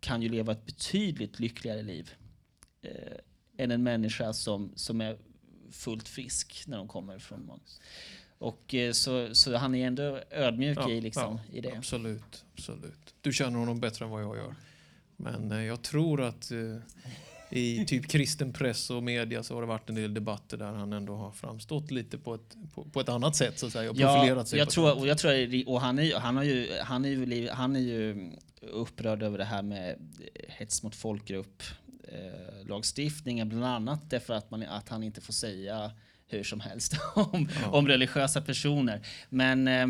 kan 0.00 0.22
ju 0.22 0.28
leva 0.28 0.52
ett 0.52 0.66
betydligt 0.66 1.40
lyckligare 1.40 1.82
liv 1.82 2.10
eh, 2.82 3.64
än 3.64 3.70
en 3.70 3.82
människa 3.82 4.32
som, 4.32 4.72
som 4.76 5.00
är 5.00 5.16
fullt 5.72 6.08
frisk 6.08 6.64
när 6.66 6.76
de 6.76 6.88
kommer 6.88 7.18
från 7.18 7.46
Måns. 7.46 7.80
Och 8.38 8.74
eh, 8.74 8.92
så, 8.92 9.34
så 9.34 9.56
han 9.56 9.74
är 9.74 9.86
ändå 9.86 10.20
ödmjuk 10.30 10.78
ja, 10.80 10.90
i, 10.90 11.00
liksom, 11.00 11.40
ja, 11.48 11.56
i 11.56 11.60
det. 11.60 11.76
Absolut, 11.76 12.44
absolut. 12.54 13.14
Du 13.20 13.32
känner 13.32 13.58
honom 13.58 13.80
bättre 13.80 14.04
än 14.04 14.10
vad 14.10 14.22
jag 14.22 14.36
gör. 14.36 14.54
Men 15.16 15.52
eh, 15.52 15.62
jag 15.62 15.82
tror 15.82 16.20
att 16.20 16.50
eh, 16.50 16.58
i 17.50 17.84
typ 17.84 18.08
kristen 18.08 18.52
press 18.52 18.90
och 18.90 19.02
media 19.02 19.42
så 19.42 19.54
har 19.54 19.60
det 19.60 19.66
varit 19.66 19.88
en 19.88 19.94
del 19.94 20.14
debatter 20.14 20.56
där 20.56 20.72
han 20.72 20.92
ändå 20.92 21.16
har 21.16 21.30
framstått 21.30 21.90
lite 21.90 22.18
på 22.18 22.34
ett, 22.34 22.56
på, 22.74 22.84
på 22.84 23.00
ett 23.00 23.08
annat 23.08 23.36
sätt 23.36 23.58
så 23.58 23.66
att 23.66 23.72
säga 23.72 23.90
och 23.90 23.96
profilerat 23.96 24.38
ja, 24.38 24.44
sig. 24.44 24.58
Jag 24.58 24.70
tror, 24.70 24.98
och 24.98 25.06
jag 25.06 25.18
tror, 25.18 25.68
och 25.68 25.80
han 25.80 25.98
är, 25.98 26.14
han, 26.18 26.36
har 26.36 26.44
ju, 26.44 26.68
han, 26.82 27.04
är 27.04 27.08
ju, 27.08 27.48
han 27.48 27.76
är 27.76 27.80
ju 27.80 28.30
upprörd 28.60 29.22
över 29.22 29.38
det 29.38 29.44
här 29.44 29.62
med 29.62 29.96
hets 30.48 30.82
mot 30.82 30.94
folkgrupp 30.94 31.62
eh, 32.12 32.66
lagstiftningen 32.68 33.48
bland 33.48 33.64
annat 33.64 34.10
därför 34.10 34.34
att, 34.34 34.50
man, 34.50 34.62
att 34.62 34.88
han 34.88 35.02
inte 35.02 35.20
får 35.20 35.32
säga 35.32 35.92
hur 36.26 36.42
som 36.42 36.60
helst 36.60 36.96
om, 37.14 37.48
ja. 37.62 37.70
om 37.70 37.88
religiösa 37.88 38.40
personer. 38.40 39.06
Men 39.28 39.68
eh, 39.68 39.86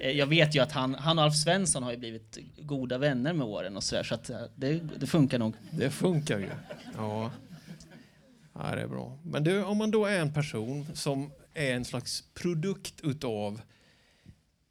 Eh, 0.00 0.10
jag 0.10 0.26
vet 0.26 0.54
ju 0.54 0.60
att 0.60 0.72
han, 0.72 0.94
han 0.94 1.18
och 1.18 1.24
Alf 1.24 1.34
Svensson 1.34 1.82
har 1.82 1.90
ju 1.90 1.96
blivit 1.96 2.38
goda 2.58 2.98
vänner 2.98 3.32
med 3.32 3.46
åren 3.46 3.76
och 3.76 3.82
sådär 3.84 4.02
så 4.02 4.14
att 4.14 4.30
eh, 4.30 4.40
det, 4.56 4.80
det 4.98 5.06
funkar 5.06 5.38
nog. 5.38 5.54
Det 5.70 5.90
funkar 5.90 6.38
ju. 6.38 6.48
Ja. 6.96 7.30
ja, 8.54 8.74
det 8.74 8.82
är 8.82 8.88
bra. 8.88 9.18
Men 9.22 9.44
du, 9.44 9.64
om 9.64 9.78
man 9.78 9.90
då 9.90 10.06
är 10.06 10.20
en 10.20 10.32
person 10.32 10.86
som 10.94 11.30
är 11.54 11.74
en 11.74 11.84
slags 11.84 12.24
produkt 12.34 13.00
utav 13.02 13.60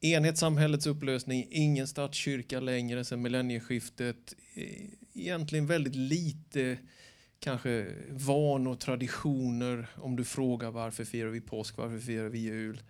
enhetssamhällets 0.02 0.88
upplösning, 0.88 1.48
ingen 1.52 1.88
statskyrka 1.88 2.60
längre 2.60 3.06
sedan 3.06 3.22
millennieskiftet, 3.22 4.34
e, 4.56 4.62
egentligen 5.18 5.65
väldigt 5.65 5.95
lite 5.95 6.78
kanske 7.39 7.88
vanor, 8.09 8.76
traditioner, 8.76 9.88
om 9.95 10.15
du 10.15 10.24
frågar 10.24 10.72
varför 10.72 11.05
firar 11.05 11.30
vi 11.30 11.41
påsk, 11.41 11.78
varför 11.78 11.99
firar 11.99 12.30
vi 12.30 12.39
jul? 12.39 12.82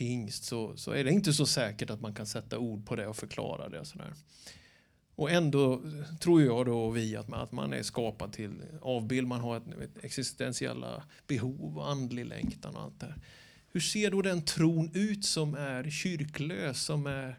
pingst 0.00 0.44
så, 0.44 0.76
så 0.76 0.90
är 0.90 1.04
det 1.04 1.10
inte 1.10 1.32
så 1.32 1.46
säkert 1.46 1.90
att 1.90 2.00
man 2.00 2.14
kan 2.14 2.26
sätta 2.26 2.58
ord 2.58 2.86
på 2.86 2.96
det 2.96 3.06
och 3.06 3.16
förklara 3.16 3.68
det. 3.68 3.80
Och, 3.80 3.86
sådär. 3.86 4.12
och 5.14 5.30
ändå 5.30 5.82
tror 6.20 6.42
jag 6.42 6.66
då 6.66 6.84
och 6.84 6.96
vi 6.96 7.16
att 7.16 7.28
man, 7.28 7.40
att 7.40 7.52
man 7.52 7.72
är 7.72 7.82
skapad 7.82 8.32
till 8.32 8.62
avbild, 8.82 9.26
man 9.26 9.40
har 9.40 9.56
ett, 9.56 9.80
ett 9.82 10.04
existentiella 10.04 11.02
behov 11.26 11.78
och 11.78 11.90
andlig 11.90 12.26
längtan 12.26 12.76
och 12.76 12.82
allt 12.82 13.00
det 13.00 13.14
Hur 13.72 13.80
ser 13.80 14.10
då 14.10 14.22
den 14.22 14.44
tron 14.44 14.90
ut 14.94 15.24
som 15.24 15.54
är 15.54 15.90
kyrklös, 15.90 16.82
som 16.82 17.06
är 17.06 17.38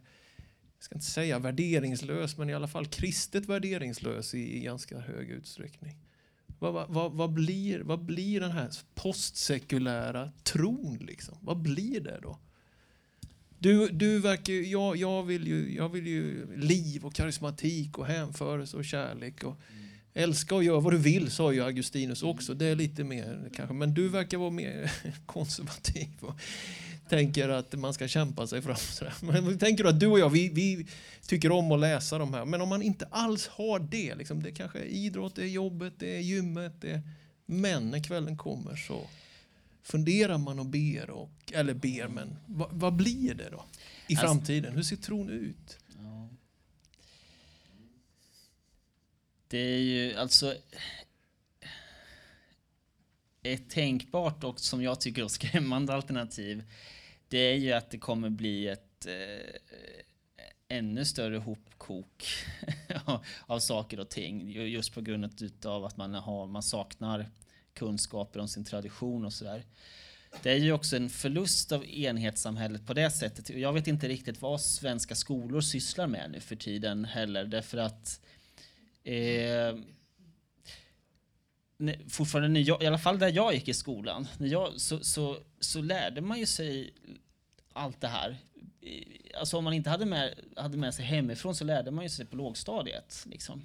jag 0.81 0.85
ska 0.85 0.95
inte 0.95 1.07
säga 1.07 1.39
värderingslös, 1.39 2.37
men 2.37 2.49
i 2.49 2.53
alla 2.53 2.67
fall 2.67 2.85
kristet 2.85 3.45
värderingslös 3.45 4.33
i, 4.33 4.57
i 4.57 4.59
ganska 4.59 4.99
hög 4.99 5.29
utsträckning. 5.29 5.97
Vad, 6.59 6.89
vad, 6.89 7.11
vad, 7.11 7.33
blir, 7.33 7.79
vad 7.79 8.05
blir 8.05 8.39
den 8.39 8.51
här 8.51 8.69
postsekulära 8.95 10.31
tron? 10.43 10.97
Liksom? 11.01 11.37
Vad 11.41 11.57
blir 11.57 11.99
det 11.99 12.19
då? 12.21 12.39
Du, 13.59 13.89
du 13.89 14.19
verkar, 14.19 14.53
jag, 14.53 14.97
jag, 14.97 15.23
vill 15.23 15.47
ju, 15.47 15.75
jag 15.75 15.89
vill 15.89 16.07
ju 16.07 16.55
liv 16.57 17.05
och 17.05 17.13
karismatik 17.13 17.97
och 17.97 18.05
hänförelse 18.05 18.77
och 18.77 18.85
kärlek. 18.85 19.43
Och 19.43 19.57
mm. 19.71 19.80
Älska 20.13 20.55
och 20.55 20.63
göra 20.63 20.79
vad 20.79 20.93
du 20.93 20.97
vill, 20.97 21.31
sa 21.31 21.53
ju 21.53 21.63
Augustinus 21.63 22.23
också. 22.23 22.53
Det 22.53 22.65
är 22.65 22.75
lite 22.75 23.03
mer 23.03 23.49
kanske. 23.55 23.73
Men 23.73 23.93
du 23.93 24.09
verkar 24.09 24.37
vara 24.37 24.49
mer 24.49 24.91
konservativ 25.25 26.07
och 26.19 26.39
tänker 27.09 27.49
att 27.49 27.73
man 27.73 27.93
ska 27.93 28.07
kämpa 28.07 28.47
sig 28.47 28.61
fram. 28.61 28.75
Men 29.21 29.59
tänker 29.59 29.83
du 29.83 29.89
att 29.89 29.99
du 29.99 30.07
och 30.07 30.19
jag, 30.19 30.29
vi, 30.29 30.49
vi 30.49 30.87
tycker 31.27 31.51
om 31.51 31.71
att 31.71 31.79
läsa 31.79 32.17
de 32.17 32.33
här. 32.33 32.45
Men 32.45 32.61
om 32.61 32.69
man 32.69 32.81
inte 32.81 33.07
alls 33.11 33.47
har 33.47 33.79
det, 33.79 34.15
liksom, 34.15 34.43
det 34.43 34.51
kanske 34.51 34.79
är 34.79 34.85
idrott, 34.85 35.35
det 35.35 35.43
är 35.43 35.47
jobbet, 35.47 35.93
det 35.97 36.15
är 36.15 36.19
gymmet. 36.19 36.81
Det 36.81 36.91
är, 36.91 37.01
men 37.45 37.89
när 37.89 38.03
kvällen 38.03 38.37
kommer 38.37 38.75
så 38.75 39.07
funderar 39.83 40.37
man 40.37 40.59
och 40.59 40.65
ber, 40.65 41.09
och, 41.09 41.31
eller 41.53 41.73
ber, 41.73 42.07
men 42.07 42.35
vad, 42.45 42.69
vad 42.71 42.93
blir 42.93 43.33
det 43.33 43.49
då 43.51 43.65
i 44.07 44.13
alltså- 44.13 44.27
framtiden? 44.27 44.73
Hur 44.73 44.83
ser 44.83 44.95
tron 44.95 45.29
ut? 45.29 45.77
Ja. 45.97 46.29
Det 49.51 49.57
är 49.57 49.79
ju 49.79 50.15
alltså 50.15 50.55
ett 53.43 53.69
tänkbart 53.69 54.43
och 54.43 54.59
som 54.59 54.83
jag 54.83 55.01
tycker 55.01 55.27
skrämmande 55.31 55.93
alternativ 55.93 56.63
det 57.27 57.37
är 57.37 57.55
ju 57.55 57.71
att 57.71 57.89
det 57.89 57.97
kommer 57.97 58.29
bli 58.29 58.67
ett 58.67 59.05
eh, 59.05 59.55
ännu 60.67 61.05
större 61.05 61.37
hopkok 61.37 62.25
av 63.45 63.59
saker 63.59 63.99
och 63.99 64.09
ting 64.09 64.51
just 64.51 64.93
på 64.93 65.01
grund 65.01 65.25
av 65.65 65.85
att 65.85 65.97
man, 65.97 66.13
har, 66.13 66.47
man 66.47 66.63
saknar 66.63 67.29
kunskaper 67.73 68.39
om 68.39 68.47
sin 68.47 68.65
tradition 68.65 69.25
och 69.25 69.33
sådär. 69.33 69.65
Det 70.43 70.51
är 70.51 70.57
ju 70.57 70.71
också 70.71 70.95
en 70.95 71.09
förlust 71.09 71.71
av 71.71 71.85
enhetssamhället 71.85 72.87
på 72.87 72.93
det 72.93 73.11
sättet. 73.11 73.49
Jag 73.49 73.73
vet 73.73 73.87
inte 73.87 74.07
riktigt 74.07 74.41
vad 74.41 74.61
svenska 74.61 75.15
skolor 75.15 75.61
sysslar 75.61 76.07
med 76.07 76.31
nu 76.31 76.39
för 76.39 76.55
tiden 76.55 77.05
heller 77.05 77.45
därför 77.45 77.77
att 77.77 78.21
eh, 79.03 79.75
fortfarande 82.09 82.49
när 82.49 82.67
jag, 82.67 82.83
i 82.83 82.87
alla 82.87 82.97
fall 82.97 83.19
där 83.19 83.31
jag 83.31 83.53
gick 83.53 83.67
i 83.67 83.73
skolan, 83.73 84.27
när 84.37 84.47
jag, 84.47 84.81
så, 84.81 85.03
så, 85.03 85.37
så 85.59 85.81
lärde 85.81 86.21
man 86.21 86.39
ju 86.39 86.45
sig 86.45 86.93
allt 87.73 88.01
det 88.01 88.07
här 88.07 88.37
alltså 89.39 89.57
om 89.57 89.63
man 89.63 89.73
inte 89.73 89.89
hade 89.89 90.05
med, 90.05 90.39
hade 90.55 90.77
med 90.77 90.93
sig 90.93 91.05
hemifrån 91.05 91.55
så 91.55 91.63
lärde 91.63 91.91
man 91.91 92.03
ju 92.03 92.09
sig 92.09 92.25
på 92.25 92.35
lågstadiet. 92.35 93.25
Liksom. 93.29 93.61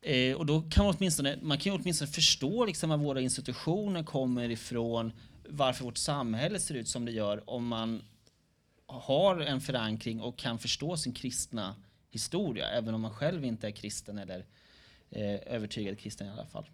Eh, 0.00 0.36
och 0.36 0.46
då 0.46 0.62
kan 0.70 0.84
man 0.84 0.94
åtminstone, 0.98 1.38
man 1.42 1.58
kan 1.58 1.72
ju 1.72 1.78
åtminstone 1.78 2.10
förstå 2.10 2.64
liksom 2.64 2.90
var 2.90 2.96
våra 2.96 3.20
institutioner 3.20 4.02
kommer 4.02 4.50
ifrån, 4.50 5.12
varför 5.48 5.84
vårt 5.84 5.98
samhälle 5.98 6.60
ser 6.60 6.74
ut 6.74 6.88
som 6.88 7.04
det 7.04 7.12
gör 7.12 7.50
om 7.50 7.66
man 7.66 8.02
har 8.86 9.40
en 9.40 9.60
förankring 9.60 10.20
och 10.20 10.38
kan 10.38 10.58
förstå 10.58 10.96
sin 10.96 11.12
kristna 11.12 11.74
historia, 12.10 12.70
även 12.70 12.94
om 12.94 13.00
man 13.00 13.14
själv 13.14 13.44
inte 13.44 13.66
är 13.66 13.70
kristen 13.70 14.18
eller 14.18 14.46
eh, 15.10 15.38
övertygad 15.46 15.98
kristen 15.98 16.26
i 16.26 16.30
alla 16.30 16.46
fall. 16.46 16.70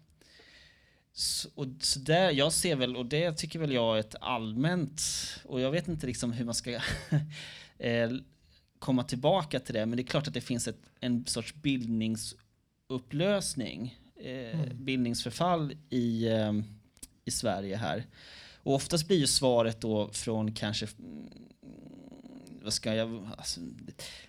Så, 1.11 1.49
och, 1.55 1.67
så 1.79 1.99
där, 1.99 2.31
jag 2.31 2.53
ser 2.53 2.75
väl, 2.75 2.95
och 2.95 3.05
det 3.05 3.37
tycker 3.37 3.59
väl 3.59 3.71
jag 3.71 3.95
är 3.95 3.99
ett 3.99 4.15
allmänt, 4.21 5.01
och 5.43 5.61
jag 5.61 5.71
vet 5.71 5.87
inte 5.87 6.07
liksom 6.07 6.31
hur 6.31 6.45
man 6.45 6.55
ska 6.55 6.71
eh, 7.77 8.11
komma 8.79 9.03
tillbaka 9.03 9.59
till 9.59 9.73
det, 9.73 9.85
men 9.85 9.97
det 9.97 10.03
är 10.03 10.07
klart 10.07 10.27
att 10.27 10.33
det 10.33 10.41
finns 10.41 10.67
ett, 10.67 10.79
en 10.99 11.25
sorts 11.25 11.53
bildningsupplösning, 11.53 13.99
eh, 14.15 14.59
mm. 14.59 14.85
bildningsförfall 14.85 15.77
i, 15.89 16.27
eh, 16.27 16.53
i 17.25 17.31
Sverige 17.31 17.75
här. 17.75 18.05
Och 18.63 18.73
oftast 18.73 19.07
blir 19.07 19.17
ju 19.17 19.27
svaret 19.27 19.81
då 19.81 20.09
från 20.13 20.53
kanske 20.53 20.87
vad 22.65 22.73
ska, 22.73 22.95
jag, 22.95 23.29
alltså, 23.37 23.61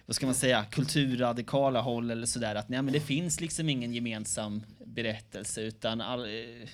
vad 0.07 0.17
ska 0.17 0.27
man 0.27 0.35
säga, 0.35 0.65
kulturradikala 0.65 1.81
håll 1.81 2.11
eller 2.11 2.27
sådär 2.27 2.55
att 2.55 2.69
nej 2.69 2.83
men 2.83 2.93
det 2.93 3.01
finns 3.01 3.41
liksom 3.41 3.69
ingen 3.69 3.95
gemensam 3.95 4.63
berättelse 4.85 5.61
utan 5.61 6.01
all, 6.01 6.25
eh, 6.25 6.69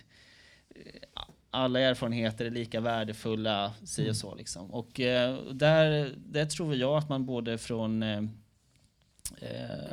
alla 1.51 1.81
erfarenheter 1.81 2.45
är 2.45 2.51
lika 2.51 2.81
värdefulla, 2.81 3.75
si 3.85 4.11
och 4.11 4.17
så 4.17 4.27
mm. 4.27 4.39
liksom. 4.39 4.71
Och 4.71 5.01
eh, 5.01 5.43
där, 5.45 6.15
där 6.17 6.47
tror 6.47 6.77
jag 6.77 6.97
att 6.97 7.09
man 7.09 7.27
både 7.27 7.59
från 7.59 8.03
eh, 8.03 8.25
eh, 9.41 9.93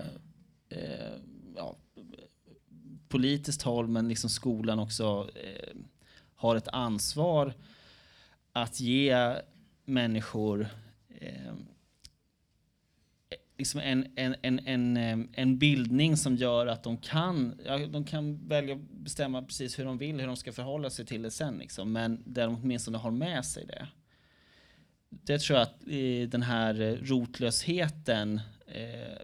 eh, 0.70 1.13
ja, 1.55 1.76
politiskt 3.07 3.61
håll 3.61 3.88
men 3.88 4.09
liksom 4.09 4.30
skolan 4.30 4.80
också 4.80 5.30
har 6.36 6.55
ett 6.55 6.67
ansvar 6.67 7.53
att 8.53 8.80
ge 8.80 9.36
människor 9.86 10.67
eh, 11.20 11.53
liksom 13.57 13.80
en, 13.80 14.07
en, 14.15 14.36
en, 14.41 14.59
en, 14.59 14.97
ehm, 14.97 15.30
en 15.34 15.57
bildning 15.57 16.17
som 16.17 16.36
gör 16.36 16.67
att 16.67 16.84
de 16.84 16.97
kan, 16.97 17.59
ja, 17.65 17.78
de 17.78 18.05
kan 18.05 18.47
välja 18.47 18.76
att 18.76 18.82
bestämma 18.82 19.41
precis 19.41 19.80
hur 19.80 19.86
de 19.86 19.97
vill, 19.97 20.20
hur 20.20 20.28
de 20.28 20.36
ska 20.36 20.53
förhålla 20.53 20.89
sig 20.89 21.05
till 21.05 21.22
det 21.22 21.32
sen. 21.32 21.57
Liksom, 21.57 21.91
men 21.91 22.24
där 22.26 22.45
de 22.45 22.55
åtminstone 22.55 22.97
har 22.97 23.11
med 23.11 23.45
sig 23.45 23.65
det. 23.65 23.88
Det 25.09 25.39
tror 25.39 25.59
jag 25.59 25.63
att 25.63 25.82
eh, 25.88 26.30
den 26.30 26.41
här 26.41 26.99
rotlösheten 27.03 28.41
eh, 28.67 29.17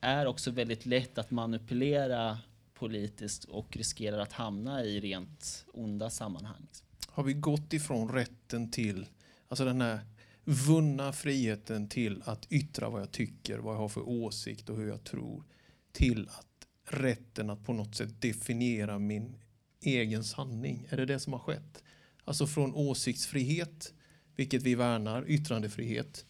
är 0.00 0.26
också 0.26 0.50
väldigt 0.50 0.86
lätt 0.86 1.18
att 1.18 1.30
manipulera 1.30 2.38
politiskt 2.74 3.44
och 3.44 3.76
riskerar 3.76 4.18
att 4.18 4.32
hamna 4.32 4.84
i 4.84 5.00
rent 5.00 5.66
onda 5.72 6.10
sammanhang. 6.10 6.66
Liksom. 6.66 6.86
Har 7.08 7.24
vi 7.24 7.32
gått 7.32 7.72
ifrån 7.72 8.08
rätten 8.12 8.70
till, 8.70 9.06
alltså 9.48 9.64
den 9.64 9.80
här 9.80 10.00
vunna 10.44 11.12
friheten 11.12 11.88
till 11.88 12.22
att 12.24 12.46
yttra 12.52 12.88
vad 12.88 13.00
jag 13.00 13.10
tycker, 13.12 13.58
vad 13.58 13.74
jag 13.74 13.80
har 13.80 13.88
för 13.88 14.08
åsikt 14.08 14.68
och 14.68 14.76
hur 14.76 14.88
jag 14.88 15.04
tror, 15.04 15.44
till 15.92 16.28
att 16.28 16.46
rätten 16.84 17.50
att 17.50 17.64
på 17.64 17.72
något 17.72 17.96
sätt 17.96 18.20
definiera 18.20 18.98
min 18.98 19.36
egen 19.80 20.24
sanning. 20.24 20.86
Är 20.90 20.96
det 20.96 21.06
det 21.06 21.20
som 21.20 21.32
har 21.32 21.40
skett? 21.40 21.82
Alltså 22.24 22.46
från 22.46 22.74
åsiktsfrihet, 22.74 23.94
vilket 24.36 24.62
vi 24.62 24.74
värnar, 24.74 25.24
yttrandefrihet, 25.28 26.24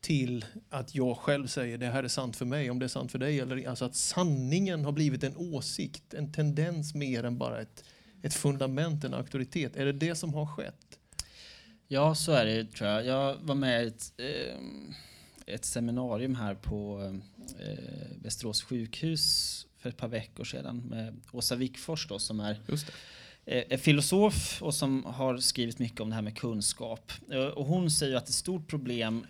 till 0.00 0.44
att 0.68 0.94
jag 0.94 1.18
själv 1.18 1.46
säger 1.46 1.78
det 1.78 1.86
här 1.86 2.04
är 2.04 2.08
sant 2.08 2.36
för 2.36 2.44
mig, 2.44 2.70
om 2.70 2.78
det 2.78 2.86
är 2.86 2.88
sant 2.88 3.12
för 3.12 3.18
dig. 3.18 3.40
Eller, 3.40 3.68
alltså 3.68 3.84
att 3.84 3.96
sanningen 3.96 4.84
har 4.84 4.92
blivit 4.92 5.24
en 5.24 5.36
åsikt, 5.36 6.14
en 6.14 6.32
tendens 6.32 6.94
mer 6.94 7.24
än 7.24 7.38
bara 7.38 7.60
ett, 7.60 7.84
ett 8.22 8.34
fundament, 8.34 9.04
en 9.04 9.14
auktoritet. 9.14 9.76
Är 9.76 9.84
det 9.84 9.92
det 9.92 10.14
som 10.14 10.34
har 10.34 10.46
skett? 10.46 10.98
Ja, 11.92 12.14
så 12.14 12.32
är 12.32 12.46
det 12.46 12.64
tror 12.64 12.90
jag. 12.90 13.06
Jag 13.06 13.36
var 13.42 13.54
med 13.54 13.84
i 13.84 13.86
ett, 13.86 14.12
eh, 14.16 14.56
ett 15.46 15.64
seminarium 15.64 16.34
här 16.34 16.54
på 16.54 17.02
eh, 17.58 18.16
Västerås 18.22 18.62
sjukhus 18.62 19.66
för 19.78 19.88
ett 19.88 19.96
par 19.96 20.08
veckor 20.08 20.44
sedan 20.44 20.76
med 20.76 21.20
Åsa 21.32 21.56
Wickfors 21.56 22.08
då, 22.08 22.18
som 22.18 22.40
är 22.40 22.60
eh, 23.44 23.78
filosof 23.78 24.62
och 24.62 24.74
som 24.74 25.04
har 25.04 25.38
skrivit 25.38 25.78
mycket 25.78 26.00
om 26.00 26.08
det 26.08 26.14
här 26.14 26.22
med 26.22 26.38
kunskap. 26.38 27.12
Eh, 27.30 27.44
och 27.44 27.66
hon 27.66 27.90
säger 27.90 28.16
att 28.16 28.28
ett 28.28 28.34
stort 28.34 28.68
problem 28.68 29.26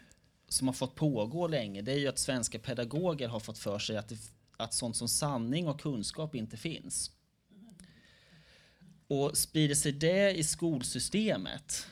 som 0.48 0.68
har 0.68 0.74
fått 0.74 0.94
pågå 0.94 1.48
länge 1.48 1.82
det 1.82 1.92
är 1.92 1.98
ju 1.98 2.08
att 2.08 2.18
svenska 2.18 2.58
pedagoger 2.58 3.28
har 3.28 3.40
fått 3.40 3.58
för 3.58 3.78
sig 3.78 3.96
att, 3.96 4.08
det, 4.08 4.18
att 4.56 4.74
sånt 4.74 4.96
som 4.96 5.08
sanning 5.08 5.68
och 5.68 5.80
kunskap 5.80 6.34
inte 6.34 6.56
finns. 6.56 7.10
Och 9.08 9.36
sprider 9.38 9.74
sig 9.74 9.92
det 9.92 10.38
i 10.38 10.44
skolsystemet 10.44 11.86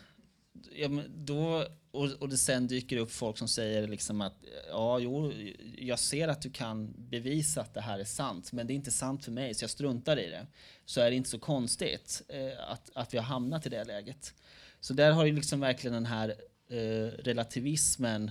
ja, 0.80 1.02
då, 1.08 1.66
och, 1.90 2.12
och 2.12 2.28
det 2.28 2.36
sen 2.36 2.66
dyker 2.66 2.96
upp 2.96 3.10
folk 3.10 3.38
som 3.38 3.48
säger 3.48 3.88
liksom 3.88 4.20
att 4.20 4.34
ja, 4.68 4.98
jo, 4.98 5.32
jag 5.78 5.98
ser 5.98 6.28
att 6.28 6.42
du 6.42 6.50
kan 6.50 6.94
bevisa 6.96 7.60
att 7.60 7.74
det 7.74 7.80
här 7.80 7.98
är 7.98 8.04
sant, 8.04 8.52
men 8.52 8.66
det 8.66 8.72
är 8.72 8.74
inte 8.74 8.90
sant 8.90 9.24
för 9.24 9.32
mig, 9.32 9.54
så 9.54 9.62
jag 9.62 9.70
struntar 9.70 10.18
i 10.18 10.26
det. 10.30 10.46
Så 10.84 11.00
är 11.00 11.10
det 11.10 11.16
inte 11.16 11.30
så 11.30 11.38
konstigt 11.38 12.22
eh, 12.28 12.70
att, 12.70 12.90
att 12.94 13.14
vi 13.14 13.18
har 13.18 13.24
hamnat 13.24 13.66
i 13.66 13.68
det 13.68 13.84
läget. 13.84 14.34
Så 14.80 14.94
där 14.94 15.12
har 15.12 15.24
ju 15.24 15.32
liksom 15.32 15.60
verkligen 15.60 15.94
den 15.94 16.06
här 16.06 16.34
eh, 16.68 17.06
relativismen, 17.06 18.30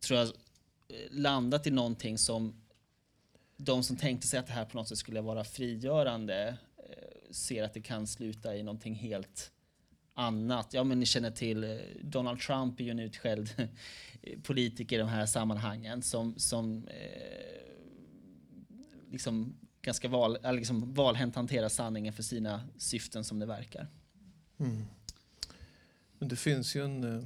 tror 0.00 0.18
jag, 0.18 0.32
landat 1.10 1.66
i 1.66 1.70
någonting 1.70 2.18
som 2.18 2.60
de 3.56 3.82
som 3.82 3.96
tänkte 3.96 4.26
sig 4.26 4.38
att 4.38 4.46
det 4.46 4.52
här 4.52 4.64
på 4.64 4.76
något 4.76 4.88
sätt 4.88 4.98
skulle 4.98 5.20
vara 5.20 5.44
frigörande 5.44 6.56
eh, 6.76 7.30
ser 7.30 7.62
att 7.62 7.74
det 7.74 7.80
kan 7.80 8.06
sluta 8.06 8.56
i 8.56 8.62
någonting 8.62 8.94
helt 8.94 9.52
annat. 10.14 10.74
Ja, 10.74 10.84
men 10.84 11.00
ni 11.00 11.06
känner 11.06 11.30
till 11.30 11.64
eh, 11.64 11.70
Donald 12.02 12.40
Trump 12.40 12.80
är 12.80 12.84
ju 12.84 12.90
en 12.90 12.98
utskälld 12.98 13.50
eh, 14.22 14.40
politiker 14.42 14.96
i 14.96 14.98
de 14.98 15.08
här 15.08 15.26
sammanhangen 15.26 16.02
som, 16.02 16.34
som 16.38 16.88
eh, 16.88 17.54
liksom 19.10 19.56
ganska 19.82 20.08
val, 20.08 20.38
liksom 20.52 20.94
valhänt 20.94 21.34
hanterar 21.34 21.68
sanningen 21.68 22.12
för 22.12 22.22
sina 22.22 22.68
syften 22.78 23.24
som 23.24 23.38
det 23.38 23.46
verkar. 23.46 23.86
Mm. 24.58 24.84
Men 26.18 26.28
det 26.28 26.36
finns 26.36 26.76
ju 26.76 26.84
en... 26.84 27.04
Eh, 27.04 27.24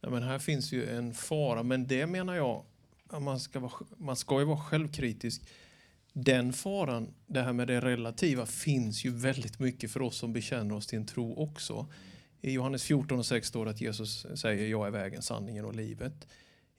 ja, 0.00 0.10
men 0.10 0.22
här 0.22 0.38
finns 0.38 0.72
ju 0.72 0.96
en 0.96 1.14
fara, 1.14 1.62
men 1.62 1.86
det 1.86 2.06
menar 2.06 2.34
jag, 2.34 2.64
man 3.20 3.40
ska, 3.40 3.60
vara, 3.60 3.72
man 3.96 4.16
ska 4.16 4.38
ju 4.38 4.44
vara 4.44 4.60
självkritisk 4.60 5.42
den 6.18 6.52
faran, 6.52 7.14
det 7.26 7.42
här 7.42 7.52
med 7.52 7.68
det 7.68 7.80
relativa, 7.80 8.46
finns 8.46 9.04
ju 9.04 9.10
väldigt 9.10 9.58
mycket 9.58 9.90
för 9.90 10.02
oss 10.02 10.16
som 10.16 10.32
bekänner 10.32 10.74
oss 10.74 10.86
till 10.86 10.98
en 10.98 11.06
tro 11.06 11.34
också. 11.34 11.86
I 12.40 12.52
Johannes 12.52 12.84
14 12.84 13.18
och 13.18 13.26
6 13.26 13.48
står 13.48 13.68
att 13.68 13.80
Jesus 13.80 14.26
säger 14.34 14.68
jag 14.68 14.86
är 14.86 14.90
vägen, 14.90 15.22
sanningen 15.22 15.64
och 15.64 15.74
livet. 15.74 16.26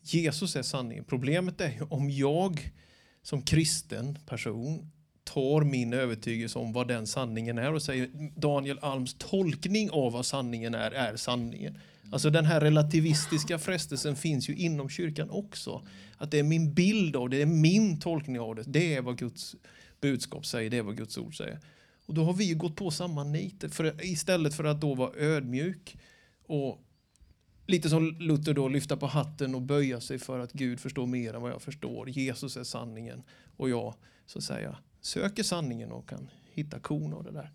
Jesus 0.02 0.56
är 0.56 0.62
sanningen. 0.62 1.04
Problemet 1.04 1.62
är 1.62 1.70
ju 1.70 1.82
om 1.90 2.10
jag 2.10 2.72
som 3.22 3.42
kristen 3.42 4.20
person 4.26 4.92
tar 5.24 5.62
min 5.62 5.94
övertygelse 5.94 6.60
om 6.60 6.74
vad 6.74 6.88
den 6.88 7.08
sanningen 7.08 7.58
är 7.58 7.74
och 7.74 7.82
säger 7.82 8.10
Daniel 8.40 8.80
Alms 8.82 9.16
tolkning 9.18 9.90
av 9.92 10.12
vad 10.12 10.26
sanningen 10.26 10.76
är, 10.76 10.92
är 10.92 11.16
sanningen. 11.16 11.80
Alltså 12.12 12.30
den 12.30 12.46
här 12.46 12.62
relativistiska 12.62 13.60
frestelsen 13.60 14.16
finns 14.16 14.50
ju 14.50 14.56
inom 14.56 14.90
kyrkan 14.90 15.30
också. 15.30 15.88
Att 16.18 16.32
det 16.32 16.40
är 16.40 16.44
min 16.44 16.74
bild 16.74 17.16
av 17.16 17.30
det, 17.30 17.38
det 17.38 17.42
är 17.42 17.46
min 17.46 18.00
tolkning 18.00 18.40
av 18.40 18.56
det. 18.56 18.64
Det 18.66 18.96
är 18.96 19.02
vad 19.02 19.18
Guds 19.18 19.56
budskap 20.02 20.46
säger, 20.46 20.70
det 20.70 20.78
är 20.78 20.82
vad 20.82 20.98
Guds 20.98 21.18
ord 21.18 21.38
säger. 21.38 21.60
Och 22.06 22.14
då 22.14 22.24
har 22.24 22.34
vi 22.34 22.54
gått 22.54 22.76
på 22.76 22.92
samma 22.92 23.24
nit. 23.24 23.64
För, 23.76 24.06
istället 24.06 24.54
för 24.54 24.64
att 24.64 24.82
då 24.82 24.96
vara 24.96 25.14
ödmjuk 25.16 25.98
och 26.48 26.84
lite 27.68 27.90
som 27.90 28.18
Luther 28.20 28.54
då, 28.54 28.68
lyfta 28.68 28.98
på 28.98 29.08
hatten 29.08 29.56
och 29.56 29.62
böja 29.62 30.02
sig 30.02 30.20
för 30.20 30.40
att 30.40 30.54
Gud 30.54 30.80
förstår 30.80 31.06
mer 31.06 31.34
än 31.34 31.42
vad 31.42 31.52
jag 31.52 31.62
förstår. 31.62 32.10
Jesus 32.10 32.58
är 32.58 32.64
sanningen 32.64 33.24
och 33.58 33.70
jag 33.70 33.96
så 34.26 34.38
att 34.38 34.44
säga 34.44 34.78
söker 35.02 35.44
sanningen 35.44 35.92
och 35.92 36.10
kan 36.10 36.30
hitta 36.52 36.80
kon 36.80 37.14
av 37.14 37.24
det 37.24 37.32
där. 37.32 37.52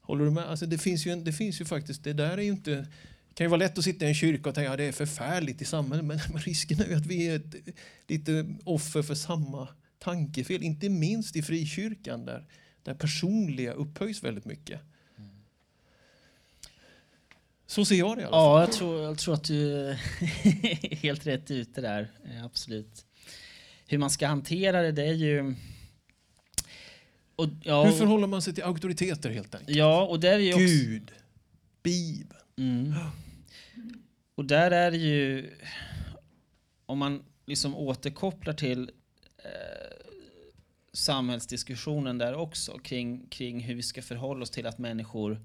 Håller 0.00 0.24
du 0.24 0.30
med? 0.30 0.44
Alltså 0.44 0.66
det, 0.66 0.78
finns 0.78 1.06
ju 1.06 1.10
en, 1.10 1.24
det 1.24 1.32
finns 1.32 1.60
ju 1.60 1.64
faktiskt, 1.64 2.04
det 2.04 2.12
där 2.12 2.38
är 2.38 2.42
ju 2.42 2.50
inte 2.50 2.86
det 3.34 3.38
kan 3.38 3.44
ju 3.44 3.48
vara 3.48 3.58
lätt 3.58 3.78
att 3.78 3.84
sitta 3.84 4.04
i 4.04 4.08
en 4.08 4.14
kyrka 4.14 4.48
och 4.48 4.54
tänka 4.54 4.70
att 4.70 4.78
det 4.78 4.84
är 4.84 4.92
förfärligt 4.92 5.62
i 5.62 5.64
samhället 5.64 6.04
men, 6.04 6.20
men 6.32 6.42
risken 6.42 6.80
är 6.80 6.86
ju 6.86 6.94
att 6.94 7.06
vi 7.06 7.28
är 7.28 7.36
ett, 7.36 7.54
lite 8.06 8.54
offer 8.64 9.02
för 9.02 9.14
samma 9.14 9.68
tankefel. 9.98 10.62
Inte 10.62 10.88
minst 10.88 11.36
i 11.36 11.42
frikyrkan 11.42 12.24
där, 12.24 12.46
där 12.82 12.94
personliga 12.94 13.72
upphöjs 13.72 14.22
väldigt 14.22 14.44
mycket. 14.44 14.80
Så 17.66 17.84
ser 17.84 17.94
jag 17.94 18.16
det 18.16 18.22
i 18.22 18.24
alla 18.24 18.36
fall. 18.36 18.40
Ja, 18.40 18.60
jag 18.60 18.72
tror, 18.72 19.02
jag 19.02 19.18
tror 19.18 19.34
att 19.34 19.44
du 19.44 19.88
är 19.88 19.92
helt 20.96 21.26
rätt 21.26 21.50
ute 21.50 21.80
där. 21.80 22.10
Absolut. 22.44 23.04
Hur 23.86 23.98
man 23.98 24.10
ska 24.10 24.26
hantera 24.26 24.82
det, 24.82 24.92
det 24.92 25.04
är 25.04 25.14
ju... 25.14 25.54
Och, 27.36 27.48
ja, 27.62 27.84
Hur 27.84 27.92
förhåller 27.92 28.26
man 28.26 28.42
sig 28.42 28.54
till 28.54 28.64
auktoriteter 28.64 29.30
helt 29.30 29.54
enkelt? 29.54 29.76
Ja, 29.76 30.06
och 30.06 30.20
där 30.20 30.32
är 30.32 30.38
ju 30.38 30.54
också... 30.54 30.64
Gud, 30.66 31.12
Bibeln. 31.82 32.40
Mm. 32.58 32.94
Och 34.34 34.44
där 34.44 34.70
är 34.70 34.90
det 34.90 34.96
ju 34.96 35.50
om 36.86 36.98
man 36.98 37.24
liksom 37.46 37.76
återkopplar 37.76 38.54
till 38.54 38.90
eh, 39.38 40.06
samhällsdiskussionen 40.92 42.18
där 42.18 42.34
också 42.34 42.78
kring, 42.78 43.26
kring 43.26 43.60
hur 43.60 43.74
vi 43.74 43.82
ska 43.82 44.02
förhålla 44.02 44.42
oss 44.42 44.50
till 44.50 44.66
att 44.66 44.78
människor 44.78 45.40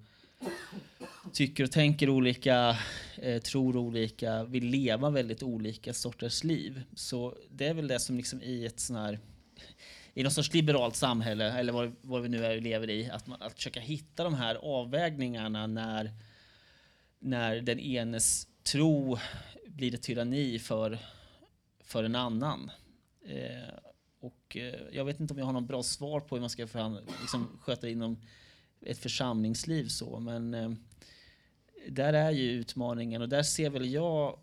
tycker 1.34 1.64
och 1.64 1.72
tänker 1.72 2.10
olika, 2.10 2.78
eh, 3.18 3.42
tror 3.42 3.78
olika, 3.78 4.44
vill 4.44 4.66
leva 4.66 5.10
väldigt 5.10 5.44
olika 5.44 5.94
sorters 5.94 6.44
liv. 6.44 6.82
Så 6.96 7.38
det 7.50 7.68
är 7.68 7.74
väl 7.74 7.88
det 7.88 8.00
som 8.00 8.18
liksom 8.18 8.42
i 8.42 8.66
ett 8.66 8.80
sån 8.80 8.96
här 8.96 9.20
i 10.14 10.24
något 10.24 10.34
sorts 10.34 10.54
liberalt 10.54 10.96
samhälle, 10.96 11.52
eller 11.52 11.74
vad, 11.74 11.96
vad 12.02 12.22
vi 12.22 12.30
nu 12.30 12.46
är 12.46 12.62
lever 12.62 12.90
i, 12.90 13.10
att, 13.10 13.28
man, 13.28 13.42
att 13.42 13.54
försöka 13.54 13.80
hitta 13.80 14.24
de 14.24 14.34
här 14.34 14.56
avvägningarna 14.56 15.68
när, 15.68 16.12
när 17.20 17.62
den 17.62 17.80
enes 17.80 18.48
tro 18.64 19.18
blir 19.66 19.96
ett 19.96 20.02
tyranni 20.02 20.60
för, 20.60 21.00
för 21.80 22.04
en 22.04 22.16
annan. 22.16 22.72
Eh, 23.26 23.74
och 24.20 24.58
eh, 24.58 24.80
jag 24.92 25.06
vet 25.06 25.20
inte 25.20 25.34
om 25.34 25.38
jag 25.38 25.46
har 25.46 25.54
något 25.54 25.68
bra 25.68 25.84
svar 25.84 26.20
på 26.20 26.36
hur 26.36 26.42
man 26.42 26.50
ska 26.50 26.68
förhandla, 26.68 27.02
liksom, 27.22 27.60
sköta 27.62 27.82
det 27.82 27.92
inom 27.92 28.18
ett 28.82 28.98
församlingsliv 28.98 29.88
så, 29.88 30.20
men 30.20 30.54
eh, 30.54 30.72
där 31.88 32.14
är 32.14 32.32
ju 32.32 32.52
utmaningen 32.52 33.22
och 33.22 33.30
där 33.30 33.44
ser 33.44 33.70
väl 33.70 33.92
jag 33.92 34.40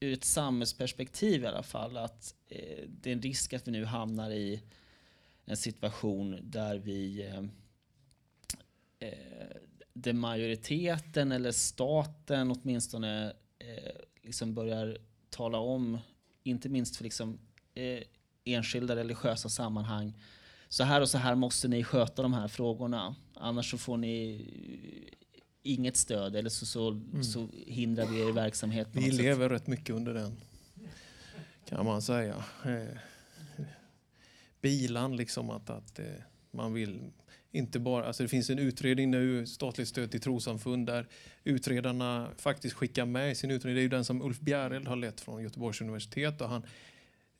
ur 0.00 0.12
ett 0.12 0.24
samhällsperspektiv 0.24 1.42
i 1.42 1.46
alla 1.46 1.62
fall 1.62 1.96
att 1.96 2.34
eh, 2.48 2.84
det 2.88 3.10
är 3.10 3.14
en 3.14 3.22
risk 3.22 3.52
att 3.52 3.68
vi 3.68 3.72
nu 3.72 3.84
hamnar 3.84 4.30
i 4.30 4.62
en 5.44 5.56
situation 5.56 6.38
där 6.42 6.78
vi 6.78 7.26
eh, 7.26 7.44
eh 9.08 9.56
där 9.92 10.12
majoriteten 10.12 11.32
eller 11.32 11.52
staten 11.52 12.50
åtminstone 12.50 13.32
eh, 13.58 13.92
liksom 14.22 14.54
börjar 14.54 14.98
tala 15.30 15.58
om, 15.58 15.98
inte 16.42 16.68
minst 16.68 16.96
för 16.96 17.04
liksom, 17.04 17.38
eh, 17.74 18.02
enskilda 18.44 18.96
religiösa 18.96 19.48
sammanhang, 19.48 20.12
så 20.68 20.84
här 20.84 21.00
och 21.00 21.08
så 21.08 21.18
här 21.18 21.34
måste 21.34 21.68
ni 21.68 21.84
sköta 21.84 22.22
de 22.22 22.32
här 22.32 22.48
frågorna, 22.48 23.14
annars 23.34 23.70
så 23.70 23.78
får 23.78 23.96
ni 23.96 24.44
inget 25.62 25.96
stöd 25.96 26.36
eller 26.36 26.50
så, 26.50 26.66
så, 26.66 26.90
mm. 26.90 27.24
så 27.24 27.48
hindrar 27.66 28.06
vi 28.06 28.20
er 28.20 28.32
verksamhet. 28.32 28.88
vi 28.92 29.10
lever 29.10 29.48
sätt. 29.48 29.52
rätt 29.52 29.66
mycket 29.66 29.96
under 29.96 30.14
den, 30.14 30.36
kan 31.68 31.86
man 31.86 32.02
säga. 32.02 32.44
Eh, 32.64 32.98
bilan, 34.60 35.16
liksom 35.16 35.50
att, 35.50 35.70
att 35.70 35.98
eh, 35.98 36.06
man 36.50 36.72
vill 36.72 37.00
inte 37.52 37.78
bara, 37.78 38.06
alltså 38.06 38.22
det 38.22 38.28
finns 38.28 38.50
en 38.50 38.58
utredning 38.58 39.10
nu, 39.10 39.46
statligt 39.46 39.88
stöd 39.88 40.10
till 40.10 40.20
trossamfund, 40.20 40.86
där 40.86 41.06
utredarna 41.44 42.30
faktiskt 42.38 42.74
skickar 42.74 43.06
med 43.06 43.32
i 43.32 43.34
sin 43.34 43.50
utredning. 43.50 43.74
Det 43.74 43.80
är 43.80 43.82
ju 43.82 43.88
den 43.88 44.04
som 44.04 44.22
Ulf 44.22 44.40
Bjäreld 44.40 44.88
har 44.88 44.96
lett 44.96 45.20
från 45.20 45.42
Göteborgs 45.42 45.80
universitet. 45.80 46.40
Och 46.40 46.48
han, 46.48 46.62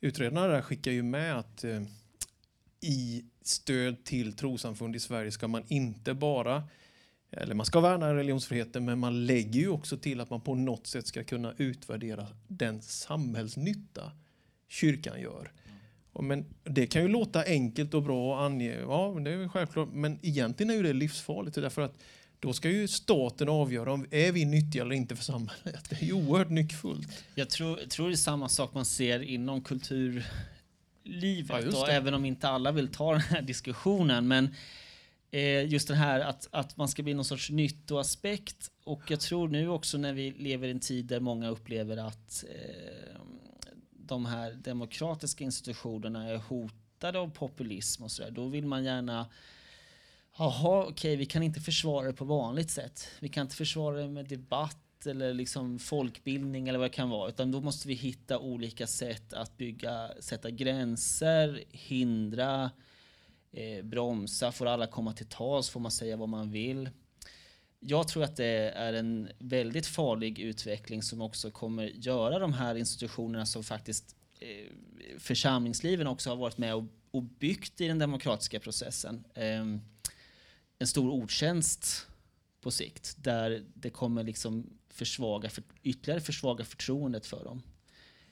utredarna 0.01 0.47
där 0.47 0.61
skickar 0.61 0.91
ju 0.91 1.03
med 1.03 1.37
att 1.39 1.63
eh, 1.63 1.81
i 2.81 3.25
stöd 3.41 4.03
till 4.03 4.33
trossamfund 4.33 4.95
i 4.95 4.99
Sverige 4.99 5.31
ska 5.31 5.47
man 5.47 5.63
inte 5.67 6.13
bara 6.13 6.63
eller 7.31 7.55
man 7.55 7.65
ska 7.65 7.79
värna 7.79 8.15
religionsfriheten, 8.15 8.85
men 8.85 8.99
man 8.99 9.25
lägger 9.25 9.59
ju 9.59 9.69
också 9.69 9.97
till 9.97 10.21
att 10.21 10.29
man 10.29 10.41
på 10.41 10.55
något 10.55 10.87
sätt 10.87 11.07
ska 11.07 11.23
kunna 11.23 11.53
utvärdera 11.57 12.27
den 12.47 12.81
samhällsnytta 12.81 14.11
kyrkan 14.67 15.21
gör. 15.21 15.51
Men 16.21 16.45
det 16.63 16.87
kan 16.87 17.01
ju 17.01 17.07
låta 17.07 17.43
enkelt 17.43 17.93
och 17.93 18.03
bra 18.03 18.35
att 18.39 18.51
ange, 18.51 18.79
ja 18.79 19.17
det 19.25 19.31
är 19.31 19.47
självklart, 19.47 19.89
men 19.93 20.19
egentligen 20.21 20.69
är 20.69 20.73
ju 20.73 20.83
det 20.83 20.93
livsfarligt 20.93 21.55
därför 21.55 21.81
att 21.81 21.97
då 22.39 22.53
ska 22.53 22.69
ju 22.69 22.87
staten 22.87 23.49
avgöra 23.49 23.93
om 23.93 24.05
är 24.11 24.31
vi 24.31 24.45
nyttiga 24.45 24.83
eller 24.83 24.95
inte 24.95 25.15
för 25.15 25.23
samhället. 25.23 25.89
Det 25.89 26.01
är 26.01 26.05
ju 26.05 26.13
oerhört 26.13 26.49
nyckfullt. 26.49 27.23
Jag 27.35 27.49
tror, 27.49 27.75
tror 27.75 28.07
det 28.07 28.13
är 28.13 28.15
samma 28.15 28.49
sak 28.49 28.73
man 28.73 28.85
ser 28.85 29.19
inom 29.19 29.61
kulturlivet, 29.61 30.25
ja, 31.71 31.87
även 31.87 32.13
om 32.13 32.25
inte 32.25 32.49
alla 32.49 32.71
vill 32.71 32.87
ta 32.87 33.11
den 33.11 33.21
här 33.21 33.41
diskussionen. 33.41 34.27
Men 34.27 34.55
eh, 35.31 35.65
just 35.65 35.87
det 35.87 35.95
här 35.95 36.19
att, 36.19 36.47
att 36.51 36.77
man 36.77 36.87
ska 36.87 37.03
bli 37.03 37.13
någon 37.13 37.25
sorts 37.25 37.49
nyttoaspekt. 37.49 38.71
Och 38.83 39.11
jag 39.11 39.19
tror 39.19 39.47
nu 39.47 39.69
också 39.69 39.97
när 39.97 40.13
vi 40.13 40.31
lever 40.31 40.67
i 40.67 40.71
en 40.71 40.79
tid 40.79 41.05
där 41.05 41.19
många 41.19 41.49
upplever 41.49 41.97
att 41.97 42.43
eh, 42.49 43.21
de 44.09 44.25
här 44.25 44.51
demokratiska 44.51 45.43
institutionerna 45.43 46.29
är 46.29 46.37
hotade 46.37 47.19
av 47.19 47.31
populism 47.31 48.03
och 48.03 48.11
sådär, 48.11 48.31
då 48.31 48.47
vill 48.47 48.65
man 48.65 48.83
gärna 48.83 49.29
Jaha, 50.37 50.81
okej, 50.81 50.91
okay, 50.91 51.15
vi 51.15 51.25
kan 51.25 51.43
inte 51.43 51.59
försvara 51.59 52.07
det 52.07 52.13
på 52.13 52.25
vanligt 52.25 52.71
sätt. 52.71 53.07
Vi 53.19 53.29
kan 53.29 53.41
inte 53.41 53.55
försvara 53.55 53.97
det 53.97 54.07
med 54.07 54.25
debatt 54.25 55.05
eller 55.05 55.33
liksom 55.33 55.79
folkbildning 55.79 56.67
eller 56.67 56.79
vad 56.79 56.91
det 56.91 56.95
kan 56.95 57.09
vara, 57.09 57.29
utan 57.29 57.51
då 57.51 57.61
måste 57.61 57.87
vi 57.87 57.93
hitta 57.93 58.39
olika 58.39 58.87
sätt 58.87 59.33
att 59.33 59.57
bygga, 59.57 60.11
sätta 60.19 60.49
gränser, 60.49 61.63
hindra, 61.71 62.71
eh, 63.51 63.83
bromsa, 63.83 64.51
får 64.51 64.65
alla 64.65 64.87
komma 64.87 65.13
till 65.13 65.25
tals, 65.25 65.69
får 65.69 65.79
man 65.79 65.91
säga 65.91 66.17
vad 66.17 66.29
man 66.29 66.51
vill. 66.51 66.89
Jag 67.79 68.07
tror 68.07 68.23
att 68.23 68.35
det 68.35 68.71
är 68.75 68.93
en 68.93 69.29
väldigt 69.39 69.87
farlig 69.87 70.39
utveckling 70.39 71.03
som 71.03 71.21
också 71.21 71.51
kommer 71.51 71.83
göra 71.83 72.39
de 72.39 72.53
här 72.53 72.75
institutionerna 72.75 73.45
som 73.45 73.63
faktiskt 73.63 74.15
eh, 74.39 74.73
församlingsliven 75.17 76.07
också 76.07 76.29
har 76.29 76.37
varit 76.37 76.57
med 76.57 76.75
och, 76.75 76.83
och 77.11 77.23
byggt 77.23 77.81
i 77.81 77.87
den 77.87 77.99
demokratiska 77.99 78.59
processen. 78.59 79.23
Eh, 79.33 79.65
en 80.79 80.87
stor 80.87 81.11
ordtjänst 81.11 82.07
på 82.61 82.71
sikt 82.71 83.15
där 83.17 83.65
det 83.73 83.89
kommer 83.89 84.23
liksom 84.23 84.69
försvaga, 84.89 85.49
för, 85.49 85.63
ytterligare 85.83 86.21
försvaga 86.21 86.65
förtroendet 86.65 87.25
för 87.25 87.43
dem. 87.43 87.61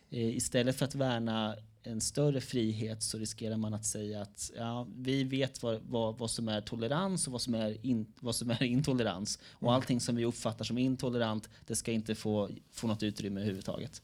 Eh, 0.09 0.35
istället 0.35 0.75
för 0.75 0.85
att 0.85 0.95
värna 0.95 1.55
en 1.87 2.01
större 2.01 2.41
frihet 2.41 3.03
så 3.03 3.17
riskerar 3.17 3.57
man 3.57 3.73
att 3.73 3.85
säga 3.85 4.21
att 4.21 4.51
ja, 4.57 4.87
vi 4.97 5.23
vet 5.23 5.63
vad, 5.63 5.81
vad, 5.89 6.17
vad 6.17 6.31
som 6.31 6.49
är 6.49 6.61
tolerans 6.61 7.27
och 7.27 7.33
vad 7.33 7.41
som 7.41 7.55
är, 7.55 7.85
in, 7.85 8.05
vad 8.19 8.35
som 8.35 8.49
är 8.49 8.63
intolerans. 8.63 9.39
Och 9.51 9.63
mm. 9.63 9.73
allting 9.73 9.99
som 9.99 10.15
vi 10.15 10.25
uppfattar 10.25 10.65
som 10.65 10.77
intolerant, 10.77 11.49
det 11.67 11.75
ska 11.75 11.91
inte 11.91 12.15
få, 12.15 12.49
få 12.71 12.87
något 12.87 13.03
utrymme 13.03 13.39
överhuvudtaget. 13.39 14.01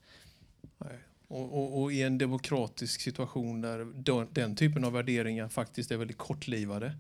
Nej. 0.77 0.99
Och, 1.27 1.53
och, 1.53 1.81
och, 1.81 1.93
i 1.93 2.01
en 2.01 2.17
demokratisk 2.17 3.01
situation 3.01 3.61
där 3.61 3.85
den, 3.95 4.27
den 4.31 4.55
typen 4.55 4.83
av 4.83 4.93
värderingar 4.93 5.49
faktiskt 5.49 5.91
är 5.91 5.97
väldigt 5.97 6.17
kortlivade 6.17 6.95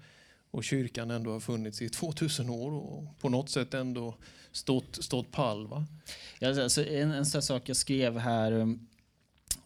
och 0.51 0.63
kyrkan 0.63 1.11
ändå 1.11 1.31
har 1.31 1.39
funnits 1.39 1.81
i 1.81 1.89
2000 1.89 2.49
år 2.49 2.71
och 2.71 3.19
på 3.19 3.29
något 3.29 3.49
sätt 3.49 3.73
ändå 3.73 4.15
stått, 4.51 5.03
stått 5.03 5.31
pall. 5.31 5.67
Va? 5.67 5.85
Ja, 6.39 6.63
alltså 6.63 6.85
en, 6.85 7.11
en 7.11 7.25
sån 7.25 7.41
sak 7.41 7.69
jag 7.69 7.77
skrev 7.77 8.17
här 8.17 8.51
um, 8.51 8.87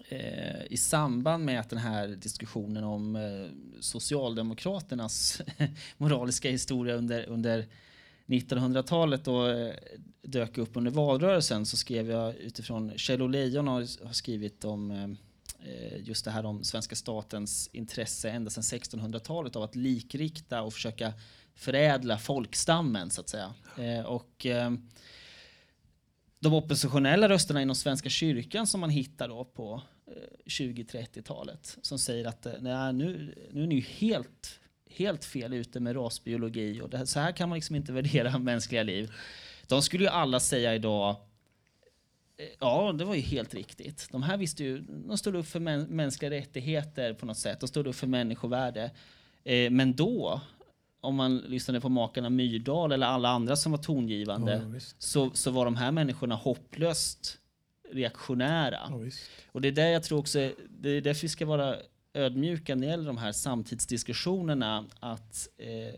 eh, 0.10 0.66
i 0.70 0.78
samband 0.78 1.46
med 1.46 1.60
att 1.60 1.70
den 1.70 1.80
här 1.80 2.08
diskussionen 2.08 2.84
om 2.84 3.16
eh, 3.16 3.80
Socialdemokraternas 3.80 5.42
moraliska 5.98 6.50
historia 6.50 6.96
under, 6.96 7.26
under 7.30 7.66
1900-talet 8.26 9.26
då 9.26 9.48
eh, 9.48 9.74
dök 10.22 10.58
upp 10.58 10.78
under 10.78 10.92
valrörelsen 10.92 11.66
så 11.66 11.78
skrev 11.78 12.10
jag 12.10 12.36
utifrån 12.36 12.92
Kjell 12.98 13.30
Lejon 13.30 13.68
har, 13.68 14.06
har 14.06 14.14
skrivit 14.14 14.66
om 14.66 14.92
eh, 14.92 15.10
eh, 15.70 16.00
just 16.04 16.26
det 16.26 16.32
här 16.32 16.46
om 16.46 16.64
svenska 16.64 16.96
statens 16.96 17.70
intresse 17.74 18.30
ända 18.30 18.50
sedan 18.50 18.64
1600-talet 18.64 19.56
av 19.56 19.64
att 19.64 19.76
likrikta 19.76 20.62
och 20.62 20.74
försöka 20.74 21.14
förädla 21.56 22.18
folkstammen 22.18 23.10
så 23.10 23.22
att 23.22 23.30
säga. 23.30 23.54
Eh, 23.78 24.06
och 24.06 24.46
eh, 24.46 24.72
de 26.40 26.54
oppositionella 26.54 27.30
rösterna 27.30 27.62
inom 27.62 27.76
Svenska 27.76 28.10
kyrkan 28.10 28.68
som 28.68 28.80
man 28.80 28.90
hittar 28.90 29.28
då 29.28 29.46
på 29.46 29.82
20-30-talet 30.46 31.78
som 31.82 32.00
säger 32.00 32.28
att 32.28 32.46
eh, 32.46 32.54
nej, 32.60 32.94
nu, 32.94 33.36
nu 33.52 33.64
är 33.64 33.68
ni 33.68 33.80
helt, 33.80 34.60
helt 34.90 35.26
fel 35.26 35.54
ute 35.54 35.80
med 35.80 35.96
rasbiologi 35.96 36.82
och 36.82 36.90
det, 36.90 37.08
så 37.08 37.20
här 37.20 37.32
kan 37.32 37.50
man 37.50 37.56
liksom 37.56 37.76
inte 37.76 37.92
värdera 37.94 38.38
mänskliga 38.40 38.84
liv. 38.84 39.12
De 39.68 39.82
skulle 39.82 40.04
ju 40.04 40.10
alla 40.10 40.40
säga 40.40 40.76
idag 40.76 41.16
eh, 42.38 42.46
Ja, 42.60 42.92
det 42.92 43.06
var 43.06 43.16
ju 43.16 43.22
helt 43.22 43.54
riktigt. 43.54 44.08
De 44.12 44.24
här 44.24 44.38
visste 44.38 44.64
ju, 44.64 44.80
de 44.80 45.18
stod 45.18 45.36
upp 45.36 45.48
för 45.48 45.60
mänskliga 45.90 46.32
rättigheter 46.32 47.14
på 47.14 47.26
något 47.26 47.38
sätt. 47.38 47.60
De 47.60 47.68
stod 47.68 47.88
upp 47.88 47.96
för 47.96 48.08
människovärde. 48.08 48.92
Eh, 49.44 49.72
men 49.72 49.96
då, 49.96 50.42
om 51.02 51.16
man 51.16 51.38
lyssnade 51.38 51.82
på 51.82 51.90
makarna 51.90 52.30
Myrdal 52.30 52.92
eller 52.92 53.08
alla 53.08 53.30
andra 53.30 53.56
som 53.56 53.72
var 53.72 53.80
tongivande, 53.80 54.70
ja, 54.74 54.80
så, 54.98 55.32
så 55.34 55.52
var 55.52 55.66
de 55.66 55.76
här 55.76 55.92
människorna 55.92 56.36
hopplöst 56.36 57.40
reaktionära. 57.92 58.78
Ja, 58.90 59.12
och 59.52 59.62
det 59.62 59.68
är 59.68 59.72
där 59.72 59.88
jag 59.88 60.04
tror 60.04 60.20
också, 60.20 60.52
det 60.70 60.90
är 60.90 61.02
därför 61.02 61.22
vi 61.22 61.30
ska 61.30 61.46
vara 61.46 61.76
ödmjuka 62.14 62.76
när 62.76 62.82
det 62.82 62.92
gäller 62.92 63.08
de 63.08 63.18
här 63.18 63.32
samtidsdiskussionerna, 63.32 64.86
att 65.00 65.50
eh, 65.58 65.96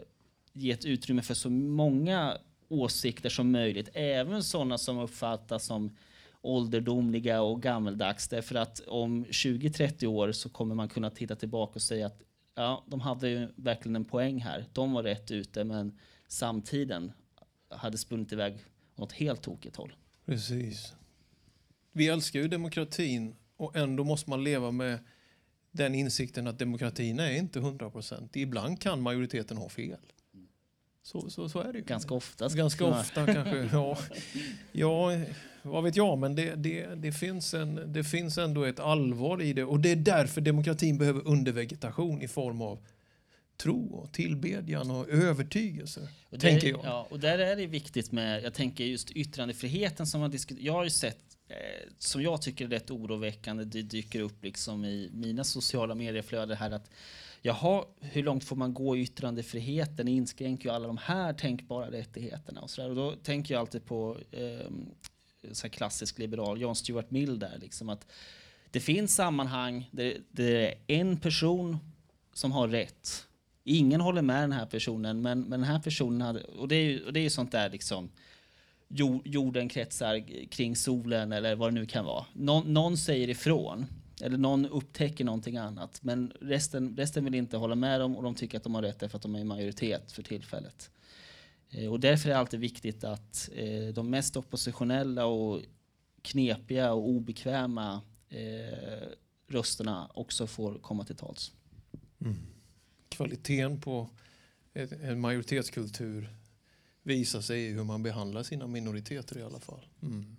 ge 0.54 0.72
ett 0.72 0.86
utrymme 0.86 1.22
för 1.22 1.34
så 1.34 1.50
många 1.50 2.38
åsikter 2.68 3.30
som 3.30 3.52
möjligt, 3.52 3.90
även 3.94 4.44
sådana 4.44 4.78
som 4.78 4.98
uppfattas 4.98 5.66
som 5.66 5.98
ålderdomliga 6.42 7.42
och 7.42 7.62
gammeldags. 7.62 8.28
Därför 8.28 8.56
att 8.56 8.80
om 8.80 9.26
20-30 9.26 10.06
år 10.06 10.32
så 10.32 10.50
kommer 10.50 10.76
man 10.76 10.90
kunna 10.90 11.10
titta 11.10 11.36
tillbaka 11.36 11.74
och 11.76 11.82
säga 11.82 12.08
att 12.08 12.22
ja, 12.56 12.84
de 12.88 13.02
hade 13.02 13.30
ju 13.30 13.48
verkligen 13.56 13.96
en 13.96 14.06
poäng 14.06 14.42
här. 14.42 14.66
De 14.74 14.94
var 14.94 15.04
rätt 15.04 15.32
ute, 15.32 15.64
men 15.64 16.00
samtiden 16.28 17.12
hade 17.70 17.98
spunnit 17.98 18.32
iväg 18.32 18.58
åt 18.96 19.12
helt 19.12 19.42
tokigt 19.42 19.76
håll. 19.76 19.94
Precis 20.26 20.94
vi 21.92 22.08
älskar 22.08 22.40
ju 22.40 22.48
demokratin 22.48 23.36
och 23.58 23.76
ändå 23.76 24.04
måste 24.04 24.30
man 24.30 24.44
leva 24.44 24.72
med 24.72 25.00
den 25.72 25.96
insikten 25.96 26.48
att 26.48 26.60
demokratin 26.60 27.20
är 27.20 27.32
inte 27.32 27.60
100 27.60 27.90
procent. 27.90 28.36
Ibland 28.36 28.82
kan 28.82 29.02
majoriteten 29.02 29.58
ha 29.58 29.70
fel. 29.70 29.98
Så, 31.04 31.30
så, 31.30 31.50
så 31.50 31.60
är 31.60 31.74
det 31.74 31.80
ju. 31.80 31.86
Ganska 31.86 32.14
ofta. 32.14 32.48
Ganska 32.48 32.86
ofta 32.86 33.26
kanske. 33.26 33.70
Ja, 33.74 33.98
ja, 34.72 35.12
vad 35.62 35.84
vet 35.84 35.96
jag, 35.96 36.18
men 36.18 36.36
det, 36.36 36.56
det, 36.56 36.86
det, 36.96 37.12
finns 37.12 37.54
en, 37.54 37.94
det 37.94 38.04
finns 38.04 38.38
ändå 38.38 38.64
ett 38.64 38.80
allvar 38.80 39.42
i 39.42 39.54
det. 39.54 39.64
Och 39.64 39.80
det 39.80 39.92
är 39.92 39.96
därför 39.96 40.42
demokratin 40.42 40.98
behöver 40.98 41.28
undervegetation 41.28 42.22
i 42.22 42.28
form 42.28 42.62
av 42.62 42.80
tro 43.60 43.94
och 43.94 44.12
tillbedjan 44.12 44.92
och 44.92 45.10
övertygelse. 45.10 46.10
Och 46.30 46.38
där, 46.38 46.50
tänker 46.50 46.68
jag. 46.68 46.82
Ja, 46.84 47.08
och 47.10 47.20
där 47.20 47.40
är 47.40 47.56
det 47.56 47.66
viktigt 47.66 48.12
med, 48.12 48.44
jag 48.44 48.54
tänker 48.54 48.84
just 48.84 49.12
yttrandefriheten 49.12 50.08
som 50.08 50.22
man 50.22 50.32
diskuterar. 50.32 50.66
Jag 50.66 50.74
har 50.74 50.84
ju 50.84 50.90
sett, 50.90 51.38
eh, 51.48 51.56
som 51.98 52.22
jag 52.22 52.42
tycker 52.42 52.66
är 52.66 52.70
rätt 52.70 52.92
oroväckande, 52.92 53.64
det 53.64 53.82
dyker 53.82 54.20
upp 54.20 54.44
liksom 54.44 54.86
i 54.86 55.10
mina 55.14 55.44
sociala 55.44 55.96
medieflöden 55.96 56.58
här 56.58 56.72
att 56.72 56.90
jaha, 57.42 57.86
hur 58.00 58.24
långt 58.24 58.44
får 58.44 58.56
man 58.56 58.74
gå 58.74 58.98
i 58.98 59.02
yttrandefriheten? 59.02 60.06
Det 60.06 60.12
inskränker 60.12 60.70
ju 60.70 60.76
alla 60.76 60.88
de 60.88 60.98
här 60.98 61.34
tänkbara 61.34 61.92
rättigheterna 61.92 62.62
och 62.62 62.70
så 62.70 62.82
där. 62.82 62.90
Och 62.90 62.96
då 62.96 63.16
tänker 63.16 63.54
jag 63.54 63.62
alltid 63.62 63.86
på 63.86 64.18
eh, 64.32 64.72
så 65.52 65.70
klassisk 65.70 66.20
liberal, 66.20 66.62
John 66.62 66.76
Stuart 66.76 67.12
Mill 67.12 67.40
där, 67.40 67.58
liksom 67.62 67.90
att 67.90 68.08
det 68.72 68.80
finns 68.80 69.16
sammanhang 69.16 69.90
där 69.92 70.18
det 70.32 70.68
är 70.68 70.76
en 70.88 71.18
person 71.18 71.78
som 72.34 72.52
har 72.52 72.68
rätt 72.68 73.26
Ingen 73.70 74.02
håller 74.02 74.22
med 74.22 74.44
den 74.44 74.52
här 74.52 74.66
personen, 74.66 75.22
men, 75.22 75.42
men 75.42 75.60
den 75.60 75.70
här 75.70 75.80
personen 75.80 76.22
hade... 76.22 76.44
Och 76.44 76.68
det 76.68 76.76
är 76.76 76.84
ju 76.84 77.06
och 77.06 77.14
det 77.14 77.20
är 77.20 77.30
sånt 77.30 77.52
där 77.52 77.70
liksom... 77.70 78.10
Jorden 79.24 79.70
kretsar 79.70 80.24
kring 80.50 80.76
solen 80.76 81.32
eller 81.32 81.56
vad 81.56 81.70
det 81.70 81.74
nu 81.74 81.86
kan 81.86 82.06
vara. 82.06 82.26
Någon, 82.34 82.74
någon 82.74 82.98
säger 82.98 83.30
ifrån. 83.30 83.86
Eller 84.22 84.38
någon 84.38 84.66
upptäcker 84.66 85.26
någonting 85.26 85.58
annat. 85.58 86.04
Men 86.04 86.34
resten, 86.42 86.98
resten 86.98 87.24
vill 87.24 87.36
inte 87.36 87.58
hålla 87.58 87.76
med 87.76 88.00
dem 88.00 88.18
och 88.18 88.24
de 88.24 88.36
tycker 88.36 88.58
att 88.58 88.64
de 88.64 88.76
har 88.76 88.82
rätt 88.82 89.00
därför 89.00 89.18
att 89.18 89.22
de 89.22 89.36
är 89.36 89.40
i 89.40 89.44
majoritet 89.44 90.12
för 90.12 90.24
tillfället. 90.24 90.90
Eh, 91.70 91.92
och 91.92 92.00
därför 92.00 92.30
är 92.30 92.34
det 92.34 92.40
alltid 92.40 92.60
viktigt 92.60 93.04
att 93.04 93.50
eh, 93.56 93.94
de 93.94 94.10
mest 94.10 94.38
oppositionella 94.38 95.26
och 95.26 95.62
knepiga 96.22 96.94
och 96.94 97.10
obekväma 97.10 98.02
eh, 98.30 99.08
rösterna 99.48 100.12
också 100.14 100.48
får 100.48 100.80
komma 100.80 101.06
till 101.06 101.16
tals. 101.16 101.52
Mm 102.22 102.49
kvaliteten 103.10 103.82
på 103.82 104.10
en 105.02 105.20
majoritetskultur 105.20 106.30
visar 107.04 107.42
sig 107.42 107.62
i 107.62 107.72
hur 107.72 107.84
man 107.84 108.04
behandlar 108.04 108.44
sina 108.44 108.68
minoriteter 108.68 109.38
i 109.38 109.44
alla 109.44 109.60
fall. 109.60 109.86
Mm. 110.02 110.36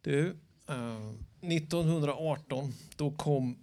Du, 0.00 0.36
eh, 0.68 1.10
1918 1.40 2.74
då 2.96 3.10
kom 3.10 3.56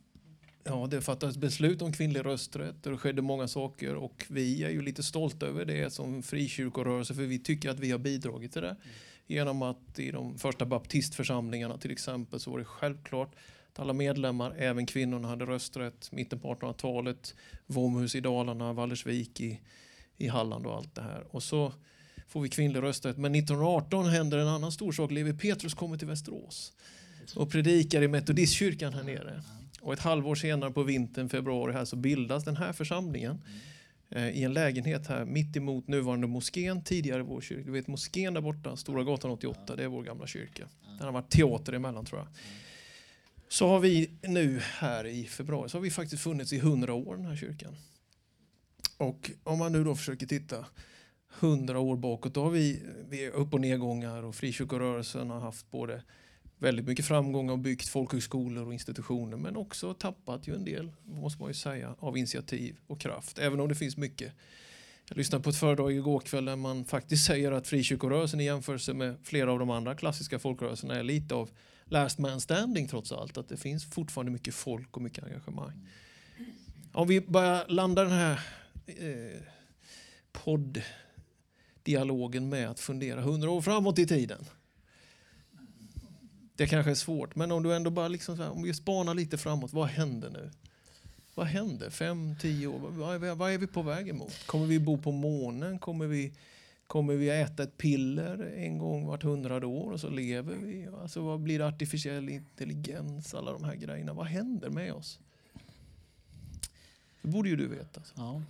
Ja, 0.68 0.88
det 0.92 1.02
fattades 1.02 1.38
beslut 1.38 1.82
om 1.82 1.94
kvinnlig 1.94 2.26
rösträtt 2.26 2.86
och 2.86 2.92
det 2.92 2.98
skedde 2.98 3.22
många 3.22 3.48
saker 3.48 3.96
och 3.96 4.26
vi 4.30 4.64
är 4.64 4.70
ju 4.70 4.82
lite 4.82 5.04
stolta 5.04 5.46
över 5.46 5.66
det 5.66 5.94
som 5.94 6.24
frikyrkorörelse 6.24 7.16
för 7.16 7.24
vi 7.24 7.40
tycker 7.40 7.70
att 7.70 7.80
vi 7.80 7.92
har 7.92 8.00
bidragit 8.00 8.54
till 8.54 8.62
det. 8.62 8.70
Mm. 8.70 8.80
Genom 9.28 9.62
att 9.62 10.00
i 10.00 10.12
de 10.12 10.38
första 10.38 10.66
baptistförsamlingarna 10.66 11.78
till 11.78 11.92
exempel 11.92 12.40
så 12.40 12.52
var 12.52 12.60
det 12.60 12.66
självklart 12.66 13.36
alla 13.80 13.94
medlemmar, 13.94 14.56
även 14.58 14.86
kvinnorna, 14.86 15.28
hade 15.28 15.46
rösträtt. 15.46 16.12
Mitten 16.12 16.40
på 16.40 16.54
1800-talet, 16.54 17.36
Våmhus 17.66 18.16
i 18.16 18.20
Dalarna, 18.20 18.74
Vallersvik 18.74 19.42
i, 19.42 19.60
i 20.18 20.28
Halland 20.28 20.66
och 20.66 20.76
allt 20.76 20.96
det 20.96 21.02
här. 21.02 21.24
Och 21.32 21.44
så 21.44 21.74
får 22.28 22.42
vi 22.42 22.50
kvinnlig 22.50 22.82
rösträtt. 22.82 23.18
Men 23.18 23.36
1918 23.36 24.06
händer 24.06 24.38
en 24.38 24.48
annan 24.48 24.72
stor 24.72 24.92
sak. 24.92 25.12
Levi 25.12 25.34
Petrus 25.34 25.74
kommer 25.74 25.98
till 25.98 26.08
Västerås 26.08 26.74
och 27.36 27.52
predikar 27.52 28.02
i 28.02 28.08
metodistkyrkan 28.08 28.94
här 28.94 29.04
nere. 29.04 29.42
Och 29.82 29.94
ett 29.94 30.00
halvår 30.00 30.36
senare 30.36 30.72
på 30.72 30.84
vintern, 30.84 31.30
februari 31.30 31.74
här, 31.74 31.86
så 31.86 31.96
bildas 31.96 32.44
den 32.44 32.58
här 32.58 32.74
församlingen 32.74 33.42
eh, 34.10 34.30
i 34.30 34.44
en 34.44 34.54
lägenhet 34.54 35.08
här 35.08 35.26
mitt 35.26 35.56
emot 35.56 35.88
nuvarande 35.88 36.28
moskén, 36.28 36.84
tidigare 36.84 37.24
vår 37.24 37.42
kyrka. 37.42 37.66
Du 37.66 37.72
vet 37.72 37.88
moskén 37.88 38.34
där 38.34 38.42
borta, 38.42 38.76
Stora 38.76 39.04
gatan 39.04 39.32
88, 39.32 39.76
det 39.76 39.84
är 39.84 39.88
vår 39.88 40.04
gamla 40.04 40.28
kyrka. 40.28 40.68
Den 40.98 41.06
har 41.06 41.12
varit 41.12 41.30
teater 41.30 41.74
emellan 41.74 42.06
tror 42.06 42.20
jag 42.20 42.28
så 43.48 43.68
har 43.68 43.80
vi 43.80 44.10
nu 44.22 44.60
här 44.60 45.06
i 45.06 45.26
februari 45.26 45.70
så 45.70 45.78
har 45.78 45.82
vi 45.82 45.92
faktiskt 45.92 46.24
funnits 46.24 46.54
i 46.54 46.60
hundra 46.60 46.94
år 46.94 47.16
den 47.16 47.26
här 47.26 47.36
kyrkan. 47.36 47.76
Och 48.98 49.32
om 49.44 49.60
man 49.60 49.72
nu 49.72 49.84
då 49.84 49.96
försöker 49.96 50.28
titta 50.28 50.66
hundra 51.40 51.80
år 51.80 51.98
bakåt 51.98 52.34
då 52.34 52.44
har 52.44 52.52
vi, 52.52 52.82
vi 53.10 53.26
är 53.26 53.32
upp 53.32 53.54
och 53.54 53.62
nedgångar 53.62 54.24
och 54.24 54.36
frikyrkorörelsen 54.36 55.30
har 55.30 55.40
haft 55.40 55.72
både 55.72 56.04
väldigt 56.58 56.86
mycket 56.86 57.06
framgång 57.06 57.50
och 57.50 57.60
byggt 57.60 57.88
folkhögskolor 57.88 58.66
och 58.66 58.74
institutioner 58.74 59.38
men 59.38 59.56
också 59.56 59.94
tappat 59.94 60.48
ju 60.48 60.56
en 60.56 60.66
del, 60.66 60.92
måste 61.04 61.42
man 61.42 61.50
ju 61.50 61.54
säga, 61.54 61.96
av 62.00 62.18
initiativ 62.18 62.78
och 62.88 63.02
kraft. 63.02 63.40
Även 63.40 63.60
om 63.60 63.70
det 63.70 63.76
finns 63.76 63.98
mycket. 63.98 64.34
Jag 65.08 65.18
lyssnade 65.18 65.44
på 65.44 65.50
ett 65.50 65.56
föredrag 65.56 65.92
igår 65.92 66.20
kväll 66.20 66.46
där 66.46 66.56
man 66.56 66.86
faktiskt 66.86 67.26
säger 67.26 67.52
att 67.52 67.68
frikyrkorörelsen 67.68 68.40
i 68.40 68.46
jämförelse 68.46 68.94
med 68.94 69.16
flera 69.24 69.52
av 69.52 69.60
de 69.60 69.70
andra 69.70 69.96
klassiska 69.96 70.40
folkrörelserna 70.40 70.96
är 70.96 71.04
lite 71.04 71.36
av 71.36 71.50
last 71.90 72.20
man 72.20 72.42
standing 72.42 72.88
trots 72.88 73.12
allt. 73.12 73.38
Att 73.38 73.50
det 73.50 73.58
finns 73.58 73.86
fortfarande 73.86 74.32
mycket 74.32 74.56
folk 74.56 74.96
och 74.96 75.02
mycket 75.02 75.24
engagemang. 75.24 75.88
Om 76.92 77.08
vi 77.08 77.22
börjar 77.22 77.66
landa 77.68 78.04
den 78.04 78.12
här 78.12 78.40
eh, 78.86 79.42
podddialogen 80.32 82.50
med 82.50 82.70
att 82.70 82.80
fundera 82.80 83.22
hundra 83.22 83.50
år 83.50 83.62
framåt 83.62 84.00
i 84.00 84.08
tiden. 84.08 84.46
Det 86.56 86.68
kanske 86.68 86.92
är 86.92 86.96
svårt, 86.96 87.36
men 87.36 87.52
om 87.52 87.64
du 87.64 87.76
ändå 87.76 87.90
bara 87.90 88.08
liksom 88.08 88.40
här, 88.40 88.50
om 88.50 88.64
vi 88.64 88.74
spanar 88.74 89.14
lite 89.14 89.38
framåt, 89.38 89.74
vad 89.74 89.88
händer 89.88 90.30
nu? 90.30 90.52
Vad 91.36 91.48
händer? 91.48 91.90
Fem, 91.90 92.36
tio 92.42 92.68
år? 92.68 92.80
Vad 92.80 93.24
är, 93.24 93.36
vad 93.36 93.52
är 93.52 93.58
vi 93.58 93.68
på 93.68 93.82
väg 93.82 94.10
emot? 94.10 94.46
Kommer 94.46 94.66
vi 94.66 94.80
bo 94.80 94.98
på 94.98 95.12
månen? 95.12 95.80
Kommer 95.80 96.08
vi 96.08 96.34
Kommer 96.88 97.16
vi 97.16 97.30
äta 97.30 97.64
ett 97.64 97.78
piller 97.78 98.54
en 98.58 98.78
gång 98.78 99.06
vart 99.06 99.24
hundrade 99.24 99.66
år 99.66 99.92
och 99.92 100.00
så 100.00 100.10
lever 100.10 100.56
vi? 100.56 100.88
Alltså 101.02 101.22
vad 101.22 101.40
blir 101.40 101.62
artificiell 101.62 102.30
intelligens? 102.30 103.34
Alla 103.34 103.52
de 103.52 103.64
här 103.64 103.76
grejerna. 103.76 104.14
Vad 104.14 104.28
händer 104.28 104.70
med 104.70 104.94
oss? 104.94 105.20
Det 107.22 107.28
borde 107.28 107.50
ju 107.50 107.56
du 107.56 107.68
veta. 107.68 108.02
Ja. 108.16 108.44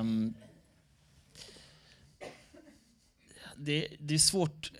um, 0.00 0.34
det, 3.56 3.88
det 3.98 4.14
är 4.14 4.18
svårt. 4.18 4.72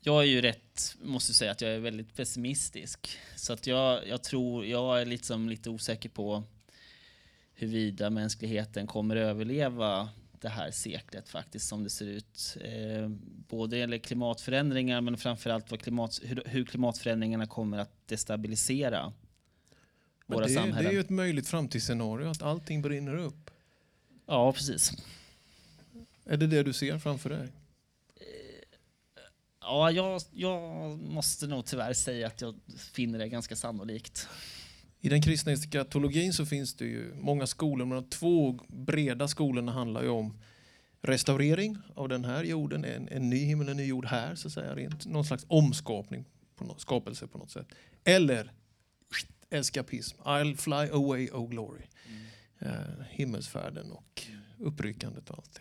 Jag 0.00 0.22
är 0.22 0.26
ju 0.26 0.40
rätt, 0.40 0.96
måste 1.02 1.34
säga 1.34 1.50
att 1.50 1.60
jag 1.60 1.70
är 1.70 1.78
väldigt 1.78 2.16
pessimistisk. 2.16 3.18
Så 3.36 3.52
att 3.52 3.66
jag, 3.66 4.08
jag 4.08 4.22
tror, 4.22 4.66
jag 4.66 5.00
är 5.00 5.04
liksom 5.06 5.48
lite 5.48 5.70
osäker 5.70 6.08
på 6.08 6.44
huruvida 7.60 8.10
mänskligheten 8.10 8.86
kommer 8.86 9.16
överleva 9.16 10.08
det 10.40 10.48
här 10.48 10.70
seklet 10.70 11.28
faktiskt 11.28 11.68
som 11.68 11.84
det 11.84 11.90
ser 11.90 12.06
ut. 12.06 12.56
Eh, 12.60 13.08
både 13.48 13.78
gäller 13.78 13.98
klimatförändringar 13.98 15.00
men 15.00 15.16
framförallt 15.18 15.70
vad 15.70 15.80
klimat, 15.80 16.20
hur, 16.22 16.42
hur 16.46 16.64
klimatförändringarna 16.64 17.46
kommer 17.46 17.78
att 17.78 18.06
destabilisera 18.06 19.12
men 20.26 20.36
våra 20.36 20.46
det, 20.46 20.54
samhällen. 20.54 20.84
Det 20.84 20.90
är 20.90 20.92
ju 20.92 21.00
ett 21.00 21.10
möjligt 21.10 21.48
framtidsscenario 21.48 22.28
att 22.28 22.42
allting 22.42 22.82
brinner 22.82 23.16
upp. 23.16 23.50
Ja, 24.26 24.52
precis. 24.52 24.92
Är 26.24 26.36
det 26.36 26.46
det 26.46 26.62
du 26.62 26.72
ser 26.72 26.98
framför 26.98 27.30
dig? 27.30 27.48
Eh, 28.16 28.24
ja, 29.60 29.90
jag, 29.90 30.22
jag 30.32 30.98
måste 30.98 31.46
nog 31.46 31.66
tyvärr 31.66 31.92
säga 31.92 32.26
att 32.26 32.40
jag 32.40 32.54
finner 32.92 33.18
det 33.18 33.28
ganska 33.28 33.56
sannolikt. 33.56 34.28
I 35.00 35.08
den 35.08 35.22
kristna 35.22 35.52
eskatologin 35.52 36.32
så 36.32 36.46
finns 36.46 36.74
det 36.74 36.84
ju 36.84 37.14
många 37.14 37.46
skolor, 37.46 37.86
men 37.86 38.02
de 38.02 38.10
två 38.10 38.58
breda 38.68 39.28
skolorna 39.28 39.72
handlar 39.72 40.02
ju 40.02 40.08
om 40.08 40.38
restaurering 41.02 41.78
av 41.94 42.08
den 42.08 42.24
här 42.24 42.44
jorden, 42.44 42.84
en, 42.84 43.08
en 43.08 43.30
ny 43.30 43.44
himmel, 43.44 43.68
en 43.68 43.76
ny 43.76 43.86
jord 43.86 44.06
här, 44.06 44.34
så 44.34 44.48
att 44.48 44.54
säga, 44.54 44.74
rent, 44.74 45.06
någon 45.06 45.24
slags 45.24 45.44
omskapning, 45.48 46.24
på 46.56 46.64
något, 46.64 46.80
skapelse 46.80 47.26
på 47.26 47.38
något 47.38 47.50
sätt. 47.50 47.66
Eller 48.04 48.52
eskapism, 49.50 50.18
I'll 50.20 50.56
fly 50.56 50.92
away, 50.92 51.30
oh 51.30 51.48
glory. 51.48 51.82
Mm. 52.08 52.26
Eh, 52.58 53.04
himmelsfärden 53.10 53.92
och 53.92 54.22
uppryckandet 54.58 55.30
och 55.30 55.38
allt 55.38 55.54
det. 55.54 55.60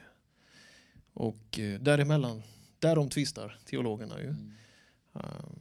Och 1.13 1.59
eh, 1.59 1.79
däremellan, 1.79 2.41
därom 2.79 3.09
tvistar 3.09 3.57
teologerna 3.65 4.19
ju. 4.19 4.27
Mm. 4.27 4.51
Um, 5.13 5.59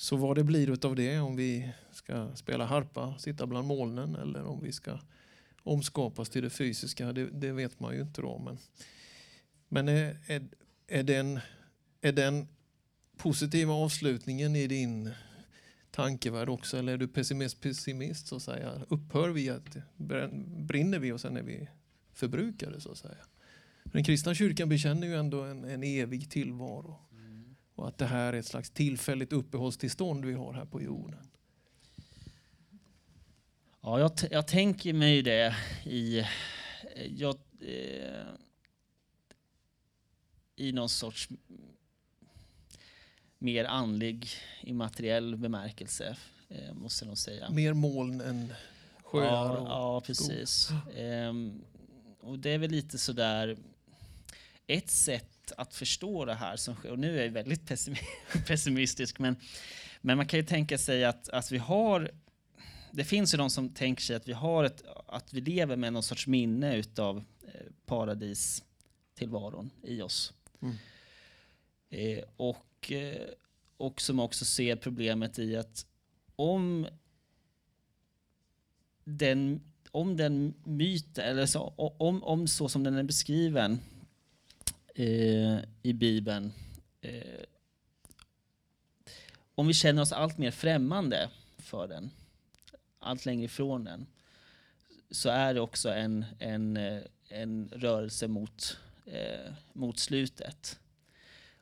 så 0.00 0.16
vad 0.16 0.36
det 0.36 0.44
blir 0.44 0.86
av 0.86 0.94
det, 0.96 1.18
om 1.18 1.36
vi 1.36 1.72
ska 1.92 2.30
spela 2.34 2.64
harpa, 2.64 3.18
sitta 3.18 3.46
bland 3.46 3.66
molnen 3.66 4.14
eller 4.14 4.44
om 4.44 4.60
vi 4.62 4.72
ska 4.72 4.98
omskapas 5.62 6.28
till 6.28 6.42
det 6.42 6.50
fysiska, 6.50 7.12
det, 7.12 7.26
det 7.26 7.52
vet 7.52 7.80
man 7.80 7.94
ju 7.94 8.00
inte 8.00 8.22
då. 8.22 8.38
Men, 8.38 8.58
men 9.68 9.88
är, 9.88 10.16
är, 10.26 10.48
är, 10.86 11.02
den, 11.02 11.40
är 12.00 12.12
den 12.12 12.48
positiva 13.16 13.72
avslutningen 13.72 14.56
i 14.56 14.66
din 14.66 15.10
tankevärld 15.90 16.48
också 16.48 16.78
eller 16.78 16.92
är 16.92 16.98
du 16.98 17.08
pessimist, 17.08 17.60
pessimist 17.60 18.26
så 18.26 18.36
att 18.36 18.42
säga? 18.42 18.72
Upphör 18.88 19.28
vi 19.28 19.50
att 19.50 19.76
brinner 20.66 20.98
vi 20.98 21.12
och 21.12 21.20
sen 21.20 21.36
är 21.36 21.42
vi 21.42 21.68
förbrukade 22.12 22.80
så 22.80 22.92
att 22.92 22.98
säga? 22.98 23.24
Den 23.84 24.04
kristna 24.04 24.34
kyrkan 24.34 24.68
bekänner 24.68 25.06
ju 25.06 25.14
ändå 25.14 25.42
en, 25.42 25.64
en 25.64 25.82
evig 25.82 26.30
tillvaro. 26.30 27.09
Och 27.80 27.88
att 27.88 27.98
det 27.98 28.06
här 28.06 28.32
är 28.32 28.38
ett 28.38 28.46
slags 28.46 28.70
tillfälligt 28.70 29.32
uppehållstillstånd 29.32 30.24
vi 30.24 30.32
har 30.32 30.52
här 30.52 30.64
på 30.64 30.82
jorden. 30.82 31.30
Ja, 33.80 34.00
jag, 34.00 34.12
jag 34.30 34.46
tänker 34.46 34.92
mig 34.92 35.22
det 35.22 35.56
i... 35.84 36.24
Jag, 37.16 37.38
eh, 37.60 38.26
I 40.56 40.72
någon 40.72 40.88
sorts 40.88 41.28
mer 43.38 43.64
andlig, 43.64 44.28
immateriell 44.62 45.36
bemärkelse, 45.36 46.16
eh, 46.48 46.74
måste 46.74 47.04
jag 47.04 47.08
nog 47.08 47.18
säga. 47.18 47.50
Mer 47.50 47.72
moln 47.72 48.20
än 48.20 48.52
sjöar 49.02 49.56
ja, 49.56 49.58
och 49.58 49.68
ja, 49.68 50.00
precis. 50.00 50.70
Ehm, 50.96 51.64
och 52.20 52.38
det 52.38 52.50
är 52.50 52.58
väl 52.58 52.70
lite 52.70 52.98
sådär... 52.98 53.56
Ett 54.66 54.90
sätt 54.90 55.39
att 55.56 55.74
förstå 55.74 56.24
det 56.24 56.34
här 56.34 56.56
som 56.56 56.74
sker, 56.74 56.90
och 56.90 56.98
nu 56.98 57.18
är 57.18 57.24
jag 57.24 57.32
väldigt 57.32 57.68
pessim- 57.68 57.96
pessimistisk, 58.46 59.18
men, 59.18 59.36
men 60.00 60.16
man 60.16 60.26
kan 60.26 60.38
ju 60.38 60.46
tänka 60.46 60.78
sig 60.78 61.04
att, 61.04 61.28
att 61.28 61.52
vi 61.52 61.58
har 61.58 62.10
det 62.92 63.04
finns 63.04 63.34
ju 63.34 63.38
de 63.38 63.50
som 63.50 63.68
tänker 63.68 64.02
sig 64.02 64.16
att 64.16 64.28
vi 64.28 64.32
har 64.32 64.64
ett, 64.64 64.84
att 65.06 65.32
vi 65.32 65.40
lever 65.40 65.76
med 65.76 65.92
någon 65.92 66.02
sorts 66.02 66.26
minne 66.26 66.76
utav 66.76 67.24
eh, 67.42 67.60
paradistillvaron 67.86 69.70
i 69.82 70.02
oss. 70.02 70.32
Mm. 70.62 70.74
Eh, 71.90 72.24
och, 72.36 72.92
eh, 72.92 73.26
och 73.76 74.00
som 74.00 74.20
också 74.20 74.44
ser 74.44 74.76
problemet 74.76 75.38
i 75.38 75.56
att 75.56 75.86
om 76.36 76.86
den, 79.04 79.60
om 79.90 80.16
den 80.16 80.54
myten, 80.64 81.24
eller 81.24 81.46
så, 81.46 81.60
om, 81.98 82.22
om 82.22 82.48
så 82.48 82.68
som 82.68 82.84
den 82.84 82.94
är 82.94 83.02
beskriven 83.02 83.80
eh, 84.94 85.58
i 85.82 85.92
Bibeln, 85.92 86.52
eh, 87.00 87.44
om 89.54 89.66
vi 89.66 89.74
känner 89.74 90.02
oss 90.02 90.12
allt 90.12 90.38
mer 90.38 90.50
främmande 90.50 91.30
för 91.58 91.88
den, 91.88 92.10
allt 92.98 93.26
längre 93.26 93.44
ifrån 93.44 93.84
den, 93.84 94.06
så 95.10 95.28
är 95.28 95.54
det 95.54 95.60
också 95.60 95.92
en, 95.92 96.24
en, 96.38 96.76
eh, 96.76 97.02
en 97.28 97.68
rörelse 97.68 98.28
mot, 98.28 98.76
eh, 99.06 99.52
mot 99.72 99.98
slutet. 99.98 100.78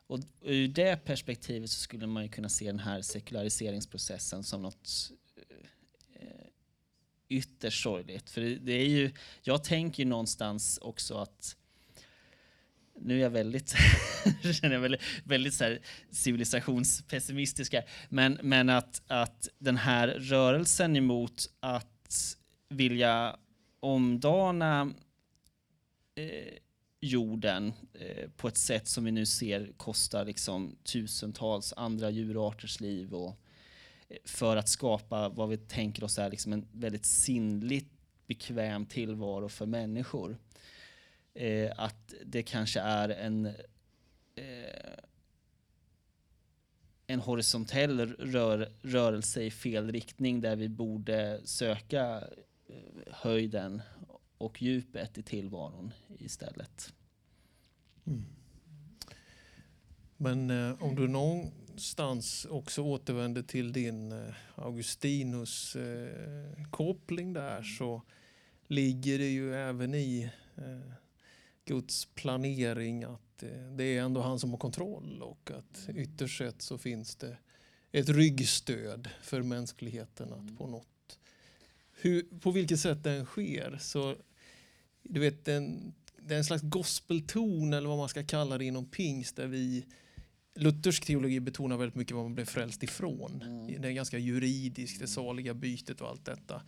Och 0.07 0.19
ur 0.41 0.67
det 0.67 1.05
perspektivet 1.05 1.69
så 1.69 1.79
skulle 1.79 2.07
man 2.07 2.23
ju 2.23 2.29
kunna 2.29 2.49
se 2.49 2.65
den 2.65 2.79
här 2.79 3.01
sekulariseringsprocessen 3.01 4.43
som 4.43 4.61
något 4.61 5.11
eh, 6.13 6.47
ytterst 7.29 7.83
sorgligt. 7.83 8.29
För 8.29 8.41
det, 8.41 8.73
är 8.73 8.87
ju, 8.87 9.11
jag 9.41 9.63
tänker 9.63 10.03
ju 10.03 10.09
någonstans 10.09 10.79
också 10.81 11.17
att 11.17 11.55
nu 13.01 13.17
är 13.17 13.21
jag 13.23 13.29
väldigt, 13.29 13.75
känner 14.61 14.73
jag 14.73 14.81
väldigt, 14.81 15.01
väldigt 15.23 15.53
så 15.53 15.63
här 15.63 15.79
civilisationspessimistiska, 16.11 17.83
men, 18.09 18.39
men 18.43 18.69
att, 18.69 19.01
att 19.07 19.47
den 19.59 19.77
här 19.77 20.07
rörelsen 20.07 20.95
emot 20.95 21.49
att 21.59 22.37
vilja 22.69 23.35
omdana 23.79 24.93
eh, 26.15 26.53
jorden 27.01 27.73
eh, 27.93 28.29
på 28.37 28.47
ett 28.47 28.57
sätt 28.57 28.87
som 28.87 29.03
vi 29.03 29.11
nu 29.11 29.25
ser 29.25 29.71
kostar 29.77 30.25
liksom 30.25 30.75
tusentals 30.83 31.73
andra 31.77 32.09
djurarters 32.09 32.79
liv 32.79 33.13
och 33.13 33.35
eh, 34.09 34.17
för 34.25 34.57
att 34.57 34.69
skapa 34.69 35.29
vad 35.29 35.49
vi 35.49 35.57
tänker 35.57 36.03
oss 36.03 36.19
är 36.19 36.29
liksom 36.29 36.53
en 36.53 36.67
väldigt 36.71 37.05
sinnligt 37.05 37.93
bekväm 38.27 38.85
tillvaro 38.85 39.49
för 39.49 39.65
människor. 39.65 40.37
Eh, 41.39 41.71
att 41.77 42.13
det 42.25 42.43
kanske 42.43 42.79
är 42.79 43.09
en 43.09 43.45
eh, 44.35 44.99
en 47.07 47.19
horisontell 47.19 47.99
rör, 48.15 48.71
rörelse 48.81 49.41
i 49.43 49.51
fel 49.51 49.91
riktning 49.91 50.41
där 50.41 50.55
vi 50.55 50.69
borde 50.69 51.41
söka 51.43 52.27
eh, 52.67 53.13
höjden 53.13 53.81
och 54.37 54.61
djupet 54.61 55.17
i 55.17 55.23
tillvaron 55.23 55.93
istället. 56.17 56.93
Mm. 58.05 58.25
Men 60.17 60.49
eh, 60.49 60.83
om 60.83 60.95
du 60.95 61.07
någonstans 61.07 62.45
också 62.49 62.81
återvänder 62.81 63.41
till 63.41 63.73
din 63.73 64.11
eh, 64.11 64.33
Augustinus 64.55 65.75
eh, 65.75 66.63
koppling 66.71 67.33
där 67.33 67.63
så 67.63 68.01
ligger 68.67 69.19
det 69.19 69.29
ju 69.29 69.55
även 69.55 69.95
i 69.95 70.31
eh, 70.55 70.93
Guds 71.69 72.05
planering 72.05 73.03
att 73.03 73.43
eh, 73.43 73.71
det 73.77 73.83
är 73.83 74.01
ändå 74.01 74.21
han 74.21 74.39
som 74.39 74.51
har 74.51 74.57
kontroll 74.57 75.21
och 75.21 75.51
att 75.51 75.89
ytterst 75.95 76.37
sett 76.37 76.61
så 76.61 76.77
finns 76.77 77.15
det 77.15 77.37
ett 77.91 78.09
ryggstöd 78.09 79.09
för 79.21 79.41
mänskligheten 79.41 80.33
att 80.33 80.57
på 80.57 80.67
något 80.67 81.19
hur, 81.91 82.39
på 82.39 82.51
vilket 82.51 82.79
sätt 82.79 83.03
den 83.03 83.25
sker 83.25 83.77
så 83.81 84.15
du 85.03 85.19
vet 85.19 85.45
den, 85.45 85.93
det 86.17 86.33
är 86.33 86.37
en 86.37 86.45
slags 86.45 86.63
gospelton 86.63 87.73
eller 87.73 87.89
vad 87.89 87.97
man 87.97 88.09
ska 88.09 88.23
kalla 88.23 88.57
det 88.57 88.65
inom 88.65 88.85
pingst 88.85 89.35
där 89.35 89.47
vi 89.47 89.85
Luthersk 90.55 91.05
teologi 91.05 91.39
betonar 91.39 91.77
väldigt 91.77 91.95
mycket 91.95 92.15
vad 92.15 92.25
man 92.25 92.35
blev 92.35 92.45
frälst 92.45 92.83
ifrån. 92.83 93.41
Mm. 93.41 93.81
Det 93.81 93.87
är 93.87 93.91
ganska 93.91 94.17
juridiskt, 94.17 94.99
det 94.99 95.07
saliga 95.07 95.53
bytet 95.53 96.01
och 96.01 96.09
allt 96.09 96.25
detta. 96.25 96.61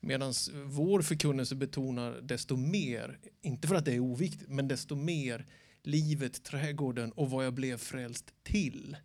Medan 0.00 0.32
vår 0.66 1.02
förkunnelse 1.02 1.54
betonar 1.54 2.20
desto 2.22 2.56
mer, 2.56 3.18
inte 3.40 3.68
för 3.68 3.74
att 3.74 3.84
det 3.84 3.94
är 3.94 4.00
oviktigt, 4.00 4.48
men 4.48 4.68
desto 4.68 4.96
mer 4.96 5.46
livet, 5.82 6.42
trädgården 6.42 7.12
och 7.12 7.30
vad 7.30 7.46
jag 7.46 7.54
blev 7.54 7.76
frälst 7.76 8.34
till. 8.42 8.96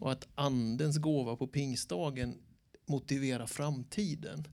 Och 0.00 0.12
att 0.12 0.28
andens 0.34 0.96
gåva 0.96 1.36
på 1.36 1.46
pingstdagen 1.46 2.38
motiverar 2.86 3.46
framtiden. 3.46 4.48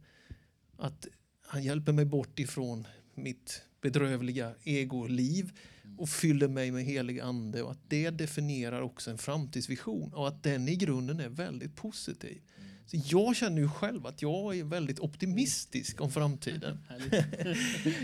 Att 0.77 1.07
han 1.47 1.63
hjälper 1.63 1.91
mig 1.91 2.05
bort 2.05 2.39
ifrån 2.39 2.87
mitt 3.15 3.61
bedrövliga 3.81 4.53
egoliv 4.63 5.51
och 5.97 6.09
fyller 6.09 6.47
mig 6.47 6.71
med 6.71 6.83
helig 6.83 7.19
ande 7.19 7.63
och 7.63 7.71
att 7.71 7.89
det 7.89 8.09
definierar 8.09 8.81
också 8.81 9.11
en 9.11 9.17
framtidsvision 9.17 10.13
och 10.13 10.27
att 10.27 10.43
den 10.43 10.67
i 10.67 10.75
grunden 10.75 11.19
är 11.19 11.29
väldigt 11.29 11.75
positiv. 11.75 12.41
Så 12.85 12.97
jag 13.05 13.35
känner 13.35 13.61
ju 13.61 13.69
själv 13.69 14.05
att 14.07 14.21
jag 14.21 14.57
är 14.57 14.63
väldigt 14.63 14.99
optimistisk 14.99 16.01
om 16.01 16.11
framtiden. 16.11 16.79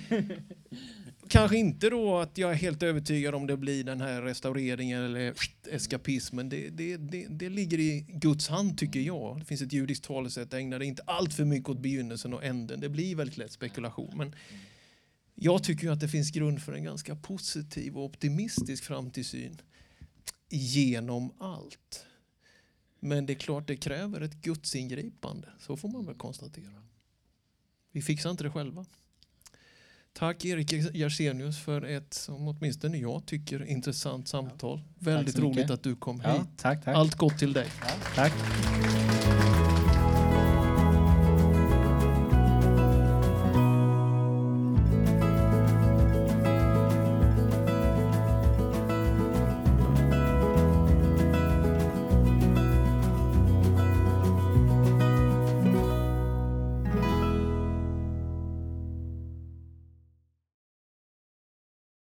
Kanske 1.30 1.58
inte 1.58 1.90
då 1.90 2.18
att 2.18 2.38
jag 2.38 2.52
är 2.52 2.56
helt 2.56 2.84
övertygad 2.84 3.36
om 3.36 3.48
det 3.48 3.58
blir 3.58 3.84
den 3.84 4.02
här 4.02 4.22
restaureringen 4.22 5.04
eller 5.04 5.34
eskapismen. 5.72 6.50
Det, 6.50 6.70
det, 6.70 6.98
det, 6.98 7.28
det 7.30 7.50
ligger 7.50 7.80
i 7.80 8.06
Guds 8.08 8.48
hand 8.48 8.78
tycker 8.78 9.00
jag. 9.00 9.40
Det 9.40 9.46
finns 9.46 9.62
ett 9.62 9.74
judiskt 9.74 10.04
talesätt, 10.04 10.54
ägna 10.54 10.80
det 10.80 10.86
inte 10.86 11.04
allt 11.06 11.34
för 11.34 11.46
mycket 11.46 11.70
åt 11.70 11.80
begynnelsen 11.80 12.34
och 12.34 12.44
änden. 12.44 12.80
Det 12.80 12.90
blir 12.90 13.16
väldigt 13.16 13.38
lätt 13.38 13.52
spekulation. 13.52 14.18
Men 14.18 14.36
jag 15.36 15.64
tycker 15.64 15.92
att 15.92 16.00
det 16.00 16.08
finns 16.08 16.32
grund 16.32 16.62
för 16.62 16.74
en 16.74 16.84
ganska 16.84 17.16
positiv 17.16 17.98
och 17.98 18.06
optimistisk 18.06 18.84
framtidssyn 18.84 19.62
genom 20.50 21.34
allt. 21.40 22.06
Men 23.00 23.26
det 23.26 23.34
är 23.34 23.36
klart 23.36 23.68
det 23.68 23.76
kräver 23.78 24.22
ett 24.22 24.36
gudsingripande, 24.42 25.48
så 25.60 25.78
får 25.78 25.90
man 25.90 26.06
väl 26.06 26.16
konstatera. 26.16 26.84
Vi 27.92 28.02
fixar 28.02 28.30
inte 28.32 28.44
det 28.44 28.50
själva. 28.52 28.86
Tack 30.14 30.46
Erik 30.46 30.72
Jersenius 30.96 31.60
för 31.60 31.82
ett, 31.82 32.14
som 32.14 32.48
åtminstone 32.48 32.98
jag 32.98 33.26
tycker, 33.26 33.64
intressant 33.66 34.28
samtal. 34.28 34.82
Väldigt 35.00 35.36
så 35.36 35.42
mycket. 35.42 35.58
roligt 35.58 35.72
att 35.72 35.84
du 35.84 35.96
kom 35.96 36.22
Ja, 36.24 36.34
hit. 36.34 36.42
tack, 36.58 36.84
tack. 36.86 36.96
Allt 36.96 37.16
gott 37.16 37.38
till 37.40 37.54
dig. 37.54 37.68
Tack. 38.16 38.34